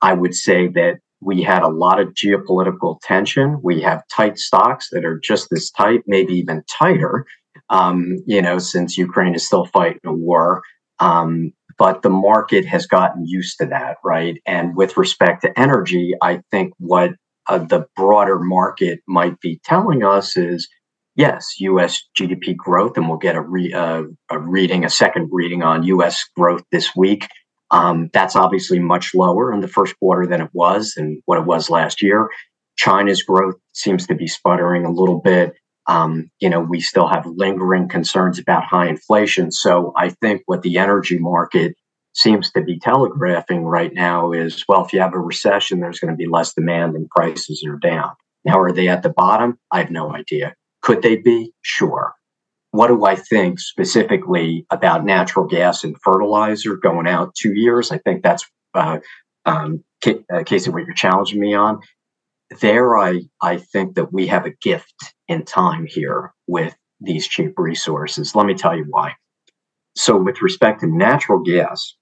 I 0.00 0.14
would 0.14 0.34
say 0.34 0.68
that 0.68 1.00
we 1.20 1.42
had 1.42 1.62
a 1.62 1.68
lot 1.68 2.00
of 2.00 2.14
geopolitical 2.14 2.98
tension. 3.02 3.60
We 3.62 3.80
have 3.82 4.06
tight 4.08 4.38
stocks 4.38 4.88
that 4.92 5.04
are 5.04 5.18
just 5.18 5.48
as 5.52 5.70
tight, 5.70 6.02
maybe 6.06 6.34
even 6.34 6.62
tighter, 6.68 7.26
um, 7.70 8.16
you 8.26 8.40
know, 8.40 8.58
since 8.58 8.96
Ukraine 8.96 9.34
is 9.34 9.46
still 9.46 9.66
fighting 9.66 10.00
a 10.04 10.12
war. 10.12 10.62
Um, 11.00 11.52
but 11.76 12.02
the 12.02 12.10
market 12.10 12.64
has 12.66 12.86
gotten 12.86 13.24
used 13.24 13.58
to 13.58 13.66
that, 13.66 13.98
right? 14.04 14.40
And 14.46 14.76
with 14.76 14.96
respect 14.96 15.42
to 15.42 15.58
energy, 15.58 16.12
I 16.20 16.40
think 16.50 16.72
what 16.78 17.12
uh, 17.48 17.58
the 17.58 17.86
broader 17.96 18.38
market 18.38 19.00
might 19.06 19.40
be 19.40 19.60
telling 19.64 20.04
us 20.04 20.36
is 20.36 20.68
yes, 21.14 21.54
US 21.60 22.02
GDP 22.18 22.56
growth, 22.56 22.96
and 22.96 23.08
we'll 23.08 23.18
get 23.18 23.36
a, 23.36 23.40
re, 23.40 23.72
uh, 23.72 24.04
a 24.30 24.38
reading, 24.38 24.84
a 24.84 24.90
second 24.90 25.28
reading 25.30 25.62
on 25.62 25.82
US 25.84 26.24
growth 26.36 26.62
this 26.72 26.94
week. 26.96 27.28
Um, 27.70 28.10
that's 28.12 28.36
obviously 28.36 28.78
much 28.78 29.14
lower 29.14 29.52
in 29.52 29.60
the 29.60 29.68
first 29.68 29.98
quarter 29.98 30.26
than 30.26 30.40
it 30.40 30.50
was 30.52 30.94
and 30.96 31.22
what 31.26 31.38
it 31.38 31.44
was 31.44 31.70
last 31.70 32.02
year. 32.02 32.30
China's 32.76 33.22
growth 33.22 33.56
seems 33.74 34.06
to 34.06 34.14
be 34.14 34.26
sputtering 34.26 34.84
a 34.84 34.92
little 34.92 35.20
bit. 35.20 35.54
Um, 35.86 36.30
you 36.40 36.48
know, 36.48 36.60
we 36.60 36.80
still 36.80 37.08
have 37.08 37.26
lingering 37.26 37.88
concerns 37.88 38.38
about 38.38 38.64
high 38.64 38.88
inflation. 38.88 39.50
So 39.50 39.92
I 39.96 40.10
think 40.10 40.42
what 40.46 40.62
the 40.62 40.78
energy 40.78 41.18
market 41.18 41.74
seems 42.14 42.50
to 42.52 42.62
be 42.62 42.78
telegraphing 42.78 43.64
right 43.64 43.92
now 43.92 44.32
is 44.32 44.64
well, 44.68 44.84
if 44.84 44.92
you 44.92 45.00
have 45.00 45.14
a 45.14 45.20
recession, 45.20 45.80
there's 45.80 46.00
going 46.00 46.12
to 46.12 46.16
be 46.16 46.26
less 46.26 46.54
demand 46.54 46.94
and 46.94 47.08
prices 47.08 47.64
are 47.66 47.76
down. 47.78 48.10
Now, 48.44 48.58
are 48.60 48.72
they 48.72 48.88
at 48.88 49.02
the 49.02 49.10
bottom? 49.10 49.58
I 49.72 49.80
have 49.80 49.90
no 49.90 50.14
idea. 50.14 50.54
Could 50.82 51.02
they 51.02 51.16
be? 51.16 51.52
Sure 51.62 52.14
what 52.70 52.88
do 52.88 53.04
I 53.04 53.16
think 53.16 53.60
specifically 53.60 54.66
about 54.70 55.04
natural 55.04 55.46
gas 55.46 55.84
and 55.84 55.96
fertilizer 56.02 56.76
going 56.76 57.06
out 57.06 57.34
two 57.34 57.54
years? 57.54 57.90
I 57.90 57.98
think 57.98 58.22
that's 58.22 58.44
uh, 58.74 58.98
um, 59.46 59.82
uh, 60.06 60.42
Casey, 60.44 60.70
what 60.70 60.84
you're 60.84 60.94
challenging 60.94 61.40
me 61.40 61.54
on. 61.54 61.80
There, 62.60 62.96
I 62.96 63.22
I 63.42 63.58
think 63.58 63.94
that 63.94 64.12
we 64.12 64.26
have 64.26 64.46
a 64.46 64.54
gift 64.62 65.14
in 65.28 65.44
time 65.44 65.86
here 65.86 66.32
with 66.46 66.74
these 67.00 67.26
cheap 67.26 67.54
resources. 67.56 68.34
Let 68.34 68.46
me 68.46 68.54
tell 68.54 68.76
you 68.76 68.86
why. 68.88 69.14
So, 69.96 70.16
with 70.16 70.42
respect 70.42 70.80
to 70.80 70.86
natural 70.86 71.40
gas, 71.40 71.94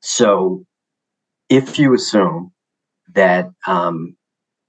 so 0.00 0.64
if 1.48 1.78
you 1.78 1.94
assume 1.94 2.52
that 3.14 3.50
um, 3.66 4.16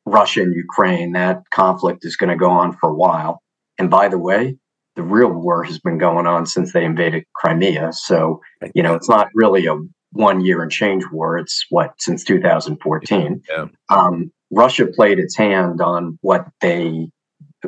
Russia 0.06 0.42
and 0.42 0.56
Ukraine, 0.56 1.14
that 1.14 1.44
conflict 1.54 2.04
is 2.04 2.16
going 2.18 2.32
to 2.32 2.36
go 2.36 2.50
on 2.50 2.76
for 2.78 2.90
a 2.90 2.96
while, 2.96 3.42
and 3.78 3.90
by 3.90 4.10
the 4.10 4.20
way, 4.20 4.58
the 4.96 5.04
real 5.04 5.30
war 5.30 5.64
has 5.64 5.80
been 5.80 5.98
going 5.98 6.28
on 6.28 6.46
since 6.46 6.74
they 6.74 6.84
invaded 6.84 7.24
Crimea. 7.36 7.94
So, 7.94 8.42
you 8.74 8.84
know, 8.84 8.96
it's 8.96 9.10
not 9.10 9.28
really 9.34 9.66
a 9.66 9.76
one 10.12 10.42
year 10.42 10.62
and 10.62 10.72
change 10.72 11.04
war. 11.12 11.38
It's 11.38 11.66
what, 11.70 11.94
since 12.00 12.24
2014. 12.24 13.42
Yeah. 13.50 13.66
Um, 13.90 14.32
Russia 14.52 14.88
played 14.88 15.20
its 15.20 15.38
hand 15.38 15.82
on 15.82 16.18
what 16.22 16.46
they 16.60 17.10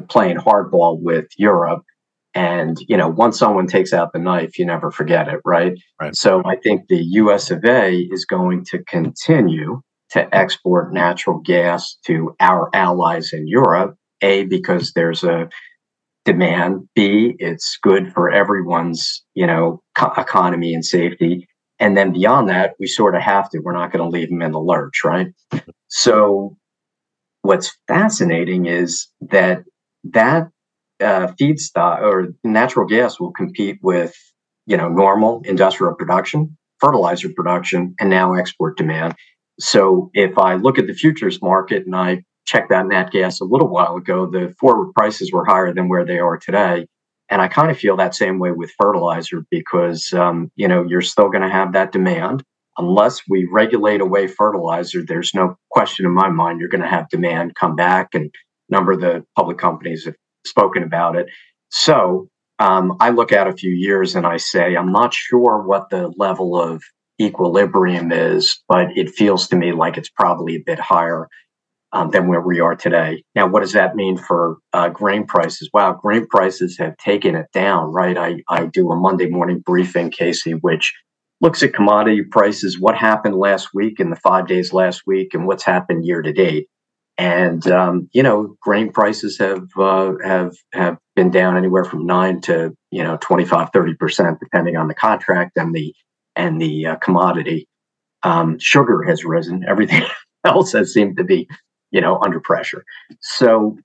playing 0.10 0.38
hardball 0.38 1.00
with 1.00 1.28
Europe. 1.38 1.84
And, 2.36 2.78
you 2.88 2.98
know, 2.98 3.08
once 3.08 3.38
someone 3.38 3.68
takes 3.68 3.94
out 3.94 4.12
the 4.12 4.20
knife, 4.20 4.58
you 4.58 4.66
never 4.66 4.92
forget 4.92 5.28
it, 5.28 5.40
right? 5.46 5.74
right? 6.02 6.16
So 6.16 6.42
I 6.46 6.56
think 6.56 6.88
the 6.88 7.04
US 7.04 7.52
of 7.52 7.64
A 7.64 8.08
is 8.12 8.26
going 8.26 8.66
to 8.66 8.84
continue 8.86 9.82
to 10.12 10.36
export 10.36 10.94
natural 10.94 11.40
gas 11.40 11.96
to 12.06 12.36
our 12.40 12.70
allies 12.74 13.34
in 13.34 13.48
Europe. 13.48 13.96
A, 14.22 14.46
because 14.46 14.94
there's 14.94 15.24
a 15.24 15.50
demand. 16.26 16.88
B, 16.96 17.36
it's 17.40 17.78
good 17.82 18.14
for 18.14 18.32
everyone's, 18.32 19.24
you 19.34 19.46
know, 19.46 19.82
co- 19.98 20.14
economy 20.18 20.74
and 20.74 20.86
safety. 20.86 21.48
And 21.80 21.98
then 21.98 22.14
beyond 22.14 22.50
that, 22.50 22.76
we 22.80 22.88
sort 22.88 23.16
of 23.16 23.22
have 23.22 23.50
to. 23.50 23.60
We're 23.60 23.74
not 23.74 23.92
going 23.92 24.04
to 24.04 24.10
leave 24.10 24.30
them 24.30 24.42
in 24.42 24.52
the 24.52 24.60
lurch, 24.60 25.04
right? 25.04 25.28
So, 25.88 26.56
what's 27.42 27.76
fascinating 27.88 28.68
is 28.68 29.08
that 29.22 29.64
that 30.06 30.50
uh, 31.02 31.28
feedstock 31.40 32.02
or 32.02 32.34
natural 32.44 32.88
gas 32.88 33.20
will 33.20 33.32
compete 33.32 33.80
with, 33.82 34.16
you 34.66 34.78
know, 34.78 34.88
normal 34.88 35.42
industrial 35.46 35.96
production, 35.96 36.58
fertilizer 36.80 37.30
production, 37.36 37.96
and 38.00 38.10
now 38.10 38.34
export 38.34 38.78
demand. 38.78 39.16
So, 39.60 40.10
if 40.14 40.38
I 40.38 40.56
look 40.56 40.80
at 40.80 40.88
the 40.88 40.94
futures 40.94 41.42
market 41.42 41.86
and 41.86 41.96
I 41.96 42.24
checked 42.46 42.70
that 42.70 42.88
nat 42.88 43.12
gas 43.12 43.40
a 43.40 43.46
little 43.46 43.70
while 43.70 43.96
ago, 43.96 44.26
the 44.26 44.54
forward 44.60 44.94
prices 44.94 45.32
were 45.32 45.46
higher 45.46 45.74
than 45.74 45.90
where 45.90 46.06
they 46.06 46.20
are 46.20 46.38
today. 46.38 46.86
And 47.30 47.42
I 47.42 47.48
kind 47.48 47.72
of 47.72 47.78
feel 47.78 47.98
that 47.98 48.16
same 48.16 48.38
way 48.38 48.52
with 48.52 48.74
fertilizer 48.78 49.46
because, 49.50 50.12
um, 50.14 50.52
you 50.56 50.68
know, 50.68 50.84
you're 50.84 51.02
still 51.02 51.30
going 51.30 51.42
to 51.42 51.50
have 51.50 51.74
that 51.74 51.92
demand. 51.92 52.44
Unless 52.78 53.22
we 53.30 53.48
regulate 53.52 54.02
away 54.02 54.28
fertilizer, 54.28 55.04
there's 55.04 55.34
no 55.34 55.56
question 55.70 56.06
in 56.06 56.12
my 56.12 56.30
mind 56.30 56.60
you're 56.60 56.70
going 56.70 56.82
to 56.82 56.88
have 56.88 57.10
demand 57.10 57.56
come 57.56 57.76
back. 57.76 58.10
And 58.14 58.26
a 58.70 58.74
number 58.74 58.92
of 58.92 59.02
the 59.02 59.24
public 59.36 59.58
companies 59.58 60.06
have 60.06 60.16
spoken 60.46 60.84
about 60.84 61.16
it. 61.16 61.28
So 61.70 62.28
um, 62.60 62.98
I 63.00 63.10
look 63.10 63.32
at 63.32 63.48
a 63.48 63.54
few 63.54 63.72
years 63.72 64.16
and 64.16 64.26
I 64.26 64.38
say, 64.38 64.76
I'm 64.76 64.92
not 64.92 65.14
sure 65.14 65.64
what 65.64 65.90
the 65.90 66.12
level 66.18 66.60
of 66.60 66.84
equilibrium 67.22 68.12
is, 68.12 68.62
but 68.68 68.96
it 68.98 69.10
feels 69.10 69.48
to 69.48 69.56
me 69.56 69.72
like 69.72 69.98
it's 69.98 70.10
probably 70.10 70.56
a 70.56 70.64
bit 70.66 70.80
higher 70.80 71.28
um, 71.94 72.10
than 72.10 72.28
where 72.28 72.42
we 72.42 72.60
are 72.60 72.76
today. 72.76 73.24
Now, 73.36 73.48
what 73.48 73.62
does 73.62 73.74
that 73.74 73.96
mean 73.96 74.18
for 74.18 74.58
uh, 74.74 74.90
grain 74.90 75.26
prices? 75.26 75.70
Wow, 75.74 75.94
grain 75.94 76.26
prices 76.28 76.78
have 76.80 76.98
taken 76.98 77.36
it 77.36 77.46
down, 77.54 77.94
right? 77.94 78.18
I, 78.18 78.38
I 78.50 78.66
do 78.66 78.92
a 78.92 78.96
Monday 78.96 79.30
morning 79.30 79.60
briefing, 79.60 80.10
Casey, 80.10 80.54
which 80.54 80.92
looks 81.40 81.62
at 81.62 81.74
commodity 81.74 82.24
prices, 82.24 82.80
what 82.80 82.98
happened 82.98 83.36
last 83.36 83.70
week 83.74 84.00
and 84.00 84.12
the 84.12 84.18
five 84.18 84.48
days 84.48 84.74
last 84.74 85.04
week, 85.06 85.34
and 85.36 85.46
what's 85.46 85.64
happened 85.64 86.06
year 86.06 86.22
to 86.24 86.34
date. 86.34 86.68
And 87.20 87.66
um, 87.68 88.10
you 88.12 88.24
know, 88.24 88.56
grain 88.60 88.92
prices 88.92 89.38
have 89.38 89.68
uh, 89.78 90.14
have 90.24 90.56
have 90.74 90.98
been 91.16 91.30
down 91.30 91.58
anywhere 91.58 91.86
from 91.86 92.08
nine 92.08 92.42
to 92.42 92.74
you 92.90 93.04
know 93.04 93.20
25, 93.22 93.70
30 93.72 93.94
percent, 93.96 94.40
depending 94.40 94.78
on 94.78 94.88
the 94.88 94.96
contract 94.96 95.58
and 95.58 95.76
the 95.76 95.94
and 96.36 96.60
the 96.60 96.88
uh, 96.88 96.96
commodity. 96.96 97.68
Um, 98.24 98.58
sugar 98.58 99.04
has 99.04 99.24
risen. 99.24 99.64
Everything 99.68 100.02
else 100.44 100.72
has 100.72 100.92
seemed 100.92 101.18
to 101.18 101.24
be 101.24 101.48
you 101.94 102.02
know, 102.02 102.20
under 102.26 102.42
pressure. 102.42 102.84
So, 103.22 103.78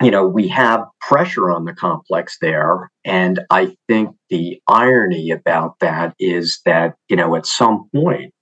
you 0.00 0.10
know, 0.10 0.26
we 0.26 0.48
have 0.48 0.84
pressure 1.00 1.50
on 1.50 1.64
the 1.64 1.74
complex 1.74 2.38
there. 2.40 2.90
And 3.04 3.40
I 3.50 3.76
think 3.88 4.16
the 4.30 4.60
irony 4.68 5.30
about 5.30 5.74
that 5.80 6.14
is 6.18 6.60
that, 6.64 6.94
you 7.08 7.16
know, 7.16 7.36
at 7.36 7.44
some 7.44 7.90
point, 7.94 8.32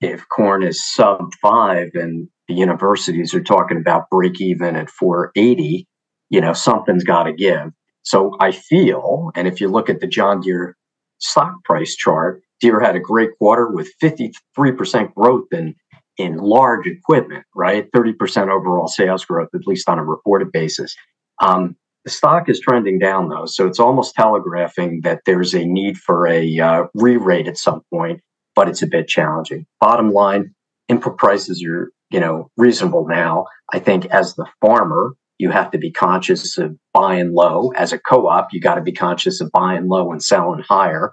if 0.00 0.24
corn 0.28 0.62
is 0.62 0.84
sub 0.84 1.32
five 1.40 1.90
and 1.94 2.28
the 2.46 2.54
universities 2.54 3.34
are 3.34 3.42
talking 3.42 3.78
about 3.78 4.10
break 4.10 4.40
even 4.40 4.76
at 4.76 4.90
480, 4.90 5.86
you 6.28 6.40
know, 6.40 6.52
something's 6.52 7.04
got 7.04 7.24
to 7.24 7.32
give. 7.32 7.72
So 8.02 8.36
I 8.40 8.52
feel, 8.52 9.30
and 9.34 9.48
if 9.48 9.60
you 9.60 9.68
look 9.68 9.88
at 9.88 10.00
the 10.00 10.06
John 10.06 10.40
Deere 10.40 10.76
stock 11.18 11.64
price 11.64 11.96
chart, 11.96 12.42
Deere 12.60 12.80
had 12.80 12.96
a 12.96 13.00
great 13.00 13.30
quarter 13.38 13.70
with 13.70 13.90
53% 14.02 15.14
growth 15.14 15.46
in 15.52 15.74
in 16.18 16.36
large 16.36 16.86
equipment, 16.86 17.44
right? 17.54 17.90
30% 17.92 18.48
overall 18.48 18.88
sales 18.88 19.24
growth, 19.24 19.48
at 19.54 19.66
least 19.66 19.88
on 19.88 19.98
a 19.98 20.04
reported 20.04 20.52
basis. 20.52 20.94
Um, 21.42 21.76
the 22.04 22.10
stock 22.10 22.48
is 22.48 22.60
trending 22.60 22.98
down 22.98 23.28
though, 23.28 23.46
so 23.46 23.66
it's 23.66 23.80
almost 23.80 24.14
telegraphing 24.14 25.00
that 25.02 25.22
there's 25.24 25.54
a 25.54 25.64
need 25.64 25.96
for 25.96 26.28
a 26.28 26.58
uh, 26.58 26.84
re-rate 26.94 27.48
at 27.48 27.56
some 27.56 27.82
point, 27.92 28.20
but 28.54 28.68
it's 28.68 28.82
a 28.82 28.86
bit 28.86 29.08
challenging. 29.08 29.66
Bottom 29.80 30.10
line, 30.10 30.54
input 30.88 31.16
prices 31.16 31.64
are 31.64 31.90
you 32.10 32.20
know 32.20 32.50
reasonable 32.58 33.06
now. 33.08 33.46
I 33.72 33.78
think 33.78 34.04
as 34.06 34.34
the 34.34 34.46
farmer, 34.60 35.14
you 35.38 35.50
have 35.50 35.70
to 35.70 35.78
be 35.78 35.90
conscious 35.90 36.58
of 36.58 36.76
buying 36.92 37.32
low. 37.32 37.70
As 37.70 37.92
a 37.92 37.98
co-op, 37.98 38.52
you 38.52 38.60
got 38.60 38.74
to 38.74 38.82
be 38.82 38.92
conscious 38.92 39.40
of 39.40 39.50
buying 39.50 39.88
low 39.88 40.12
and 40.12 40.22
selling 40.22 40.62
higher. 40.62 41.12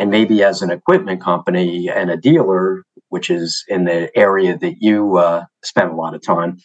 And 0.00 0.10
maybe 0.10 0.42
as 0.42 0.62
an 0.62 0.70
equipment 0.70 1.20
company 1.20 1.90
and 1.90 2.10
a 2.10 2.16
dealer, 2.16 2.84
which 3.10 3.28
is 3.28 3.62
in 3.68 3.84
the 3.84 4.10
area 4.16 4.56
that 4.56 4.76
you 4.80 5.18
uh, 5.18 5.44
spend 5.62 5.90
a 5.90 5.94
lot 5.94 6.14
of 6.14 6.22
time, 6.22 6.56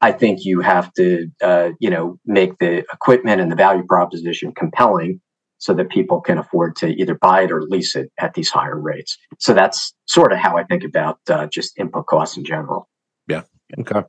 I 0.00 0.12
think 0.12 0.44
you 0.44 0.60
have 0.60 0.92
to, 0.92 1.28
uh, 1.42 1.70
you 1.80 1.90
know, 1.90 2.20
make 2.24 2.58
the 2.58 2.84
equipment 2.92 3.40
and 3.40 3.50
the 3.50 3.56
value 3.56 3.84
proposition 3.84 4.54
compelling 4.54 5.20
so 5.58 5.74
that 5.74 5.88
people 5.88 6.20
can 6.20 6.38
afford 6.38 6.76
to 6.76 6.86
either 6.86 7.16
buy 7.16 7.42
it 7.42 7.50
or 7.50 7.62
lease 7.62 7.96
it 7.96 8.12
at 8.20 8.34
these 8.34 8.48
higher 8.48 8.78
rates. 8.78 9.18
So 9.40 9.54
that's 9.54 9.92
sort 10.06 10.32
of 10.32 10.38
how 10.38 10.56
I 10.56 10.62
think 10.62 10.84
about 10.84 11.18
uh, 11.28 11.48
just 11.48 11.76
input 11.76 12.06
costs 12.06 12.36
in 12.36 12.44
general. 12.44 12.88
Yeah. 13.26 13.42
Okay. 13.76 14.02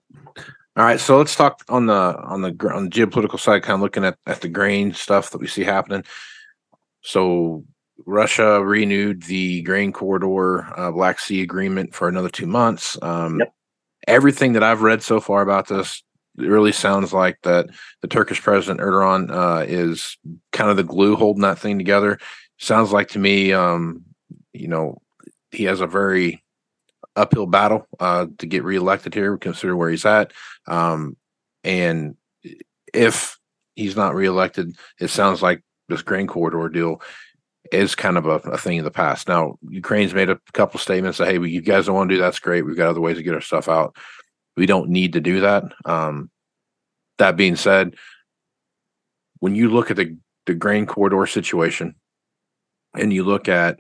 All 0.77 0.85
right. 0.85 0.99
So 0.99 1.17
let's 1.17 1.35
talk 1.35 1.63
on 1.69 1.87
the 1.87 1.93
on 1.93 2.41
the 2.43 2.49
on 2.71 2.83
the 2.83 2.89
geopolitical 2.91 3.39
side, 3.39 3.63
kind 3.63 3.75
of 3.75 3.81
looking 3.81 4.05
at 4.05 4.17
at 4.27 4.41
the 4.41 4.47
grain 4.47 4.93
stuff 4.93 5.31
that 5.31 5.39
we 5.39 5.47
see 5.47 5.63
happening. 5.63 6.03
So 7.01 7.63
Russia 8.05 8.63
renewed 8.63 9.23
the 9.23 9.61
grain 9.61 9.91
corridor 9.91 10.67
uh, 10.77 10.91
Black 10.91 11.19
Sea 11.19 11.41
agreement 11.41 11.93
for 11.93 12.07
another 12.07 12.29
two 12.29 12.47
months. 12.47 12.97
Um, 13.01 13.39
yep. 13.39 13.53
Everything 14.07 14.53
that 14.53 14.63
I've 14.63 14.81
read 14.81 15.01
so 15.01 15.19
far 15.19 15.41
about 15.41 15.67
this 15.67 16.03
it 16.37 16.47
really 16.47 16.71
sounds 16.71 17.13
like 17.13 17.39
that 17.43 17.67
the 18.01 18.07
Turkish 18.07 18.41
president 18.41 18.81
Erdogan 18.81 19.31
uh, 19.31 19.65
is 19.65 20.17
kind 20.51 20.69
of 20.69 20.77
the 20.77 20.83
glue 20.83 21.15
holding 21.15 21.43
that 21.43 21.59
thing 21.59 21.77
together. 21.77 22.19
Sounds 22.57 22.91
like 22.91 23.09
to 23.09 23.19
me, 23.19 23.53
um, 23.53 24.03
you 24.53 24.67
know, 24.67 25.01
he 25.51 25.63
has 25.65 25.79
a 25.79 25.87
very 25.87 26.43
uphill 27.15 27.45
battle 27.45 27.87
uh, 27.99 28.27
to 28.39 28.47
get 28.47 28.63
reelected 28.63 29.13
here. 29.13 29.37
Consider 29.37 29.75
where 29.75 29.89
he's 29.89 30.05
at, 30.05 30.33
um, 30.67 31.15
and 31.63 32.15
if 32.93 33.37
he's 33.75 33.95
not 33.95 34.15
reelected, 34.15 34.75
it 34.99 35.09
sounds 35.09 35.41
like 35.41 35.63
this 35.87 36.01
grain 36.01 36.27
corridor 36.27 36.67
deal 36.69 37.01
is 37.75 37.95
kind 37.95 38.17
of 38.17 38.25
a, 38.25 38.35
a, 38.49 38.57
thing 38.57 38.79
of 38.79 38.85
the 38.85 38.91
past. 38.91 39.27
Now, 39.27 39.57
Ukraine's 39.69 40.13
made 40.13 40.29
a 40.29 40.39
couple 40.53 40.79
statements 40.79 41.17
that, 41.17 41.27
hey, 41.27 41.39
you 41.39 41.61
guys 41.61 41.85
don't 41.85 41.95
want 41.95 42.09
to 42.09 42.15
do 42.15 42.21
that's 42.21 42.39
great. 42.39 42.63
We've 42.63 42.77
got 42.77 42.89
other 42.89 43.01
ways 43.01 43.17
to 43.17 43.23
get 43.23 43.33
our 43.33 43.41
stuff 43.41 43.69
out. 43.69 43.95
We 44.57 44.65
don't 44.65 44.89
need 44.89 45.13
to 45.13 45.21
do 45.21 45.41
that. 45.41 45.63
Um, 45.85 46.29
that 47.17 47.35
being 47.35 47.55
said, 47.55 47.95
when 49.39 49.55
you 49.55 49.69
look 49.69 49.91
at 49.91 49.97
the, 49.97 50.17
the 50.45 50.53
grain 50.53 50.85
corridor 50.85 51.25
situation 51.25 51.95
and 52.97 53.11
you 53.11 53.23
look 53.23 53.49
at, 53.49 53.79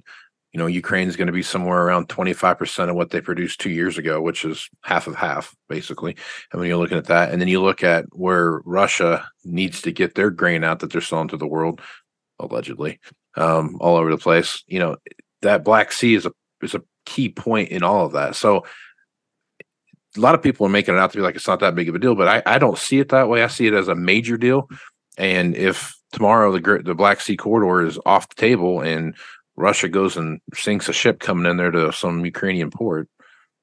you 0.51 0.59
know, 0.59 0.67
Ukraine's 0.67 1.17
going 1.17 1.27
to 1.27 1.33
be 1.33 1.43
somewhere 1.43 1.81
around 1.81 2.07
25% 2.07 2.89
of 2.89 2.95
what 2.95 3.09
they 3.09 3.19
produced 3.19 3.59
two 3.59 3.69
years 3.69 3.97
ago, 3.97 4.21
which 4.21 4.45
is 4.45 4.69
half 4.83 5.07
of 5.07 5.15
half, 5.15 5.53
basically. 5.67 6.15
And 6.51 6.59
when 6.59 6.69
you're 6.69 6.77
looking 6.77 6.97
at 6.97 7.07
that, 7.07 7.31
and 7.31 7.41
then 7.41 7.49
you 7.49 7.61
look 7.61 7.83
at 7.83 8.05
where 8.11 8.61
Russia 8.63 9.27
needs 9.43 9.81
to 9.81 9.91
get 9.91 10.15
their 10.15 10.29
grain 10.29 10.63
out 10.63 10.79
that 10.79 10.91
they're 10.91 11.01
selling 11.01 11.27
to 11.29 11.37
the 11.37 11.47
world, 11.47 11.81
allegedly, 12.39 12.99
um, 13.35 13.77
all 13.79 13.97
over 13.97 14.09
the 14.09 14.17
place. 14.17 14.63
You 14.67 14.79
know, 14.79 14.97
that 15.41 15.63
Black 15.63 15.91
Sea 15.91 16.15
is 16.15 16.25
a 16.25 16.31
is 16.61 16.75
a 16.75 16.83
key 17.05 17.29
point 17.29 17.69
in 17.69 17.83
all 17.83 18.05
of 18.05 18.13
that. 18.13 18.35
So 18.35 18.65
a 20.17 20.19
lot 20.19 20.35
of 20.35 20.41
people 20.41 20.65
are 20.65 20.69
making 20.69 20.95
it 20.95 20.99
out 20.99 21.11
to 21.11 21.17
be 21.17 21.21
like 21.21 21.35
it's 21.35 21.47
not 21.47 21.59
that 21.59 21.75
big 21.75 21.89
of 21.89 21.95
a 21.95 21.99
deal, 21.99 22.15
but 22.15 22.27
I, 22.27 22.55
I 22.55 22.57
don't 22.57 22.77
see 22.77 22.99
it 22.99 23.09
that 23.09 23.29
way. 23.29 23.43
I 23.43 23.47
see 23.47 23.67
it 23.67 23.73
as 23.73 23.87
a 23.87 23.95
major 23.95 24.37
deal. 24.37 24.69
And 25.17 25.55
if 25.55 25.95
tomorrow 26.11 26.51
the 26.51 26.81
the 26.83 26.95
Black 26.95 27.21
Sea 27.21 27.37
corridor 27.37 27.85
is 27.85 27.99
off 28.05 28.29
the 28.29 28.35
table 28.35 28.81
and 28.81 29.15
Russia 29.55 29.87
goes 29.87 30.17
and 30.17 30.41
sinks 30.53 30.89
a 30.89 30.93
ship 30.93 31.19
coming 31.19 31.49
in 31.49 31.57
there 31.57 31.71
to 31.71 31.91
some 31.93 32.25
Ukrainian 32.25 32.71
port, 32.71 33.07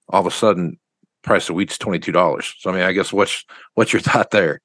all 0.09 0.20
of 0.20 0.27
a 0.27 0.31
sudden 0.31 0.79
price 1.23 1.49
of 1.49 1.57
wheat's 1.57 1.79
twenty 1.79 1.99
two 1.99 2.12
dollars. 2.12 2.55
So 2.59 2.70
I 2.70 2.75
mean, 2.75 2.83
I 2.83 2.93
guess 2.93 3.12
what's 3.12 3.45
what's 3.75 3.93
your 3.93 4.01
thought 4.03 4.31
there? 4.31 4.61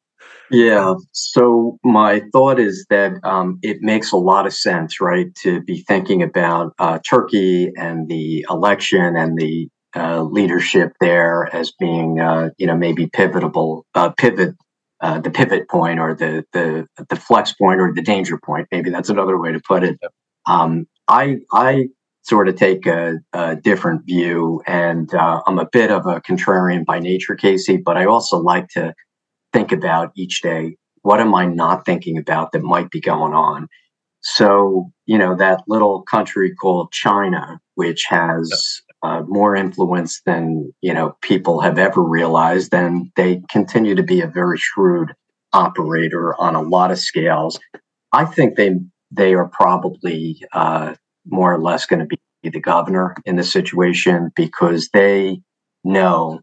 Yeah. 0.50 0.96
So 1.12 1.78
my 1.84 2.22
thought 2.32 2.60
is 2.60 2.86
that 2.90 3.14
um, 3.24 3.60
it 3.62 3.82
makes 3.82 4.12
a 4.12 4.18
lot 4.18 4.46
of 4.46 4.54
sense, 4.54 5.02
right, 5.02 5.34
to 5.44 5.62
be 5.62 5.82
thinking 5.82 6.24
about 6.24 6.74
uh, 6.80 7.00
Turkey 7.00 7.72
and 7.78 8.08
the 8.08 8.46
election 8.50 9.16
and 9.16 9.38
the 9.38 9.70
uh, 9.96 10.22
leadership 10.22 10.94
there 11.02 11.54
as 11.54 11.74
being, 11.80 12.20
uh, 12.20 12.50
you 12.58 12.68
know, 12.68 12.78
maybe 12.78 13.08
pivotable, 13.08 13.84
uh, 13.96 14.10
pivot, 14.12 14.56
uh, 15.02 15.20
the 15.20 15.30
pivot 15.30 15.70
point 15.70 16.00
or 16.00 16.16
the 16.16 16.44
the 16.54 16.88
the 17.10 17.16
flex 17.16 17.54
point 17.54 17.80
or 17.80 17.94
the 17.94 18.02
danger 18.02 18.40
point. 18.44 18.68
Maybe 18.72 18.90
that's 18.90 19.10
another 19.10 19.38
way 19.38 19.52
to 19.52 19.62
put 19.68 19.84
it. 19.84 20.00
Um, 20.46 20.88
I 21.08 21.38
I 21.52 21.88
sort 22.24 22.50
of 22.50 22.56
take 22.56 22.86
a, 22.86 23.20
a 23.34 23.56
different 23.56 24.06
view, 24.06 24.62
and 24.68 25.14
uh, 25.14 25.42
I'm 25.48 25.60
a 25.60 25.68
bit 25.72 25.92
of 25.92 26.06
a 26.06 26.20
contrarian 26.22 26.86
by 26.86 27.00
nature, 27.00 27.36
Casey, 27.36 27.78
but 27.78 27.96
I 27.96 28.06
also 28.06 28.38
like 28.38 28.68
to 28.70 28.94
think 29.58 29.72
about 29.72 30.12
each 30.16 30.42
day. 30.42 30.76
What 31.02 31.20
am 31.20 31.34
I 31.34 31.46
not 31.48 31.86
thinking 31.86 32.18
about 32.18 32.52
that 32.52 32.62
might 32.62 32.92
be 32.92 33.02
going 33.02 33.34
on? 33.34 33.68
So, 34.22 34.92
you 35.06 35.18
know, 35.18 35.36
that 35.36 35.64
little 35.68 36.04
country 36.04 36.54
called 36.54 36.92
China, 36.92 37.60
which 37.76 38.06
has 38.08 38.82
uh, 39.04 39.24
more 39.28 39.56
influence 39.56 40.22
than, 40.26 40.72
you 40.82 40.94
know, 40.94 41.16
people 41.22 41.62
have 41.62 41.80
ever 41.80 42.04
realized, 42.04 42.74
and 42.74 43.12
they 43.16 43.42
continue 43.50 43.96
to 43.96 44.04
be 44.04 44.22
a 44.22 44.28
very 44.28 44.58
shrewd 44.58 45.14
operator 45.54 46.40
on 46.40 46.54
a 46.56 46.62
lot 46.62 46.92
of 46.92 47.00
scales. 47.00 47.60
I 48.14 48.26
think 48.26 48.58
they 48.58 48.72
they 49.10 49.34
are 49.34 49.48
probably 49.48 50.40
uh, 50.54 50.96
more 51.26 51.54
or 51.54 51.62
less 51.62 51.86
going 51.86 52.00
to 52.00 52.06
be 52.06 52.50
the 52.50 52.60
governor 52.60 53.16
in 53.26 53.38
the 53.38 53.44
situation 53.44 54.30
because 54.36 54.90
they 54.94 55.42
know 55.84 56.42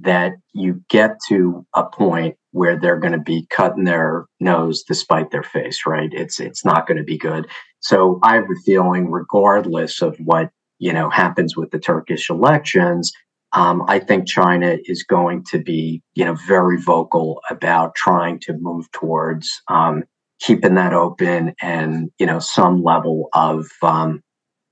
that 0.00 0.32
you 0.52 0.82
get 0.88 1.16
to 1.28 1.66
a 1.74 1.84
point 1.84 2.36
where 2.52 2.78
they're 2.78 2.98
going 2.98 3.12
to 3.12 3.18
be 3.18 3.46
cutting 3.50 3.84
their 3.84 4.26
nose 4.40 4.82
despite 4.82 5.30
their 5.30 5.42
face, 5.42 5.86
right? 5.86 6.10
It's 6.12 6.40
it's 6.40 6.64
not 6.64 6.86
going 6.86 6.98
to 6.98 7.04
be 7.04 7.18
good. 7.18 7.46
So 7.80 8.18
I 8.22 8.34
have 8.34 8.44
a 8.44 8.62
feeling, 8.64 9.10
regardless 9.10 10.02
of 10.02 10.16
what 10.18 10.50
you 10.78 10.92
know 10.92 11.10
happens 11.10 11.56
with 11.56 11.70
the 11.70 11.78
Turkish 11.78 12.30
elections, 12.30 13.12
um, 13.52 13.82
I 13.88 13.98
think 13.98 14.26
China 14.26 14.78
is 14.84 15.02
going 15.04 15.44
to 15.50 15.58
be 15.58 16.02
you 16.14 16.24
know 16.24 16.36
very 16.46 16.80
vocal 16.80 17.40
about 17.50 17.94
trying 17.94 18.40
to 18.40 18.54
move 18.58 18.90
towards 18.92 19.62
um, 19.68 20.04
keeping 20.40 20.74
that 20.76 20.92
open 20.94 21.54
and 21.60 22.10
you 22.18 22.26
know 22.26 22.38
some 22.38 22.82
level 22.82 23.28
of 23.34 23.66
um, 23.82 24.22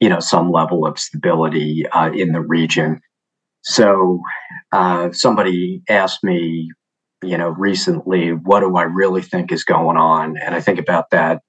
you 0.00 0.08
know 0.08 0.20
some 0.20 0.50
level 0.50 0.86
of 0.86 0.98
stability 0.98 1.86
uh, 1.88 2.10
in 2.12 2.32
the 2.32 2.40
region. 2.40 3.00
So 3.62 4.20
uh, 4.72 5.12
somebody 5.12 5.82
asked 5.88 6.24
me 6.24 6.70
you 7.22 7.36
know, 7.36 7.48
recently, 7.48 8.30
what 8.30 8.60
do 8.60 8.76
I 8.76 8.84
really 8.84 9.22
think 9.22 9.50
is 9.50 9.64
going 9.64 9.96
on? 9.96 10.36
And 10.38 10.54
I 10.54 10.60
think 10.60 10.78
about 10.78 11.10
that 11.10 11.42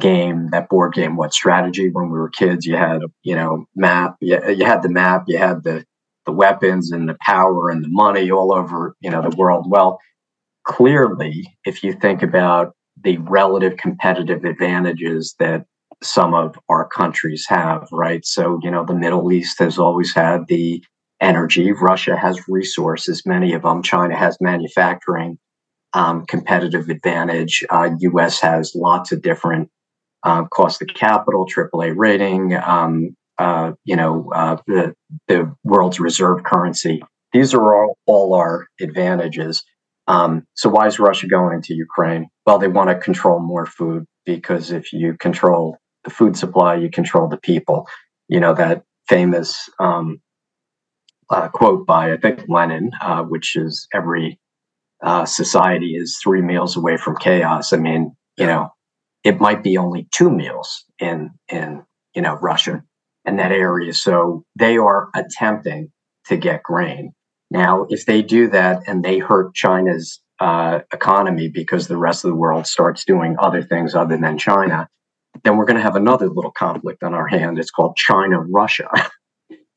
game, 0.00 0.48
that 0.52 0.68
board 0.68 0.94
game, 0.94 1.16
what 1.16 1.34
strategy 1.34 1.90
when 1.90 2.06
we 2.06 2.18
were 2.18 2.30
kids, 2.30 2.64
you 2.64 2.76
had, 2.76 3.02
you 3.22 3.34
know, 3.34 3.66
map, 3.76 4.16
you, 4.20 4.40
you 4.50 4.64
had 4.64 4.82
the 4.82 4.88
map, 4.88 5.24
you 5.26 5.36
had 5.36 5.64
the, 5.64 5.84
the 6.24 6.32
weapons 6.32 6.92
and 6.92 7.08
the 7.08 7.16
power 7.20 7.68
and 7.68 7.84
the 7.84 7.88
money 7.90 8.30
all 8.30 8.54
over 8.54 8.94
you 9.00 9.10
know 9.10 9.28
the 9.28 9.36
world. 9.36 9.66
Well, 9.68 9.98
clearly, 10.64 11.44
if 11.64 11.82
you 11.82 11.92
think 11.92 12.22
about 12.22 12.74
the 13.02 13.18
relative 13.18 13.76
competitive 13.76 14.44
advantages 14.44 15.34
that 15.40 15.64
some 16.00 16.32
of 16.32 16.56
our 16.68 16.86
countries 16.88 17.44
have, 17.48 17.88
right? 17.90 18.24
So, 18.24 18.60
you 18.62 18.70
know, 18.70 18.84
the 18.84 18.94
Middle 18.94 19.32
East 19.32 19.58
has 19.58 19.78
always 19.78 20.14
had 20.14 20.46
the 20.46 20.82
energy. 21.22 21.72
Russia 21.72 22.16
has 22.16 22.48
resources, 22.48 23.22
many 23.24 23.54
of 23.54 23.62
them. 23.62 23.82
China 23.82 24.16
has 24.16 24.36
manufacturing 24.40 25.38
um, 25.94 26.26
competitive 26.26 26.88
advantage. 26.88 27.64
Uh, 27.70 27.90
U.S. 27.98 28.40
has 28.40 28.72
lots 28.74 29.12
of 29.12 29.22
different 29.22 29.70
uh, 30.24 30.44
cost 30.44 30.82
of 30.82 30.88
capital, 30.88 31.46
AAA 31.46 31.94
rating. 31.96 32.54
Um, 32.54 33.16
uh, 33.38 33.72
you 33.84 33.96
know, 33.96 34.30
uh, 34.34 34.56
the 34.66 34.94
the 35.28 35.54
world's 35.64 35.98
reserve 35.98 36.44
currency. 36.44 37.02
These 37.32 37.54
are 37.54 37.74
all, 37.74 37.98
all 38.06 38.34
our 38.34 38.66
advantages. 38.80 39.64
Um, 40.06 40.44
so 40.54 40.68
why 40.68 40.86
is 40.86 40.98
Russia 40.98 41.26
going 41.26 41.54
into 41.54 41.74
Ukraine? 41.74 42.28
Well, 42.44 42.58
they 42.58 42.68
want 42.68 42.90
to 42.90 42.98
control 42.98 43.40
more 43.40 43.64
food 43.64 44.04
because 44.26 44.70
if 44.70 44.92
you 44.92 45.16
control 45.18 45.78
the 46.04 46.10
food 46.10 46.36
supply, 46.36 46.74
you 46.74 46.90
control 46.90 47.28
the 47.28 47.38
people. 47.38 47.86
You 48.28 48.40
know 48.40 48.54
that 48.54 48.82
famous 49.08 49.68
um, 49.78 50.20
uh, 51.30 51.48
quote 51.48 51.86
by 51.86 52.12
I 52.12 52.16
think 52.16 52.44
Lenin, 52.48 52.90
uh, 53.00 53.22
which 53.22 53.56
is 53.56 53.86
every 53.92 54.38
uh, 55.02 55.24
society 55.24 55.96
is 55.96 56.18
three 56.22 56.42
meals 56.42 56.76
away 56.76 56.96
from 56.96 57.16
chaos. 57.16 57.72
I 57.72 57.76
mean, 57.76 58.16
you 58.36 58.46
know, 58.46 58.70
it 59.24 59.40
might 59.40 59.62
be 59.62 59.76
only 59.76 60.08
two 60.12 60.30
meals 60.30 60.84
in 60.98 61.30
in 61.48 61.84
you 62.14 62.22
know 62.22 62.34
Russia 62.34 62.82
and 63.24 63.38
that 63.38 63.52
area. 63.52 63.92
So 63.92 64.44
they 64.58 64.76
are 64.76 65.08
attempting 65.14 65.92
to 66.26 66.36
get 66.36 66.62
grain. 66.62 67.12
Now, 67.50 67.86
if 67.90 68.06
they 68.06 68.22
do 68.22 68.48
that 68.48 68.82
and 68.86 69.04
they 69.04 69.18
hurt 69.18 69.54
China's 69.54 70.20
uh, 70.40 70.80
economy 70.92 71.48
because 71.48 71.86
the 71.86 71.96
rest 71.96 72.24
of 72.24 72.30
the 72.30 72.36
world 72.36 72.66
starts 72.66 73.04
doing 73.04 73.36
other 73.38 73.62
things 73.62 73.94
other 73.94 74.16
than 74.16 74.38
China, 74.38 74.88
then 75.44 75.56
we're 75.56 75.66
going 75.66 75.76
to 75.76 75.82
have 75.82 75.96
another 75.96 76.28
little 76.28 76.50
conflict 76.50 77.02
on 77.02 77.14
our 77.14 77.26
hand. 77.26 77.58
It's 77.58 77.70
called 77.70 77.96
China 77.96 78.40
Russia. 78.40 78.88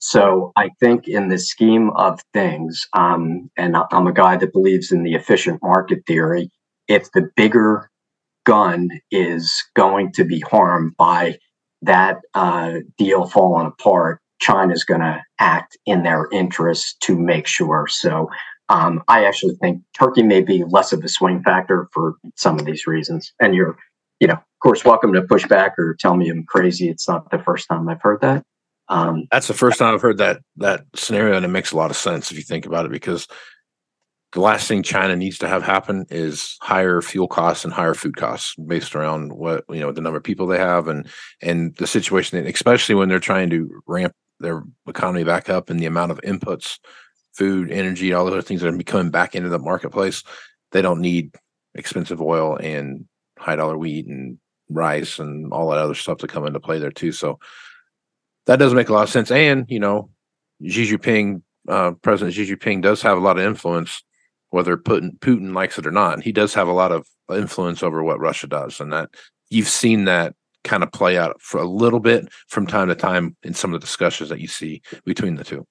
so 0.06 0.52
I 0.56 0.70
think 0.80 1.08
in 1.08 1.30
the 1.30 1.40
scheme 1.40 1.90
of 1.96 2.22
things, 2.32 2.88
um, 2.94 3.50
and 3.58 3.76
I'm 3.92 4.06
a 4.06 4.14
guy 4.14 4.38
that 4.38 4.54
believes 4.54 4.92
in 4.92 5.02
the 5.02 5.16
efficient 5.16 5.64
market 5.64 6.04
theory, 6.06 6.52
if 6.88 7.12
the 7.14 7.28
bigger 7.36 7.90
gun 8.46 8.90
is 9.10 9.52
going 9.76 10.12
to 10.12 10.24
be 10.24 10.42
harmed 10.42 10.96
by 10.96 11.40
that 11.82 12.18
uh, 12.36 12.82
deal 13.00 13.26
falling 13.26 13.66
apart, 13.66 14.22
China's 14.40 14.84
going 14.84 15.02
to 15.02 15.24
act 15.40 15.76
in 15.88 16.04
their 16.04 16.30
interest 16.32 17.02
to 17.02 17.18
make 17.18 17.48
sure. 17.48 17.88
So 17.90 18.30
um, 18.70 19.02
I 19.08 19.26
actually 19.26 19.56
think 19.56 19.82
Turkey 19.98 20.22
may 20.22 20.42
be 20.42 20.64
less 20.66 20.94
of 20.94 21.04
a 21.04 21.10
swing 21.10 21.42
factor 21.42 21.88
for 21.92 22.14
some 22.36 22.60
of 22.60 22.66
these 22.66 22.86
reasons. 22.86 23.34
And 23.40 23.56
you're, 23.56 23.76
you 24.20 24.28
know, 24.28 24.36
of 24.36 24.60
course, 24.62 24.86
welcome 24.86 25.14
to 25.14 25.24
push 25.24 25.48
back 25.48 25.80
or 25.80 25.96
tell 26.00 26.16
me 26.16 26.30
I'm 26.30 26.46
crazy. 26.46 26.90
It's 26.90 27.08
not 27.08 27.32
the 27.32 27.40
first 27.40 27.68
time 27.68 27.90
I've 27.90 28.04
heard 28.04 28.22
that. 28.22 28.44
Um, 28.88 29.26
That's 29.32 29.48
the 29.48 29.54
first 29.54 29.80
time 29.80 29.94
I've 29.94 30.02
heard 30.02 30.20
that 30.20 30.42
that 30.58 30.86
scenario, 30.96 31.36
and 31.36 31.46
it 31.46 31.50
makes 31.50 31.72
a 31.72 31.78
lot 31.78 31.92
of 31.92 31.98
sense 31.98 32.32
if 32.32 32.38
you 32.38 32.44
think 32.44 32.66
about 32.66 32.86
it, 32.86 32.92
because 32.92 33.28
the 34.34 34.42
last 34.42 34.68
thing 34.68 34.84
China 34.84 35.16
needs 35.16 35.38
to 35.40 35.48
have 35.48 35.64
happen 35.64 36.06
is 36.10 36.58
higher 36.62 37.02
fuel 37.02 37.28
costs 37.28 37.64
and 37.64 37.74
higher 37.74 37.94
food 37.94 38.18
costs 38.18 38.54
based 38.56 38.94
around 38.94 39.34
what 39.34 39.64
you 39.70 39.80
know 39.80 39.92
the 39.92 40.02
number 40.02 40.18
of 40.18 40.24
people 40.24 40.46
they 40.46 40.58
have 40.58 40.88
and 40.88 41.08
and 41.42 41.76
the 41.78 41.88
situation, 41.88 42.46
especially 42.46 42.96
when 42.96 43.10
they're 43.10 43.20
trying 43.20 43.50
to 43.50 43.70
ramp 43.88 44.14
their 44.40 44.64
economy 44.88 45.24
back 45.24 45.50
up 45.50 45.70
and 45.70 45.80
the 45.80 45.86
amount 45.86 46.12
of 46.12 46.20
inputs, 46.22 46.78
food, 47.34 47.72
energy, 47.72 48.14
all 48.14 48.26
the 48.26 48.32
other 48.32 48.42
things 48.42 48.62
that 48.62 48.74
are 48.74 48.84
coming 48.84 49.10
back 49.10 49.36
into 49.36 49.50
the 49.50 49.60
marketplace. 49.60 50.24
They 50.74 50.82
don't 50.82 51.00
need 51.00 51.34
expensive 51.74 52.22
oil 52.22 52.58
and 52.58 53.06
high 53.40 53.56
dollar 53.56 53.78
wheat 53.78 54.06
and 54.08 54.38
rice 54.70 55.20
and 55.20 55.52
all 55.54 55.70
that 55.70 55.80
other 55.80 55.94
stuff 55.94 56.18
to 56.20 56.28
come 56.28 56.46
into 56.46 56.60
play 56.60 56.80
there 56.80 56.92
too. 56.92 57.14
So 57.14 57.40
that 58.46 58.58
doesn't 58.58 58.76
make 58.76 58.90
a 58.90 58.94
lot 58.94 59.04
of 59.04 59.10
sense. 59.10 59.32
And 59.32 59.66
you 59.70 59.80
know, 59.80 60.10
Xi 60.66 60.92
Jinping, 60.92 61.42
uh, 61.68 61.92
President 62.02 62.36
Xi 62.36 62.56
Jinping, 62.56 62.82
does 62.82 63.02
have 63.02 63.18
a 63.18 63.22
lot 63.22 63.38
of 63.38 63.46
influence 63.46 64.04
whether 64.50 64.78
Putin, 64.78 65.20
Putin 65.20 65.54
likes 65.54 65.78
it 65.78 65.86
or 65.86 65.92
not. 65.92 66.24
He 66.24 66.32
does 66.32 66.54
have 66.54 66.68
a 66.68 66.74
lot 66.74 66.92
of 66.92 67.06
influence 67.30 67.84
over 67.84 68.04
what 68.04 68.20
Russia 68.20 68.48
does, 68.48 68.80
and 68.80 68.94
that 68.94 69.10
you've 69.50 69.68
seen 69.68 70.06
that 70.06 70.34
kind 70.64 70.84
of 70.84 70.92
play 70.92 71.18
out 71.18 71.42
for 71.42 71.60
a 71.60 71.68
little 71.68 72.00
bit 72.00 72.28
from 72.48 72.66
time 72.66 72.88
to 72.88 72.96
time 72.96 73.36
in 73.44 73.54
some 73.54 73.74
of 73.74 73.80
the 73.80 73.86
discussions 73.86 74.30
that 74.30 74.40
you 74.40 74.48
see 74.48 74.82
between 75.06 75.36
the 75.36 75.44
two. 75.44 75.66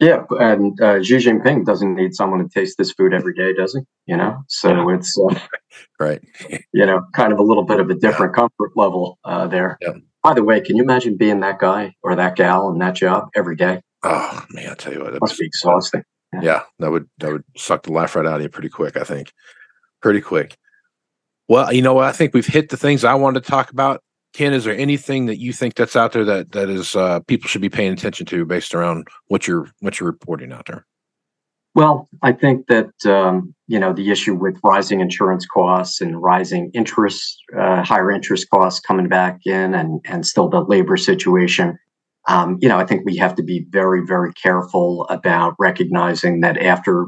Yeah, 0.00 0.24
and 0.38 0.78
uh, 0.80 1.02
Xi 1.02 1.16
Jinping 1.16 1.64
doesn't 1.64 1.94
need 1.94 2.14
someone 2.14 2.40
to 2.40 2.48
taste 2.48 2.76
this 2.76 2.92
food 2.92 3.14
every 3.14 3.32
day, 3.32 3.54
does 3.54 3.74
he? 3.74 3.80
You 4.06 4.16
know, 4.16 4.42
so 4.48 4.90
it's 4.90 5.18
uh, 5.18 5.38
right. 6.00 6.20
You 6.72 6.84
know, 6.84 7.02
kind 7.14 7.32
of 7.32 7.38
a 7.38 7.42
little 7.42 7.64
bit 7.64 7.80
of 7.80 7.88
a 7.88 7.94
different 7.94 8.34
yeah. 8.36 8.42
comfort 8.42 8.76
level 8.76 9.18
uh, 9.24 9.46
there. 9.46 9.78
Yeah. 9.80 9.94
By 10.26 10.34
the 10.34 10.44
way, 10.44 10.60
can 10.60 10.76
you 10.76 10.82
imagine 10.82 11.16
being 11.16 11.40
that 11.40 11.58
guy 11.58 11.94
or 12.02 12.16
that 12.16 12.36
gal 12.36 12.70
in 12.70 12.78
that 12.78 12.94
job 12.94 13.28
every 13.34 13.56
day? 13.56 13.80
Oh 14.02 14.44
man, 14.50 14.70
I 14.70 14.74
tell 14.74 14.92
you 14.92 15.00
what, 15.00 15.14
it 15.14 15.20
must 15.20 15.38
be 15.38 15.46
exhausting 15.46 16.02
yeah, 16.42 16.62
that 16.78 16.90
would 16.90 17.08
that 17.18 17.32
would 17.32 17.44
suck 17.56 17.84
the 17.84 17.92
life 17.92 18.16
right 18.16 18.26
out 18.26 18.36
of 18.36 18.42
you 18.42 18.48
pretty 18.48 18.68
quick. 18.68 18.96
I 18.96 19.04
think, 19.04 19.32
pretty 20.02 20.20
quick. 20.20 20.56
Well, 21.48 21.72
you 21.72 21.82
know 21.82 21.94
what? 21.94 22.06
I 22.06 22.12
think 22.12 22.34
we've 22.34 22.46
hit 22.46 22.70
the 22.70 22.76
things 22.76 23.04
I 23.04 23.14
wanted 23.14 23.44
to 23.44 23.50
talk 23.50 23.70
about. 23.70 24.02
Ken, 24.32 24.52
is 24.52 24.64
there 24.64 24.76
anything 24.76 25.26
that 25.26 25.38
you 25.38 25.52
think 25.52 25.74
that's 25.74 25.96
out 25.96 26.12
there 26.12 26.24
that 26.24 26.52
that 26.52 26.68
is 26.68 26.96
uh, 26.96 27.20
people 27.20 27.48
should 27.48 27.62
be 27.62 27.68
paying 27.68 27.92
attention 27.92 28.26
to 28.26 28.44
based 28.44 28.74
around 28.74 29.08
what 29.28 29.46
you're 29.46 29.70
what 29.80 29.98
you're 29.98 30.10
reporting 30.10 30.52
out 30.52 30.66
there? 30.66 30.86
Well, 31.76 32.08
I 32.22 32.32
think 32.32 32.66
that 32.66 32.90
um, 33.06 33.54
you 33.68 33.78
know 33.78 33.92
the 33.92 34.10
issue 34.10 34.34
with 34.34 34.58
rising 34.64 35.00
insurance 35.00 35.46
costs 35.46 36.00
and 36.00 36.20
rising 36.20 36.72
interest, 36.74 37.36
uh, 37.56 37.84
higher 37.84 38.10
interest 38.10 38.48
costs 38.50 38.80
coming 38.80 39.08
back 39.08 39.40
in, 39.44 39.74
and 39.74 40.00
and 40.06 40.26
still 40.26 40.48
the 40.48 40.62
labor 40.62 40.96
situation 40.96 41.78
um, 42.26 42.58
you 42.60 42.68
know, 42.68 42.78
I 42.78 42.84
think 42.84 43.04
we 43.04 43.16
have 43.16 43.34
to 43.36 43.42
be 43.42 43.66
very, 43.70 44.04
very 44.04 44.32
careful 44.32 45.06
about 45.08 45.54
recognizing 45.58 46.40
that 46.40 46.58
after 46.58 47.06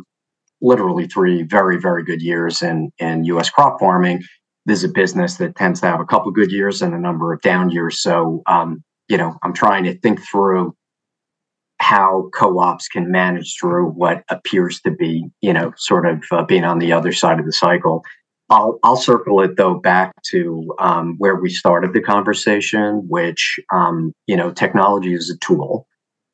literally 0.60 1.06
three 1.06 1.42
very, 1.42 1.78
very 1.78 2.04
good 2.04 2.22
years 2.22 2.62
in, 2.62 2.90
in 2.98 3.24
U.S. 3.24 3.50
crop 3.50 3.80
farming, 3.80 4.22
this 4.66 4.78
is 4.78 4.84
a 4.84 4.92
business 4.92 5.36
that 5.36 5.56
tends 5.56 5.80
to 5.80 5.86
have 5.86 6.00
a 6.00 6.04
couple 6.04 6.30
good 6.30 6.52
years 6.52 6.82
and 6.82 6.94
a 6.94 6.98
number 6.98 7.32
of 7.32 7.40
down 7.42 7.70
years. 7.70 8.00
So, 8.00 8.42
um, 8.46 8.82
you 9.08 9.16
know, 9.16 9.36
I'm 9.42 9.52
trying 9.52 9.84
to 9.84 9.98
think 9.98 10.20
through 10.22 10.74
how 11.80 12.28
co-ops 12.34 12.88
can 12.88 13.10
manage 13.10 13.56
through 13.58 13.90
what 13.90 14.24
appears 14.30 14.80
to 14.80 14.90
be, 14.90 15.24
you 15.40 15.52
know, 15.52 15.72
sort 15.76 16.06
of 16.06 16.24
uh, 16.30 16.44
being 16.44 16.64
on 16.64 16.78
the 16.78 16.92
other 16.92 17.12
side 17.12 17.38
of 17.38 17.46
the 17.46 17.52
cycle. 17.52 18.04
I'll, 18.50 18.78
I'll 18.82 18.96
circle 18.96 19.40
it 19.42 19.56
though 19.56 19.74
back 19.74 20.12
to 20.30 20.74
um, 20.78 21.16
where 21.18 21.36
we 21.36 21.50
started 21.50 21.92
the 21.92 22.00
conversation, 22.00 23.06
which 23.08 23.60
um, 23.72 24.12
you 24.26 24.36
know 24.36 24.50
technology 24.50 25.14
is 25.14 25.30
a 25.30 25.38
tool, 25.46 25.86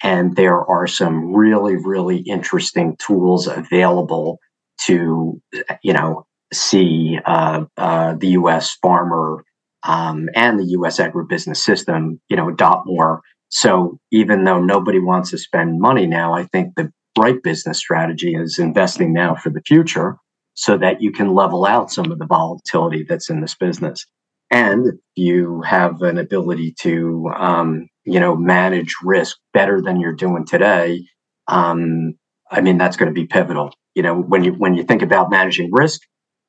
and 0.03 0.37
there 0.37 0.65
are 0.65 0.87
some 0.87 1.35
really 1.35 1.77
really 1.77 2.19
interesting 2.19 2.97
tools 2.99 3.49
available 3.49 4.39
to 4.83 5.41
you 5.83 5.93
know 5.93 6.25
see 6.53 7.19
uh, 7.25 7.65
uh, 7.77 8.15
the 8.15 8.29
U.S. 8.29 8.77
farmer 8.81 9.45
um, 9.83 10.29
and 10.37 10.59
the 10.59 10.67
U.S. 10.67 11.01
agribusiness 11.01 11.57
system 11.57 12.21
you 12.29 12.37
know 12.37 12.49
adopt 12.49 12.87
more. 12.87 13.23
So 13.55 14.01
even 14.11 14.43
though 14.43 14.61
nobody 14.61 14.99
wants 14.99 15.31
to 15.31 15.39
spend 15.39 15.81
money 15.81 16.09
now, 16.09 16.35
I 16.35 16.43
think 16.43 16.75
the 16.75 16.93
right 17.17 17.41
business 17.41 17.79
strategy 17.79 18.35
is 18.35 18.59
investing 18.59 19.13
now 19.13 19.37
for 19.37 19.49
the 19.49 19.63
future 19.65 20.17
so 20.55 20.77
that 20.79 21.01
you 21.01 21.13
can 21.13 21.35
level 21.35 21.65
out 21.65 21.93
some 21.93 22.11
of 22.11 22.19
the 22.19 22.27
volatility 22.27 23.05
that's 23.09 23.31
in 23.31 23.41
this 23.41 23.55
business. 23.55 24.05
And 24.51 24.99
you 25.15 25.63
have 25.63 26.03
an 26.03 26.19
ability 26.19 26.75
to, 26.81 27.31
um, 27.37 27.87
you 28.05 28.19
know, 28.19 28.35
manage 28.35 28.93
risk 29.05 29.37
better 29.53 29.81
than 29.81 30.01
you're 30.01 30.13
doing 30.13 30.45
today. 30.45 31.05
Um, 31.47 32.15
I 32.51 32.61
mean, 32.61 32.77
that's 32.77 32.97
going 32.97 33.09
to 33.09 33.15
be 33.15 33.27
pivotal. 33.27 33.73
You 33.95 34.03
know, 34.03 34.21
when 34.21 34.43
you 34.43 34.55
when 34.55 34.75
you 34.75 34.83
think 34.83 35.03
about 35.03 35.31
managing 35.31 35.71
risk, 35.73 36.01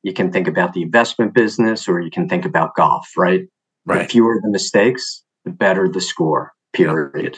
you 0.01 0.11
can 0.11 0.31
think 0.31 0.47
about 0.47 0.73
the 0.73 0.81
investment 0.81 1.35
business, 1.35 1.87
or 1.87 2.01
you 2.01 2.09
can 2.09 2.27
think 2.27 2.45
about 2.45 2.73
golf. 2.75 3.07
Right. 3.15 3.41
Right. 3.85 4.01
The 4.01 4.09
fewer 4.09 4.39
the 4.41 4.49
mistakes, 4.49 5.23
the 5.43 5.51
better 5.51 5.87
the 5.87 6.01
score. 6.01 6.51
Period. 6.75 7.37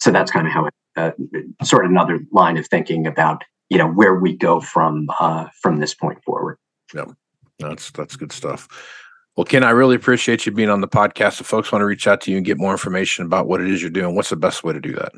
So 0.00 0.10
that's 0.10 0.30
kind 0.30 0.46
of 0.46 0.52
how 0.52 0.66
it, 0.66 0.74
uh, 0.96 1.10
sort 1.64 1.84
of 1.84 1.90
another 1.90 2.20
line 2.32 2.56
of 2.56 2.66
thinking 2.68 3.06
about 3.06 3.44
you 3.68 3.78
know 3.78 3.88
where 3.88 4.14
we 4.14 4.36
go 4.36 4.60
from 4.60 5.08
uh, 5.20 5.46
from 5.60 5.78
this 5.78 5.94
point 5.94 6.22
forward. 6.24 6.58
Yeah, 6.94 7.06
that's 7.58 7.90
that's 7.90 8.16
good 8.16 8.32
stuff. 8.32 8.68
Well, 9.36 9.44
Ken, 9.44 9.62
I 9.62 9.70
really 9.70 9.94
appreciate 9.94 10.46
you 10.46 10.52
being 10.52 10.70
on 10.70 10.80
the 10.80 10.88
podcast. 10.88 11.40
If 11.40 11.46
folks 11.46 11.70
want 11.70 11.82
to 11.82 11.86
reach 11.86 12.08
out 12.08 12.20
to 12.22 12.32
you 12.32 12.38
and 12.38 12.46
get 12.46 12.58
more 12.58 12.72
information 12.72 13.24
about 13.24 13.46
what 13.46 13.60
it 13.60 13.70
is 13.70 13.80
you're 13.80 13.90
doing, 13.90 14.16
what's 14.16 14.30
the 14.30 14.36
best 14.36 14.64
way 14.64 14.72
to 14.72 14.80
do 14.80 14.94
that? 14.94 15.12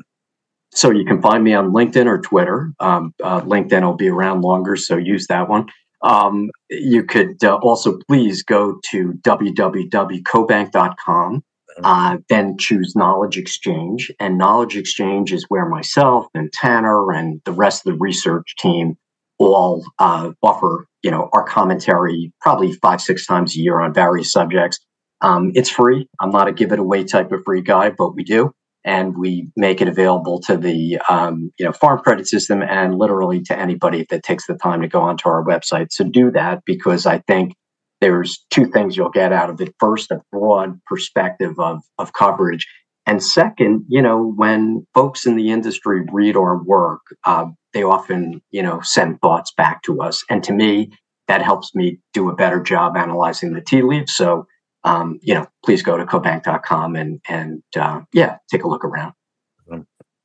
So 0.73 0.91
you 0.91 1.05
can 1.05 1.21
find 1.21 1.43
me 1.43 1.53
on 1.53 1.71
LinkedIn 1.71 2.05
or 2.05 2.19
Twitter. 2.19 2.71
Um, 2.79 3.13
uh, 3.23 3.41
LinkedIn 3.41 3.81
will 3.81 3.95
be 3.95 4.09
around 4.09 4.41
longer, 4.41 4.75
so 4.75 4.95
use 4.95 5.25
that 5.27 5.49
one. 5.49 5.65
Um, 6.03 6.51
you 6.69 7.03
could 7.03 7.43
uh, 7.43 7.55
also 7.63 7.97
please 8.07 8.43
go 8.43 8.79
to 8.91 9.13
www.cobank.com 9.21 11.43
uh, 11.83 12.17
then 12.29 12.57
choose 12.57 12.95
Knowledge 12.95 13.37
Exchange. 13.37 14.11
And 14.19 14.37
Knowledge 14.37 14.77
Exchange 14.77 15.33
is 15.33 15.45
where 15.49 15.67
myself 15.67 16.27
and 16.33 16.51
Tanner 16.51 17.11
and 17.11 17.41
the 17.45 17.51
rest 17.51 17.85
of 17.85 17.93
the 17.93 17.99
research 17.99 18.55
team 18.57 18.95
all 19.39 19.83
uh, 19.99 20.31
offer, 20.43 20.85
you 21.03 21.11
know, 21.11 21.29
our 21.33 21.43
commentary 21.43 22.31
probably 22.41 22.73
five, 22.73 23.01
six 23.01 23.25
times 23.25 23.55
a 23.55 23.59
year 23.59 23.79
on 23.79 23.93
various 23.93 24.31
subjects. 24.31 24.79
Um, 25.21 25.51
it's 25.55 25.69
free. 25.69 26.07
I'm 26.19 26.31
not 26.31 26.47
a 26.47 26.51
give 26.51 26.71
it 26.71 26.79
away 26.79 27.03
type 27.03 27.31
of 27.31 27.43
free 27.45 27.61
guy, 27.61 27.91
but 27.91 28.15
we 28.15 28.23
do. 28.23 28.51
And 28.83 29.15
we 29.17 29.49
make 29.55 29.81
it 29.81 29.87
available 29.87 30.41
to 30.41 30.57
the 30.57 30.99
um, 31.07 31.51
you 31.59 31.65
know 31.65 31.71
farm 31.71 31.99
credit 31.99 32.27
system 32.27 32.63
and 32.63 32.97
literally 32.97 33.41
to 33.43 33.57
anybody 33.57 34.07
that 34.09 34.23
takes 34.23 34.47
the 34.47 34.55
time 34.55 34.81
to 34.81 34.87
go 34.87 35.01
onto 35.01 35.29
our 35.29 35.43
website. 35.43 35.87
So 35.91 36.03
do 36.03 36.31
that 36.31 36.63
because 36.65 37.05
I 37.05 37.19
think 37.19 37.53
there's 38.01 38.43
two 38.49 38.65
things 38.65 38.97
you'll 38.97 39.09
get 39.09 39.31
out 39.31 39.49
of 39.49 39.61
it. 39.61 39.73
First, 39.79 40.11
a 40.11 40.21
broad 40.31 40.79
perspective 40.85 41.57
of, 41.59 41.81
of 41.97 42.13
coverage. 42.13 42.67
And 43.05 43.23
second, 43.23 43.85
you 43.87 44.01
know, 44.01 44.33
when 44.35 44.85
folks 44.93 45.25
in 45.25 45.35
the 45.35 45.51
industry 45.51 46.03
read 46.11 46.35
our 46.35 46.61
work, 46.63 47.01
uh, 47.25 47.45
they 47.73 47.83
often, 47.83 48.41
you 48.51 48.61
know, 48.61 48.81
send 48.81 49.21
thoughts 49.21 49.53
back 49.55 49.81
to 49.83 50.01
us. 50.01 50.23
And 50.29 50.43
to 50.43 50.53
me, 50.53 50.91
that 51.27 51.41
helps 51.41 51.73
me 51.73 51.99
do 52.13 52.29
a 52.29 52.35
better 52.35 52.61
job 52.61 52.97
analyzing 52.97 53.53
the 53.53 53.61
tea 53.61 53.81
leaves. 53.81 54.13
So, 54.13 54.45
um, 54.83 55.19
you 55.21 55.33
know, 55.33 55.47
please 55.63 55.81
go 55.81 55.97
to 55.97 56.05
cobank.com 56.05 56.95
and, 56.95 57.21
and 57.29 57.63
uh, 57.75 58.01
yeah, 58.13 58.37
take 58.51 58.63
a 58.63 58.67
look 58.67 58.83
around. 58.83 59.13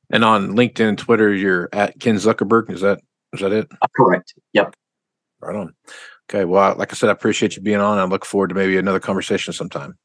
And 0.09 0.23
on 0.23 0.53
LinkedIn 0.55 0.89
and 0.89 0.97
Twitter, 0.97 1.33
you're 1.33 1.69
at 1.73 1.99
Ken 1.99 2.15
Zuckerberg. 2.15 2.71
Is 2.71 2.81
that, 2.81 3.01
is 3.33 3.41
that 3.41 3.51
it? 3.51 3.67
Uh, 3.81 3.87
correct. 3.95 4.33
Yep. 4.53 4.73
Right 5.41 5.55
on. 5.55 5.73
Okay. 6.29 6.45
Well, 6.45 6.75
like 6.77 6.91
I 6.91 6.95
said, 6.95 7.09
I 7.09 7.13
appreciate 7.13 7.55
you 7.55 7.61
being 7.61 7.79
on. 7.79 7.97
I 7.97 8.03
look 8.03 8.25
forward 8.25 8.49
to 8.49 8.55
maybe 8.55 8.77
another 8.77 8.99
conversation 8.99 9.53
sometime. 9.53 9.97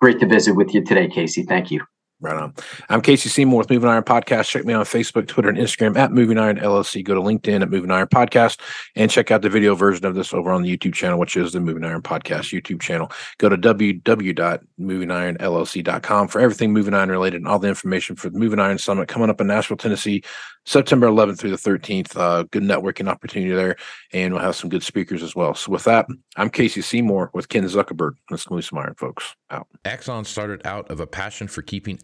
Great 0.00 0.18
to 0.20 0.26
visit 0.26 0.54
with 0.54 0.74
you 0.74 0.84
today, 0.84 1.08
Casey. 1.08 1.42
Thank 1.42 1.70
you. 1.70 1.82
Right 2.18 2.34
on. 2.34 2.54
I'm 2.88 3.02
Casey 3.02 3.28
Seymour 3.28 3.58
with 3.58 3.68
Moving 3.68 3.90
Iron 3.90 4.02
Podcast. 4.02 4.48
Check 4.48 4.64
me 4.64 4.72
on 4.72 4.86
Facebook, 4.86 5.28
Twitter, 5.28 5.50
and 5.50 5.58
Instagram 5.58 5.98
at 5.98 6.12
Moving 6.12 6.38
Iron 6.38 6.56
LLC. 6.56 7.04
Go 7.04 7.14
to 7.14 7.20
LinkedIn 7.20 7.60
at 7.60 7.68
Moving 7.68 7.90
Iron 7.90 8.08
Podcast 8.08 8.58
and 8.94 9.10
check 9.10 9.30
out 9.30 9.42
the 9.42 9.50
video 9.50 9.74
version 9.74 10.06
of 10.06 10.14
this 10.14 10.32
over 10.32 10.50
on 10.50 10.62
the 10.62 10.74
YouTube 10.74 10.94
channel, 10.94 11.18
which 11.18 11.36
is 11.36 11.52
the 11.52 11.60
Moving 11.60 11.84
Iron 11.84 12.00
Podcast 12.00 12.58
YouTube 12.58 12.80
channel. 12.80 13.12
Go 13.36 13.50
to 13.50 13.58
www.movingironllc.com 13.58 16.28
for 16.28 16.40
everything 16.40 16.72
Moving 16.72 16.94
Iron 16.94 17.10
related 17.10 17.42
and 17.42 17.48
all 17.48 17.58
the 17.58 17.68
information 17.68 18.16
for 18.16 18.30
the 18.30 18.38
Moving 18.38 18.60
Iron 18.60 18.78
Summit 18.78 19.08
coming 19.08 19.28
up 19.28 19.42
in 19.42 19.48
Nashville, 19.48 19.76
Tennessee, 19.76 20.22
September 20.66 21.06
11th 21.06 21.38
through 21.38 21.50
the 21.50 21.56
13th. 21.56 22.16
Uh, 22.16 22.42
good 22.44 22.62
networking 22.62 23.08
opportunity 23.08 23.54
there, 23.54 23.76
and 24.12 24.34
we'll 24.34 24.42
have 24.42 24.56
some 24.56 24.68
good 24.68 24.82
speakers 24.82 25.22
as 25.22 25.36
well. 25.36 25.54
So, 25.54 25.70
with 25.70 25.84
that, 25.84 26.06
I'm 26.36 26.50
Casey 26.50 26.82
Seymour 26.82 27.30
with 27.32 27.48
Ken 27.48 27.64
Zuckerberg. 27.64 28.12
Let's 28.30 28.50
move 28.50 28.64
some 28.64 28.78
iron, 28.78 28.94
folks. 28.94 29.34
Out. 29.48 29.68
Axon 29.84 30.24
started 30.24 30.66
out 30.66 30.90
of 30.90 30.98
a 30.98 31.06
passion 31.06 31.46
for 31.46 31.62
keeping 31.62 32.00